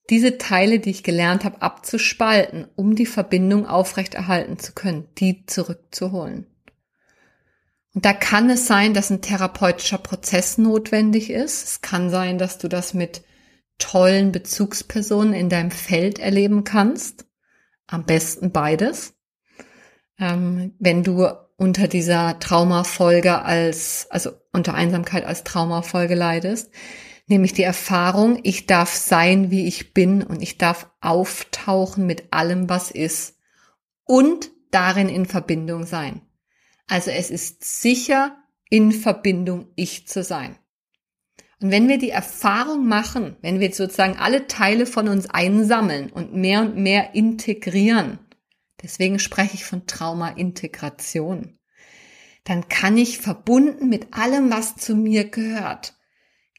diese 0.08 0.38
Teile, 0.38 0.78
die 0.78 0.90
ich 0.90 1.02
gelernt 1.02 1.44
habe, 1.44 1.60
abzuspalten, 1.60 2.66
um 2.76 2.94
die 2.94 3.06
Verbindung 3.06 3.66
aufrechterhalten 3.66 4.58
zu 4.58 4.72
können, 4.72 5.08
die 5.18 5.44
zurückzuholen. 5.46 6.46
Und 7.94 8.04
da 8.06 8.14
kann 8.14 8.48
es 8.48 8.66
sein, 8.66 8.94
dass 8.94 9.10
ein 9.10 9.20
therapeutischer 9.20 9.98
Prozess 9.98 10.56
notwendig 10.56 11.28
ist. 11.28 11.64
Es 11.64 11.80
kann 11.82 12.08
sein, 12.08 12.38
dass 12.38 12.56
du 12.56 12.68
das 12.68 12.94
mit 12.94 13.22
tollen 13.78 14.32
Bezugspersonen 14.32 15.34
in 15.34 15.48
deinem 15.50 15.70
Feld 15.70 16.18
erleben 16.18 16.64
kannst. 16.64 17.26
Am 17.86 18.04
besten 18.04 18.52
beides. 18.52 19.14
Ähm, 20.18 20.74
wenn 20.78 21.02
du 21.02 21.28
unter 21.56 21.88
dieser 21.88 22.38
Traumafolge 22.38 23.42
als, 23.42 24.06
also 24.10 24.30
unter 24.52 24.74
Einsamkeit 24.74 25.24
als 25.24 25.44
Traumafolge 25.44 26.14
leidest, 26.14 26.70
nämlich 27.32 27.54
die 27.54 27.62
Erfahrung, 27.62 28.38
ich 28.42 28.66
darf 28.66 28.94
sein, 28.94 29.50
wie 29.50 29.66
ich 29.66 29.94
bin 29.94 30.22
und 30.22 30.42
ich 30.42 30.58
darf 30.58 30.90
auftauchen 31.00 32.06
mit 32.06 32.32
allem, 32.32 32.68
was 32.68 32.90
ist 32.90 33.38
und 34.04 34.50
darin 34.70 35.08
in 35.08 35.26
Verbindung 35.26 35.86
sein. 35.86 36.22
Also 36.86 37.10
es 37.10 37.30
ist 37.30 37.64
sicher, 37.64 38.36
in 38.68 38.92
Verbindung 38.92 39.68
ich 39.76 40.06
zu 40.06 40.22
sein. 40.22 40.56
Und 41.60 41.70
wenn 41.70 41.88
wir 41.88 41.98
die 41.98 42.10
Erfahrung 42.10 42.86
machen, 42.86 43.36
wenn 43.40 43.60
wir 43.60 43.72
sozusagen 43.72 44.16
alle 44.18 44.46
Teile 44.46 44.84
von 44.84 45.08
uns 45.08 45.30
einsammeln 45.30 46.10
und 46.10 46.34
mehr 46.34 46.60
und 46.60 46.76
mehr 46.76 47.14
integrieren, 47.14 48.18
deswegen 48.82 49.18
spreche 49.18 49.54
ich 49.54 49.64
von 49.64 49.86
Trauma-Integration, 49.86 51.58
dann 52.44 52.68
kann 52.68 52.98
ich 52.98 53.18
verbunden 53.18 53.88
mit 53.88 54.12
allem, 54.12 54.50
was 54.50 54.76
zu 54.76 54.96
mir 54.96 55.30
gehört, 55.30 55.94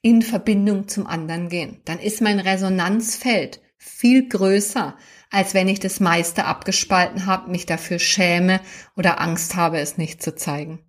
in 0.04 0.22
Verbindung 0.22 0.88
zum 0.88 1.08
anderen 1.08 1.50
gehen. 1.50 1.82
Dann 1.86 1.98
ist 1.98 2.22
mein 2.22 2.40
Resonanzfeld 2.40 3.62
viel 3.78 4.28
größer, 4.28 4.96
als 5.32 5.54
wenn 5.54 5.68
ich 5.68 5.80
das 5.80 6.00
meiste 6.00 6.46
abgespalten 6.46 7.26
habe, 7.26 7.50
mich 7.50 7.66
dafür 7.66 7.98
schäme 7.98 8.60
oder 8.96 9.20
Angst 9.20 9.56
habe, 9.56 9.80
es 9.80 9.98
nicht 9.98 10.22
zu 10.22 10.36
zeigen. 10.36 10.80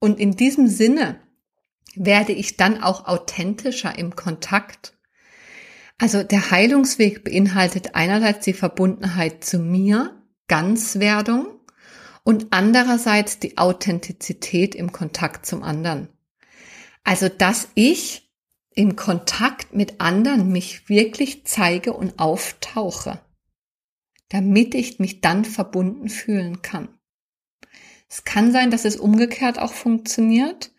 Und 0.00 0.18
in 0.18 0.32
diesem 0.32 0.66
Sinne 0.66 1.20
werde 1.94 2.32
ich 2.32 2.56
dann 2.56 2.82
auch 2.82 3.06
authentischer 3.06 3.96
im 3.96 4.16
Kontakt. 4.16 4.98
Also 5.96 6.22
der 6.24 6.50
Heilungsweg 6.50 7.22
beinhaltet 7.24 7.94
einerseits 7.94 8.44
die 8.44 8.52
Verbundenheit 8.52 9.44
zu 9.44 9.58
mir, 9.60 10.22
Ganzwerdung 10.48 11.46
und 12.24 12.48
andererseits 12.50 13.38
die 13.38 13.58
Authentizität 13.58 14.74
im 14.74 14.90
Kontakt 14.90 15.46
zum 15.46 15.62
anderen. 15.62 16.08
Also, 17.04 17.28
dass 17.28 17.68
ich 17.74 18.30
im 18.74 18.96
Kontakt 18.96 19.74
mit 19.74 20.00
anderen 20.00 20.52
mich 20.52 20.88
wirklich 20.88 21.44
zeige 21.44 21.92
und 21.92 22.18
auftauche, 22.18 23.20
damit 24.28 24.74
ich 24.74 24.98
mich 24.98 25.20
dann 25.20 25.44
verbunden 25.44 26.08
fühlen 26.08 26.62
kann. 26.62 26.88
Es 28.08 28.24
kann 28.24 28.52
sein, 28.52 28.70
dass 28.70 28.84
es 28.84 28.96
umgekehrt 28.96 29.58
auch 29.58 29.72
funktioniert, 29.72 30.72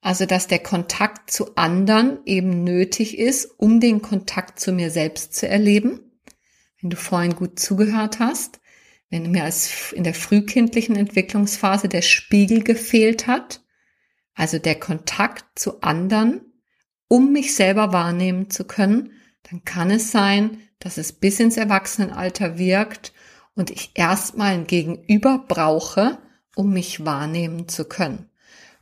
also 0.00 0.24
dass 0.26 0.48
der 0.48 0.60
Kontakt 0.60 1.30
zu 1.30 1.56
anderen 1.56 2.20
eben 2.24 2.64
nötig 2.64 3.18
ist, 3.18 3.46
um 3.58 3.80
den 3.80 4.00
Kontakt 4.00 4.58
zu 4.58 4.72
mir 4.72 4.90
selbst 4.90 5.34
zu 5.34 5.46
erleben. 5.46 6.00
Wenn 6.80 6.90
du 6.90 6.96
vorhin 6.96 7.36
gut 7.36 7.58
zugehört 7.58 8.18
hast, 8.18 8.60
wenn 9.10 9.30
mir 9.30 9.44
als 9.44 9.92
in 9.92 10.04
der 10.04 10.14
frühkindlichen 10.14 10.96
Entwicklungsphase 10.96 11.88
der 11.88 12.02
Spiegel 12.02 12.62
gefehlt 12.62 13.26
hat, 13.26 13.62
also 14.40 14.58
der 14.58 14.76
Kontakt 14.76 15.44
zu 15.54 15.82
anderen, 15.82 16.40
um 17.08 17.30
mich 17.30 17.54
selber 17.54 17.92
wahrnehmen 17.92 18.48
zu 18.48 18.64
können, 18.64 19.12
dann 19.50 19.64
kann 19.64 19.90
es 19.90 20.12
sein, 20.12 20.62
dass 20.78 20.96
es 20.96 21.12
bis 21.12 21.40
ins 21.40 21.58
Erwachsenenalter 21.58 22.56
wirkt 22.56 23.12
und 23.54 23.70
ich 23.70 23.90
erstmal 23.96 24.54
ein 24.54 24.66
Gegenüber 24.66 25.44
brauche, 25.46 26.16
um 26.56 26.72
mich 26.72 27.04
wahrnehmen 27.04 27.68
zu 27.68 27.84
können. 27.84 28.30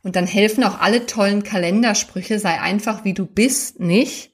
Und 0.01 0.15
dann 0.15 0.27
helfen 0.27 0.63
auch 0.63 0.79
alle 0.79 1.05
tollen 1.07 1.43
Kalendersprüche, 1.43 2.39
sei 2.39 2.61
einfach 2.61 3.03
wie 3.03 3.13
du 3.13 3.25
bist, 3.25 3.81
nicht, 3.81 4.33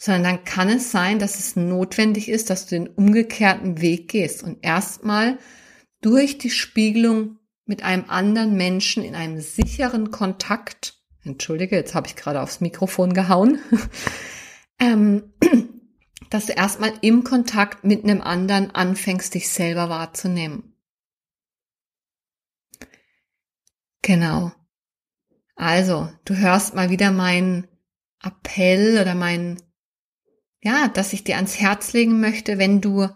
sondern 0.00 0.24
dann 0.24 0.44
kann 0.44 0.68
es 0.68 0.90
sein, 0.90 1.20
dass 1.20 1.38
es 1.38 1.54
notwendig 1.54 2.28
ist, 2.28 2.50
dass 2.50 2.66
du 2.66 2.74
den 2.74 2.88
umgekehrten 2.88 3.80
Weg 3.80 4.08
gehst 4.08 4.42
und 4.42 4.66
erstmal 4.66 5.38
durch 6.00 6.38
die 6.38 6.50
Spiegelung 6.50 7.38
mit 7.66 7.82
einem 7.82 8.04
anderen 8.08 8.56
Menschen 8.56 9.04
in 9.04 9.14
einem 9.14 9.40
sicheren 9.40 10.10
Kontakt, 10.10 10.94
entschuldige, 11.24 11.76
jetzt 11.76 11.94
habe 11.94 12.06
ich 12.06 12.16
gerade 12.16 12.40
aufs 12.40 12.60
Mikrofon 12.60 13.12
gehauen, 13.12 13.58
ähm, 14.78 15.34
dass 16.30 16.46
du 16.46 16.52
erstmal 16.52 16.92
im 17.02 17.24
Kontakt 17.24 17.84
mit 17.84 18.04
einem 18.04 18.22
anderen 18.22 18.70
anfängst, 18.70 19.34
dich 19.34 19.48
selber 19.48 19.88
wahrzunehmen. 19.88 20.76
Genau. 24.02 24.52
Also, 25.56 26.08
du 26.24 26.36
hörst 26.36 26.74
mal 26.74 26.90
wieder 26.90 27.10
meinen 27.10 27.66
Appell 28.22 29.00
oder 29.00 29.14
mein, 29.14 29.60
ja, 30.60 30.88
dass 30.88 31.12
ich 31.12 31.24
dir 31.24 31.36
ans 31.36 31.58
Herz 31.58 31.92
legen 31.92 32.20
möchte, 32.20 32.58
wenn 32.58 32.80
du 32.80 33.08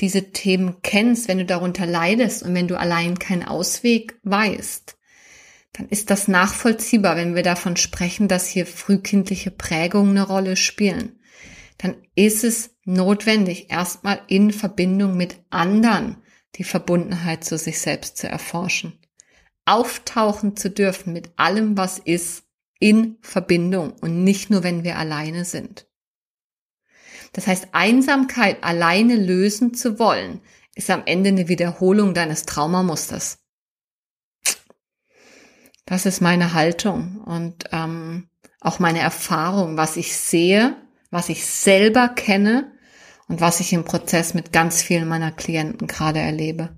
diese 0.00 0.32
Themen 0.32 0.76
kennst, 0.82 1.28
wenn 1.28 1.38
du 1.38 1.44
darunter 1.44 1.86
leidest 1.86 2.42
und 2.42 2.54
wenn 2.54 2.68
du 2.68 2.78
allein 2.78 3.18
keinen 3.18 3.44
Ausweg 3.44 4.18
weißt, 4.22 4.96
dann 5.72 5.88
ist 5.88 6.10
das 6.10 6.28
nachvollziehbar, 6.28 7.16
wenn 7.16 7.34
wir 7.34 7.42
davon 7.42 7.76
sprechen, 7.76 8.28
dass 8.28 8.48
hier 8.48 8.66
frühkindliche 8.66 9.50
Prägungen 9.50 10.16
eine 10.16 10.26
Rolle 10.26 10.56
spielen. 10.56 11.18
Dann 11.78 11.96
ist 12.14 12.44
es 12.44 12.76
notwendig, 12.84 13.70
erstmal 13.70 14.20
in 14.28 14.52
Verbindung 14.52 15.16
mit 15.16 15.36
anderen 15.50 16.16
die 16.56 16.64
Verbundenheit 16.64 17.44
zu 17.44 17.58
sich 17.58 17.80
selbst 17.80 18.16
zu 18.16 18.28
erforschen. 18.28 18.98
Auftauchen 19.64 20.56
zu 20.56 20.70
dürfen 20.70 21.12
mit 21.12 21.32
allem, 21.36 21.76
was 21.76 21.98
ist, 21.98 22.44
in 22.78 23.16
Verbindung 23.22 23.94
und 24.00 24.22
nicht 24.24 24.50
nur, 24.50 24.62
wenn 24.62 24.84
wir 24.84 24.98
alleine 24.98 25.44
sind. 25.44 25.86
Das 27.34 27.46
heißt, 27.46 27.68
Einsamkeit 27.72 28.62
alleine 28.62 29.16
lösen 29.16 29.74
zu 29.74 29.98
wollen, 29.98 30.40
ist 30.74 30.88
am 30.88 31.02
Ende 31.04 31.28
eine 31.28 31.48
Wiederholung 31.48 32.14
deines 32.14 32.44
Traumamusters. 32.44 33.38
Das 35.84 36.06
ist 36.06 36.22
meine 36.22 36.54
Haltung 36.54 37.20
und 37.26 37.64
ähm, 37.72 38.28
auch 38.60 38.78
meine 38.78 39.00
Erfahrung, 39.00 39.76
was 39.76 39.96
ich 39.96 40.16
sehe, 40.16 40.76
was 41.10 41.28
ich 41.28 41.44
selber 41.44 42.08
kenne 42.08 42.72
und 43.28 43.40
was 43.40 43.60
ich 43.60 43.72
im 43.72 43.84
Prozess 43.84 44.32
mit 44.32 44.52
ganz 44.52 44.82
vielen 44.82 45.06
meiner 45.06 45.32
Klienten 45.32 45.86
gerade 45.86 46.20
erlebe. 46.20 46.74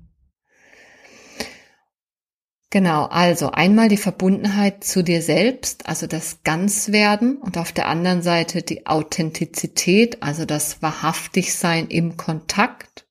Genau, 2.71 3.05
also 3.05 3.53
einmal 3.53 3.89
die 3.89 3.97
Verbundenheit 3.97 4.83
zu 4.83 5.03
dir 5.03 5.23
selbst, 5.23 5.89
also 5.89 6.09
das 6.09 6.43
Ganzwerden 6.43 7.37
und 7.37 7.59
auf 7.59 7.71
der 7.71 7.87
anderen 7.87 8.23
Seite 8.23 8.62
die 8.62 8.87
Authentizität, 8.87 10.23
also 10.23 10.45
das 10.45 10.83
Wahrhaftigsein 10.83 11.87
im 11.87 12.17
Kontakt 12.17 13.07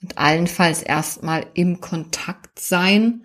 und 0.00 0.16
allenfalls 0.16 0.82
erstmal 0.82 1.44
im 1.54 1.80
Kontakt 1.80 2.60
sein, 2.60 3.24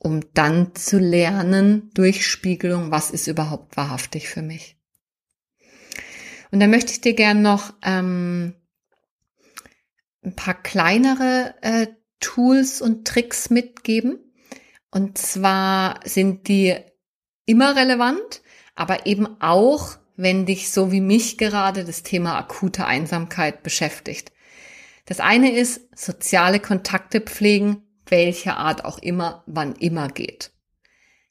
um 0.00 0.22
dann 0.34 0.74
zu 0.74 0.98
lernen 0.98 1.90
durch 1.94 2.26
Spiegelung, 2.26 2.90
was 2.90 3.12
ist 3.12 3.28
überhaupt 3.28 3.76
wahrhaftig 3.76 4.28
für 4.28 4.42
mich. 4.42 4.76
Und 6.50 6.58
dann 6.58 6.70
möchte 6.70 6.90
ich 6.90 7.00
dir 7.00 7.14
gern 7.14 7.40
noch 7.40 7.72
ähm, 7.82 8.54
ein 10.24 10.34
paar 10.34 10.60
kleinere 10.60 11.54
äh, 11.62 11.86
Tools 12.18 12.82
und 12.82 13.06
Tricks 13.06 13.48
mitgeben 13.48 14.25
und 14.96 15.18
zwar 15.18 16.00
sind 16.06 16.48
die 16.48 16.74
immer 17.44 17.76
relevant, 17.76 18.40
aber 18.74 19.04
eben 19.04 19.28
auch, 19.42 19.98
wenn 20.16 20.46
dich 20.46 20.70
so 20.70 20.90
wie 20.90 21.02
mich 21.02 21.36
gerade 21.36 21.84
das 21.84 22.02
Thema 22.02 22.38
akute 22.38 22.86
Einsamkeit 22.86 23.62
beschäftigt. 23.62 24.32
Das 25.04 25.20
eine 25.20 25.52
ist 25.52 25.82
soziale 25.94 26.60
Kontakte 26.60 27.20
pflegen, 27.20 27.82
welcher 28.06 28.56
Art 28.56 28.86
auch 28.86 28.98
immer, 28.98 29.44
wann 29.44 29.74
immer 29.74 30.08
geht. 30.08 30.52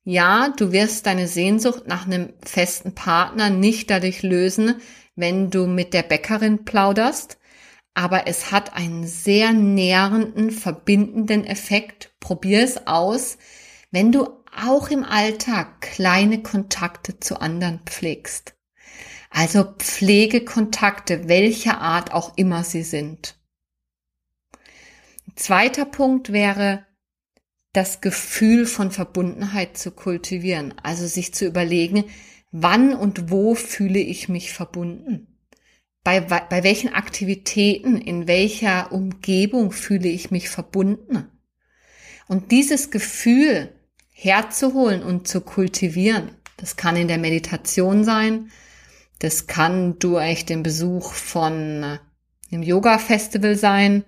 Ja, 0.03 0.53
du 0.55 0.71
wirst 0.71 1.07
deine 1.07 1.27
Sehnsucht 1.27 1.87
nach 1.87 2.05
einem 2.05 2.33
festen 2.45 2.93
Partner 2.93 3.49
nicht 3.49 3.89
dadurch 3.89 4.21
lösen, 4.21 4.75
wenn 5.15 5.49
du 5.49 5.65
mit 5.65 5.95
der 5.95 6.03
Bäckerin 6.03 6.65
plauderst, 6.65 7.39
aber 7.95 8.27
es 8.27 8.51
hat 8.51 8.75
einen 8.75 9.07
sehr 9.07 9.53
nährenden, 9.53 10.51
verbindenden 10.51 11.45
Effekt. 11.45 12.11
Probier 12.19 12.61
es 12.61 12.85
aus, 12.85 13.37
wenn 13.95 14.11
du 14.11 14.27
auch 14.53 14.89
im 14.89 15.05
Alltag 15.05 15.79
kleine 15.79 16.43
Kontakte 16.43 17.21
zu 17.21 17.39
anderen 17.39 17.79
pflegst. 17.85 18.53
Also 19.29 19.63
Pflegekontakte, 19.63 21.29
welcher 21.29 21.79
Art 21.79 22.11
auch 22.11 22.35
immer 22.35 22.65
sie 22.65 22.83
sind. 22.83 23.39
Ein 25.25 25.37
zweiter 25.37 25.85
Punkt 25.85 26.33
wäre, 26.33 26.85
das 27.71 28.01
Gefühl 28.01 28.65
von 28.65 28.91
Verbundenheit 28.91 29.77
zu 29.77 29.91
kultivieren, 29.91 30.73
also 30.83 31.07
sich 31.07 31.33
zu 31.33 31.45
überlegen, 31.45 32.03
wann 32.51 32.93
und 32.93 33.31
wo 33.31 33.55
fühle 33.55 33.99
ich 33.99 34.27
mich 34.27 34.51
verbunden 34.51 35.39
bei, 36.03 36.19
bei 36.19 36.63
welchen 36.63 36.93
Aktivitäten, 36.93 37.97
in 37.97 38.27
welcher 38.27 38.91
Umgebung 38.91 39.71
fühle 39.71 40.09
ich 40.09 40.31
mich 40.31 40.49
verbunden. 40.49 41.31
Und 42.27 42.51
dieses 42.51 42.91
Gefühl 42.91 43.74
herzuholen 44.17 45.03
und 45.03 45.27
zu 45.27 45.41
kultivieren, 45.41 46.31
das 46.57 46.77
kann 46.77 46.95
in 46.95 47.07
der 47.07 47.17
Meditation 47.17 48.03
sein, 48.03 48.49
das 49.19 49.47
kann 49.47 49.99
durch 49.99 50.45
den 50.45 50.63
Besuch 50.63 51.13
von 51.13 51.99
einem 52.51 52.63
Yoga-Festival 52.63 53.55
sein. 53.55 54.03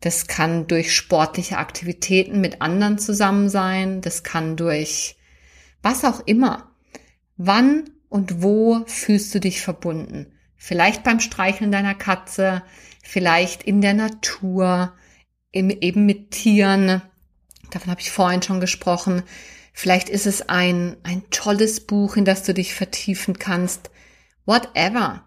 Das 0.00 0.26
kann 0.26 0.66
durch 0.66 0.94
sportliche 0.94 1.58
Aktivitäten 1.58 2.40
mit 2.40 2.62
anderen 2.62 2.98
zusammen 2.98 3.48
sein. 3.48 4.00
Das 4.00 4.22
kann 4.22 4.56
durch 4.56 5.16
was 5.82 6.04
auch 6.04 6.20
immer. 6.26 6.70
Wann 7.36 7.90
und 8.08 8.42
wo 8.42 8.82
fühlst 8.86 9.34
du 9.34 9.40
dich 9.40 9.60
verbunden? 9.60 10.32
Vielleicht 10.56 11.04
beim 11.04 11.20
Streicheln 11.20 11.72
deiner 11.72 11.94
Katze, 11.94 12.62
vielleicht 13.02 13.62
in 13.62 13.80
der 13.80 13.94
Natur, 13.94 14.92
eben 15.52 16.06
mit 16.06 16.30
Tieren. 16.32 17.02
Davon 17.70 17.90
habe 17.90 18.00
ich 18.00 18.10
vorhin 18.10 18.42
schon 18.42 18.60
gesprochen. 18.60 19.22
Vielleicht 19.72 20.08
ist 20.08 20.26
es 20.26 20.48
ein, 20.48 20.96
ein 21.02 21.22
tolles 21.30 21.86
Buch, 21.86 22.16
in 22.16 22.24
das 22.24 22.42
du 22.42 22.54
dich 22.54 22.74
vertiefen 22.74 23.38
kannst. 23.38 23.90
Whatever. 24.44 25.24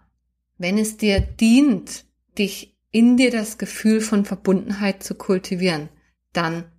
Wenn 0.58 0.78
es 0.78 0.96
dir 0.96 1.20
dient, 1.20 2.04
dich 2.38 2.76
in 2.90 3.16
dir 3.16 3.30
das 3.30 3.58
Gefühl 3.58 4.00
von 4.00 4.24
Verbundenheit 4.24 5.02
zu 5.02 5.14
kultivieren, 5.14 5.88
dann 6.32 6.70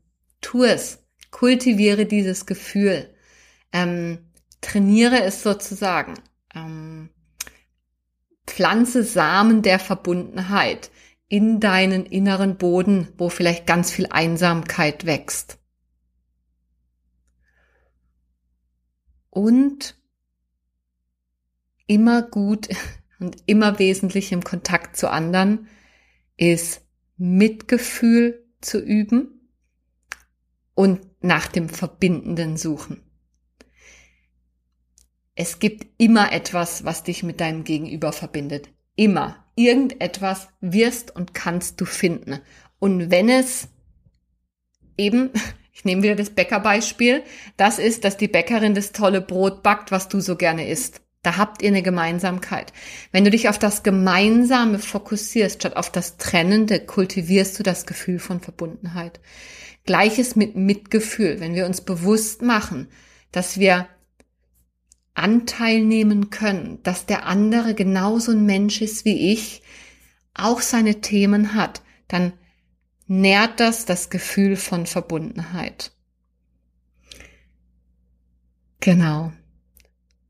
tu 0.42 0.64
es. 0.64 1.00
Kultiviere 1.32 2.06
dieses 2.06 2.46
Gefühl. 2.46 3.14
Ähm, 3.74 4.20
trainiere 4.62 5.24
es 5.24 5.44
sozusagen. 5.44 6.14
Ähm, 6.54 7.10
pflanze 8.48 9.04
Samen 9.04 9.62
der 9.62 9.80
Verbundenheit 9.80 10.92
in 11.28 11.60
deinen 11.60 12.06
inneren 12.06 12.58
Boden, 12.58 13.08
wo 13.18 13.30
vielleicht 13.30 13.66
ganz 13.66 13.92
viel 13.92 14.08
Einsamkeit 14.08 15.06
wächst. 15.06 15.58
Und 19.30 19.98
immer 21.88 22.22
gut 22.22 22.70
und 23.20 23.38
immer 23.46 23.80
wesentlich 23.80 24.32
im 24.32 24.44
Kontakt 24.44 24.98
zu 24.98 25.10
anderen 25.10 25.68
ist 26.38 26.86
Mitgefühl 27.18 28.46
zu 28.62 28.80
üben 28.80 29.50
und 30.74 31.02
nach 31.24 31.48
dem 31.48 31.70
Verbindenden 31.70 32.58
suchen. 32.58 33.02
Es 35.34 35.60
gibt 35.60 35.88
immer 35.98 36.32
etwas, 36.32 36.86
was 36.86 37.04
dich 37.04 37.24
mit 37.24 37.42
deinem 37.42 37.64
Gegenüber 37.64 38.14
verbindet. 38.14 38.70
Immer. 38.96 39.45
Irgendetwas 39.56 40.50
wirst 40.62 41.16
und 41.16 41.34
kannst 41.34 41.80
du 41.82 41.86
finden. 41.86 42.40
Und 42.80 43.10
wenn 43.10 43.30
es 43.30 43.70
eben, 44.98 45.32
ich 45.74 45.86
nehme 45.86 46.04
wieder 46.04 46.16
das 46.16 46.30
Bäckerbeispiel, 46.30 47.24
das 47.58 47.80
ist, 47.80 48.04
dass 48.04 48.18
die 48.18 48.28
Bäckerin 48.28 48.76
das 48.76 48.92
tolle 48.92 49.22
Brot 49.22 49.64
backt, 49.64 49.92
was 49.92 50.08
du 50.08 50.20
so 50.20 50.36
gerne 50.36 50.68
isst. 50.68 51.02
Da 51.22 51.38
habt 51.38 51.64
ihr 51.64 51.70
eine 51.70 51.82
Gemeinsamkeit. 51.82 52.72
Wenn 53.12 53.24
du 53.24 53.32
dich 53.32 53.50
auf 53.50 53.58
das 53.58 53.82
Gemeinsame 53.82 54.78
fokussierst, 54.78 55.56
statt 55.56 55.76
auf 55.76 55.92
das 55.92 56.18
Trennende, 56.18 56.80
kultivierst 56.80 57.58
du 57.58 57.64
das 57.64 57.88
Gefühl 57.88 58.20
von 58.20 58.42
Verbundenheit. 58.42 59.20
Gleiches 59.86 60.36
mit 60.36 60.56
Mitgefühl. 60.56 61.40
Wenn 61.40 61.56
wir 61.56 61.66
uns 61.66 61.82
bewusst 61.82 62.44
machen, 62.44 62.90
dass 63.32 63.60
wir 63.60 63.88
Anteil 65.16 65.82
nehmen 65.82 66.30
können, 66.30 66.84
dass 66.84 67.06
der 67.06 67.26
andere 67.26 67.74
genauso 67.74 68.32
ein 68.32 68.46
Mensch 68.46 68.82
ist 68.82 69.06
wie 69.06 69.32
ich, 69.32 69.64
auch 70.34 70.62
seine 70.62 71.02
Themen 71.02 71.56
hat, 71.56 71.82
dann 72.08 72.34
nährt 73.08 73.60
das 73.60 73.86
das 73.86 74.10
Gefühl 74.10 74.58
von 74.58 74.86
Verbundenheit. 74.86 75.92
Genau. 78.82 79.32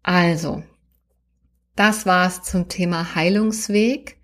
Also, 0.04 0.64
das 1.76 2.06
war's 2.06 2.44
zum 2.44 2.70
Thema 2.70 3.16
Heilungsweg. 3.16 4.18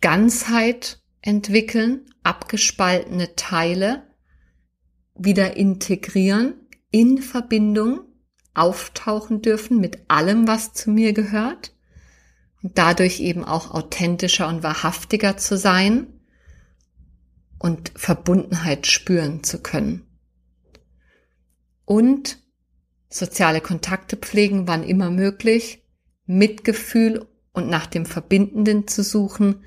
Ganzheit 0.00 1.00
entwickeln, 1.22 2.00
abgespaltene 2.24 3.36
Teile 3.36 4.02
wieder 5.14 5.56
integrieren 5.56 6.54
in 6.90 7.18
Verbindung 7.18 8.11
auftauchen 8.54 9.42
dürfen 9.42 9.80
mit 9.80 9.98
allem, 10.08 10.46
was 10.46 10.72
zu 10.72 10.90
mir 10.90 11.12
gehört 11.12 11.74
und 12.62 12.78
dadurch 12.78 13.20
eben 13.20 13.44
auch 13.44 13.72
authentischer 13.72 14.48
und 14.48 14.62
wahrhaftiger 14.62 15.36
zu 15.36 15.56
sein 15.56 16.06
und 17.58 17.92
Verbundenheit 17.96 18.86
spüren 18.86 19.42
zu 19.42 19.60
können. 19.60 20.06
Und 21.84 22.38
soziale 23.08 23.60
Kontakte 23.60 24.16
pflegen, 24.16 24.66
wann 24.66 24.82
immer 24.82 25.10
möglich, 25.10 25.84
Mitgefühl 26.26 27.26
und 27.52 27.68
nach 27.68 27.86
dem 27.86 28.06
Verbindenden 28.06 28.88
zu 28.88 29.02
suchen 29.02 29.64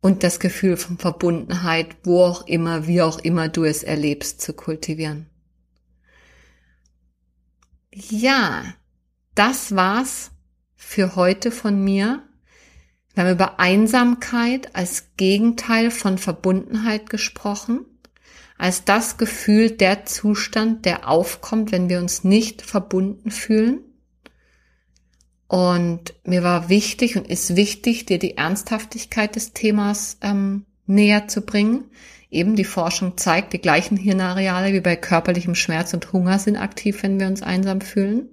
und 0.00 0.22
das 0.22 0.40
Gefühl 0.40 0.76
von 0.76 0.98
Verbundenheit, 0.98 1.96
wo 2.04 2.22
auch 2.22 2.46
immer, 2.46 2.86
wie 2.86 3.02
auch 3.02 3.18
immer 3.18 3.48
du 3.48 3.64
es 3.64 3.82
erlebst, 3.82 4.40
zu 4.40 4.52
kultivieren. 4.52 5.26
Ja, 7.98 8.74
das 9.34 9.74
war's 9.74 10.30
für 10.74 11.16
heute 11.16 11.50
von 11.50 11.82
mir. 11.82 12.22
Wir 13.14 13.24
haben 13.24 13.32
über 13.32 13.58
Einsamkeit 13.58 14.76
als 14.76 15.12
Gegenteil 15.16 15.90
von 15.90 16.18
Verbundenheit 16.18 17.08
gesprochen, 17.08 17.86
als 18.58 18.84
das 18.84 19.16
Gefühl, 19.16 19.70
der 19.70 20.04
Zustand, 20.04 20.84
der 20.84 21.08
aufkommt, 21.08 21.72
wenn 21.72 21.88
wir 21.88 21.98
uns 21.98 22.22
nicht 22.22 22.60
verbunden 22.60 23.30
fühlen. 23.30 23.80
Und 25.48 26.12
mir 26.22 26.42
war 26.42 26.68
wichtig 26.68 27.16
und 27.16 27.26
ist 27.26 27.56
wichtig, 27.56 28.04
dir 28.04 28.18
die 28.18 28.36
Ernsthaftigkeit 28.36 29.36
des 29.36 29.54
Themas 29.54 30.18
ähm, 30.20 30.66
näher 30.84 31.28
zu 31.28 31.40
bringen. 31.40 31.84
Eben 32.36 32.54
die 32.54 32.64
Forschung 32.64 33.16
zeigt, 33.16 33.54
die 33.54 33.60
gleichen 33.62 33.96
Hirnareale 33.96 34.74
wie 34.74 34.80
bei 34.80 34.94
körperlichem 34.94 35.54
Schmerz 35.54 35.94
und 35.94 36.12
Hunger 36.12 36.38
sind 36.38 36.58
aktiv, 36.58 37.02
wenn 37.02 37.18
wir 37.18 37.28
uns 37.28 37.40
einsam 37.40 37.80
fühlen. 37.80 38.28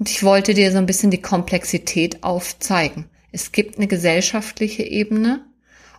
Und 0.00 0.10
ich 0.10 0.24
wollte 0.24 0.54
dir 0.54 0.72
so 0.72 0.78
ein 0.78 0.86
bisschen 0.86 1.12
die 1.12 1.22
Komplexität 1.22 2.24
aufzeigen. 2.24 3.04
Es 3.30 3.52
gibt 3.52 3.76
eine 3.76 3.86
gesellschaftliche 3.86 4.82
Ebene 4.82 5.46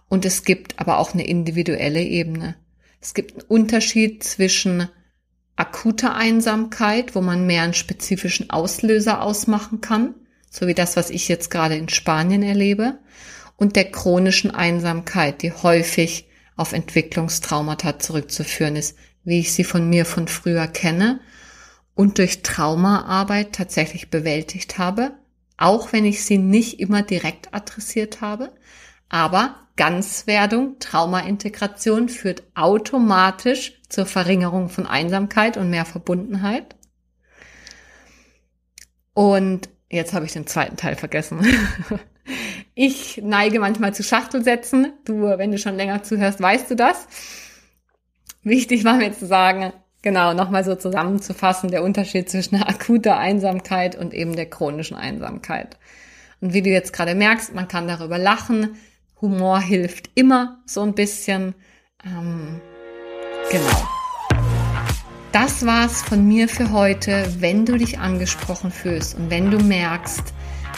und 0.10 0.26
es 0.26 0.44
gibt 0.44 0.80
aber 0.80 1.00
auch 1.00 1.14
eine 1.14 1.26
individuelle 1.26 2.04
Ebene. 2.04 2.56
Es 3.00 3.14
gibt 3.14 3.36
einen 3.36 3.44
Unterschied 3.48 4.22
zwischen 4.22 4.90
akuter 5.56 6.14
Einsamkeit, 6.14 7.16
wo 7.16 7.22
man 7.22 7.48
mehr 7.48 7.64
einen 7.64 7.74
spezifischen 7.74 8.50
Auslöser 8.50 9.22
ausmachen 9.22 9.80
kann, 9.80 10.14
so 10.50 10.68
wie 10.68 10.74
das, 10.74 10.98
was 10.98 11.10
ich 11.10 11.30
jetzt 11.30 11.52
gerade 11.52 11.78
in 11.78 11.88
Spanien 11.88 12.44
erlebe, 12.44 13.00
und 13.56 13.78
der 13.78 13.90
chronischen 13.90 14.52
Einsamkeit, 14.52 15.42
die 15.42 15.54
häufig 15.54 16.28
auf 16.56 16.74
Entwicklungstraumata 16.74 18.00
zurückzuführen 18.00 18.76
ist, 18.76 18.98
wie 19.24 19.40
ich 19.40 19.54
sie 19.54 19.64
von 19.64 19.90
mir 19.90 20.06
von 20.06 20.28
früher 20.28 20.68
kenne 20.68 21.20
und 21.96 22.18
durch 22.18 22.42
Traumaarbeit 22.42 23.54
tatsächlich 23.54 24.10
bewältigt 24.10 24.78
habe, 24.78 25.14
auch 25.58 25.94
wenn 25.94 26.06
ich 26.06 26.26
sie 26.26 26.38
nicht 26.38 26.80
immer 26.80 27.04
direkt 27.04 27.54
adressiert 27.54 28.22
habe. 28.22 28.52
Aber 29.10 29.56
Ganzwerdung, 29.76 30.80
Traumaintegration 30.80 32.10
führt 32.10 32.44
automatisch 32.56 33.82
zur 33.90 34.06
Verringerung 34.06 34.70
von 34.70 34.88
Einsamkeit 34.88 35.58
und 35.58 35.70
mehr 35.70 35.86
Verbundenheit. 35.86 36.76
Und 39.14 39.70
jetzt 39.90 40.14
habe 40.14 40.26
ich 40.26 40.32
den 40.32 40.48
zweiten 40.48 40.78
Teil 40.78 40.96
vergessen. 40.96 41.46
Ich 42.84 43.22
neige 43.24 43.60
manchmal 43.60 43.94
zu 43.94 44.02
Schachtelsätzen. 44.02 44.94
Du, 45.06 45.22
wenn 45.22 45.52
du 45.52 45.60
schon 45.60 45.76
länger 45.76 46.02
zuhörst, 46.02 46.42
weißt 46.42 46.72
du 46.72 46.76
das. 46.76 47.06
Wichtig 48.42 48.84
war 48.86 48.96
mir 48.96 49.14
zu 49.14 49.28
sagen, 49.28 49.72
genau, 50.02 50.34
nochmal 50.34 50.64
so 50.64 50.74
zusammenzufassen, 50.74 51.70
der 51.70 51.84
Unterschied 51.84 52.28
zwischen 52.28 52.56
akuter 52.56 53.20
Einsamkeit 53.20 53.96
und 53.96 54.16
eben 54.16 54.36
der 54.36 54.50
chronischen 54.50 54.98
Einsamkeit. 54.98 55.78
Und 56.40 56.56
wie 56.56 56.64
du 56.64 56.72
jetzt 56.72 56.92
gerade 56.92 57.14
merkst, 57.14 57.54
man 57.54 57.68
kann 57.68 57.88
darüber 57.88 58.18
lachen. 58.18 58.76
Humor 59.22 59.60
hilft 59.60 60.10
immer 60.16 60.64
so 60.66 60.82
ein 60.82 60.96
bisschen. 60.96 61.54
Ähm, 62.04 62.62
genau. 63.52 63.88
Das 65.32 65.68
war's 65.68 66.02
von 66.02 66.28
mir 66.28 66.50
für 66.50 66.72
heute. 66.72 67.32
Wenn 67.38 67.64
du 67.64 67.78
dich 67.78 68.00
angesprochen 68.00 68.72
fühlst 68.72 69.14
und 69.14 69.30
wenn 69.30 69.52
du 69.52 69.60
merkst, 69.60 70.34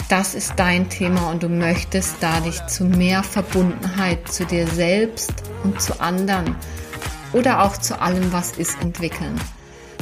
das 0.10 0.36
ist 0.36 0.54
dein 0.58 0.89
Thema 0.89 1.30
und 1.30 1.44
du 1.44 1.50
möchtest 1.50 2.18
dadurch 2.20 2.66
zu 2.68 2.86
mehr 2.86 3.24
Verbundenheit 3.24 4.32
zu 4.32 4.46
dir 4.46 4.68
selbst 4.68 5.34
und 5.64 5.82
zu 5.82 6.00
anderen 6.00 6.56
oder 7.34 7.64
auch 7.64 7.78
zu 7.78 8.00
allem, 8.00 8.32
was 8.32 8.52
ist, 8.58 8.80
entwickeln. 8.82 9.39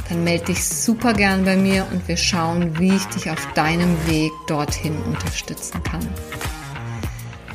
Dann 0.09 0.23
melde 0.23 0.45
dich 0.45 0.65
super 0.65 1.13
gern 1.13 1.45
bei 1.45 1.55
mir 1.55 1.87
und 1.91 2.05
wir 2.07 2.17
schauen, 2.17 2.77
wie 2.79 2.95
ich 2.95 3.05
dich 3.05 3.29
auf 3.31 3.47
deinem 3.53 3.95
Weg 4.07 4.31
dorthin 4.47 4.97
unterstützen 5.03 5.81
kann. 5.83 6.05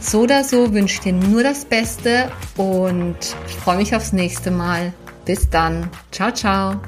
So 0.01 0.21
oder 0.23 0.45
so 0.45 0.73
wünsche 0.73 0.95
ich 0.95 1.01
dir 1.01 1.13
nur 1.13 1.43
das 1.43 1.65
Beste 1.65 2.31
und 2.57 3.17
freue 3.65 3.79
mich 3.79 3.95
aufs 3.95 4.13
nächste 4.13 4.51
Mal. 4.51 4.95
Bis 5.25 5.51
dann. 5.51 5.91
Ciao, 6.13 6.31
ciao. 6.33 6.81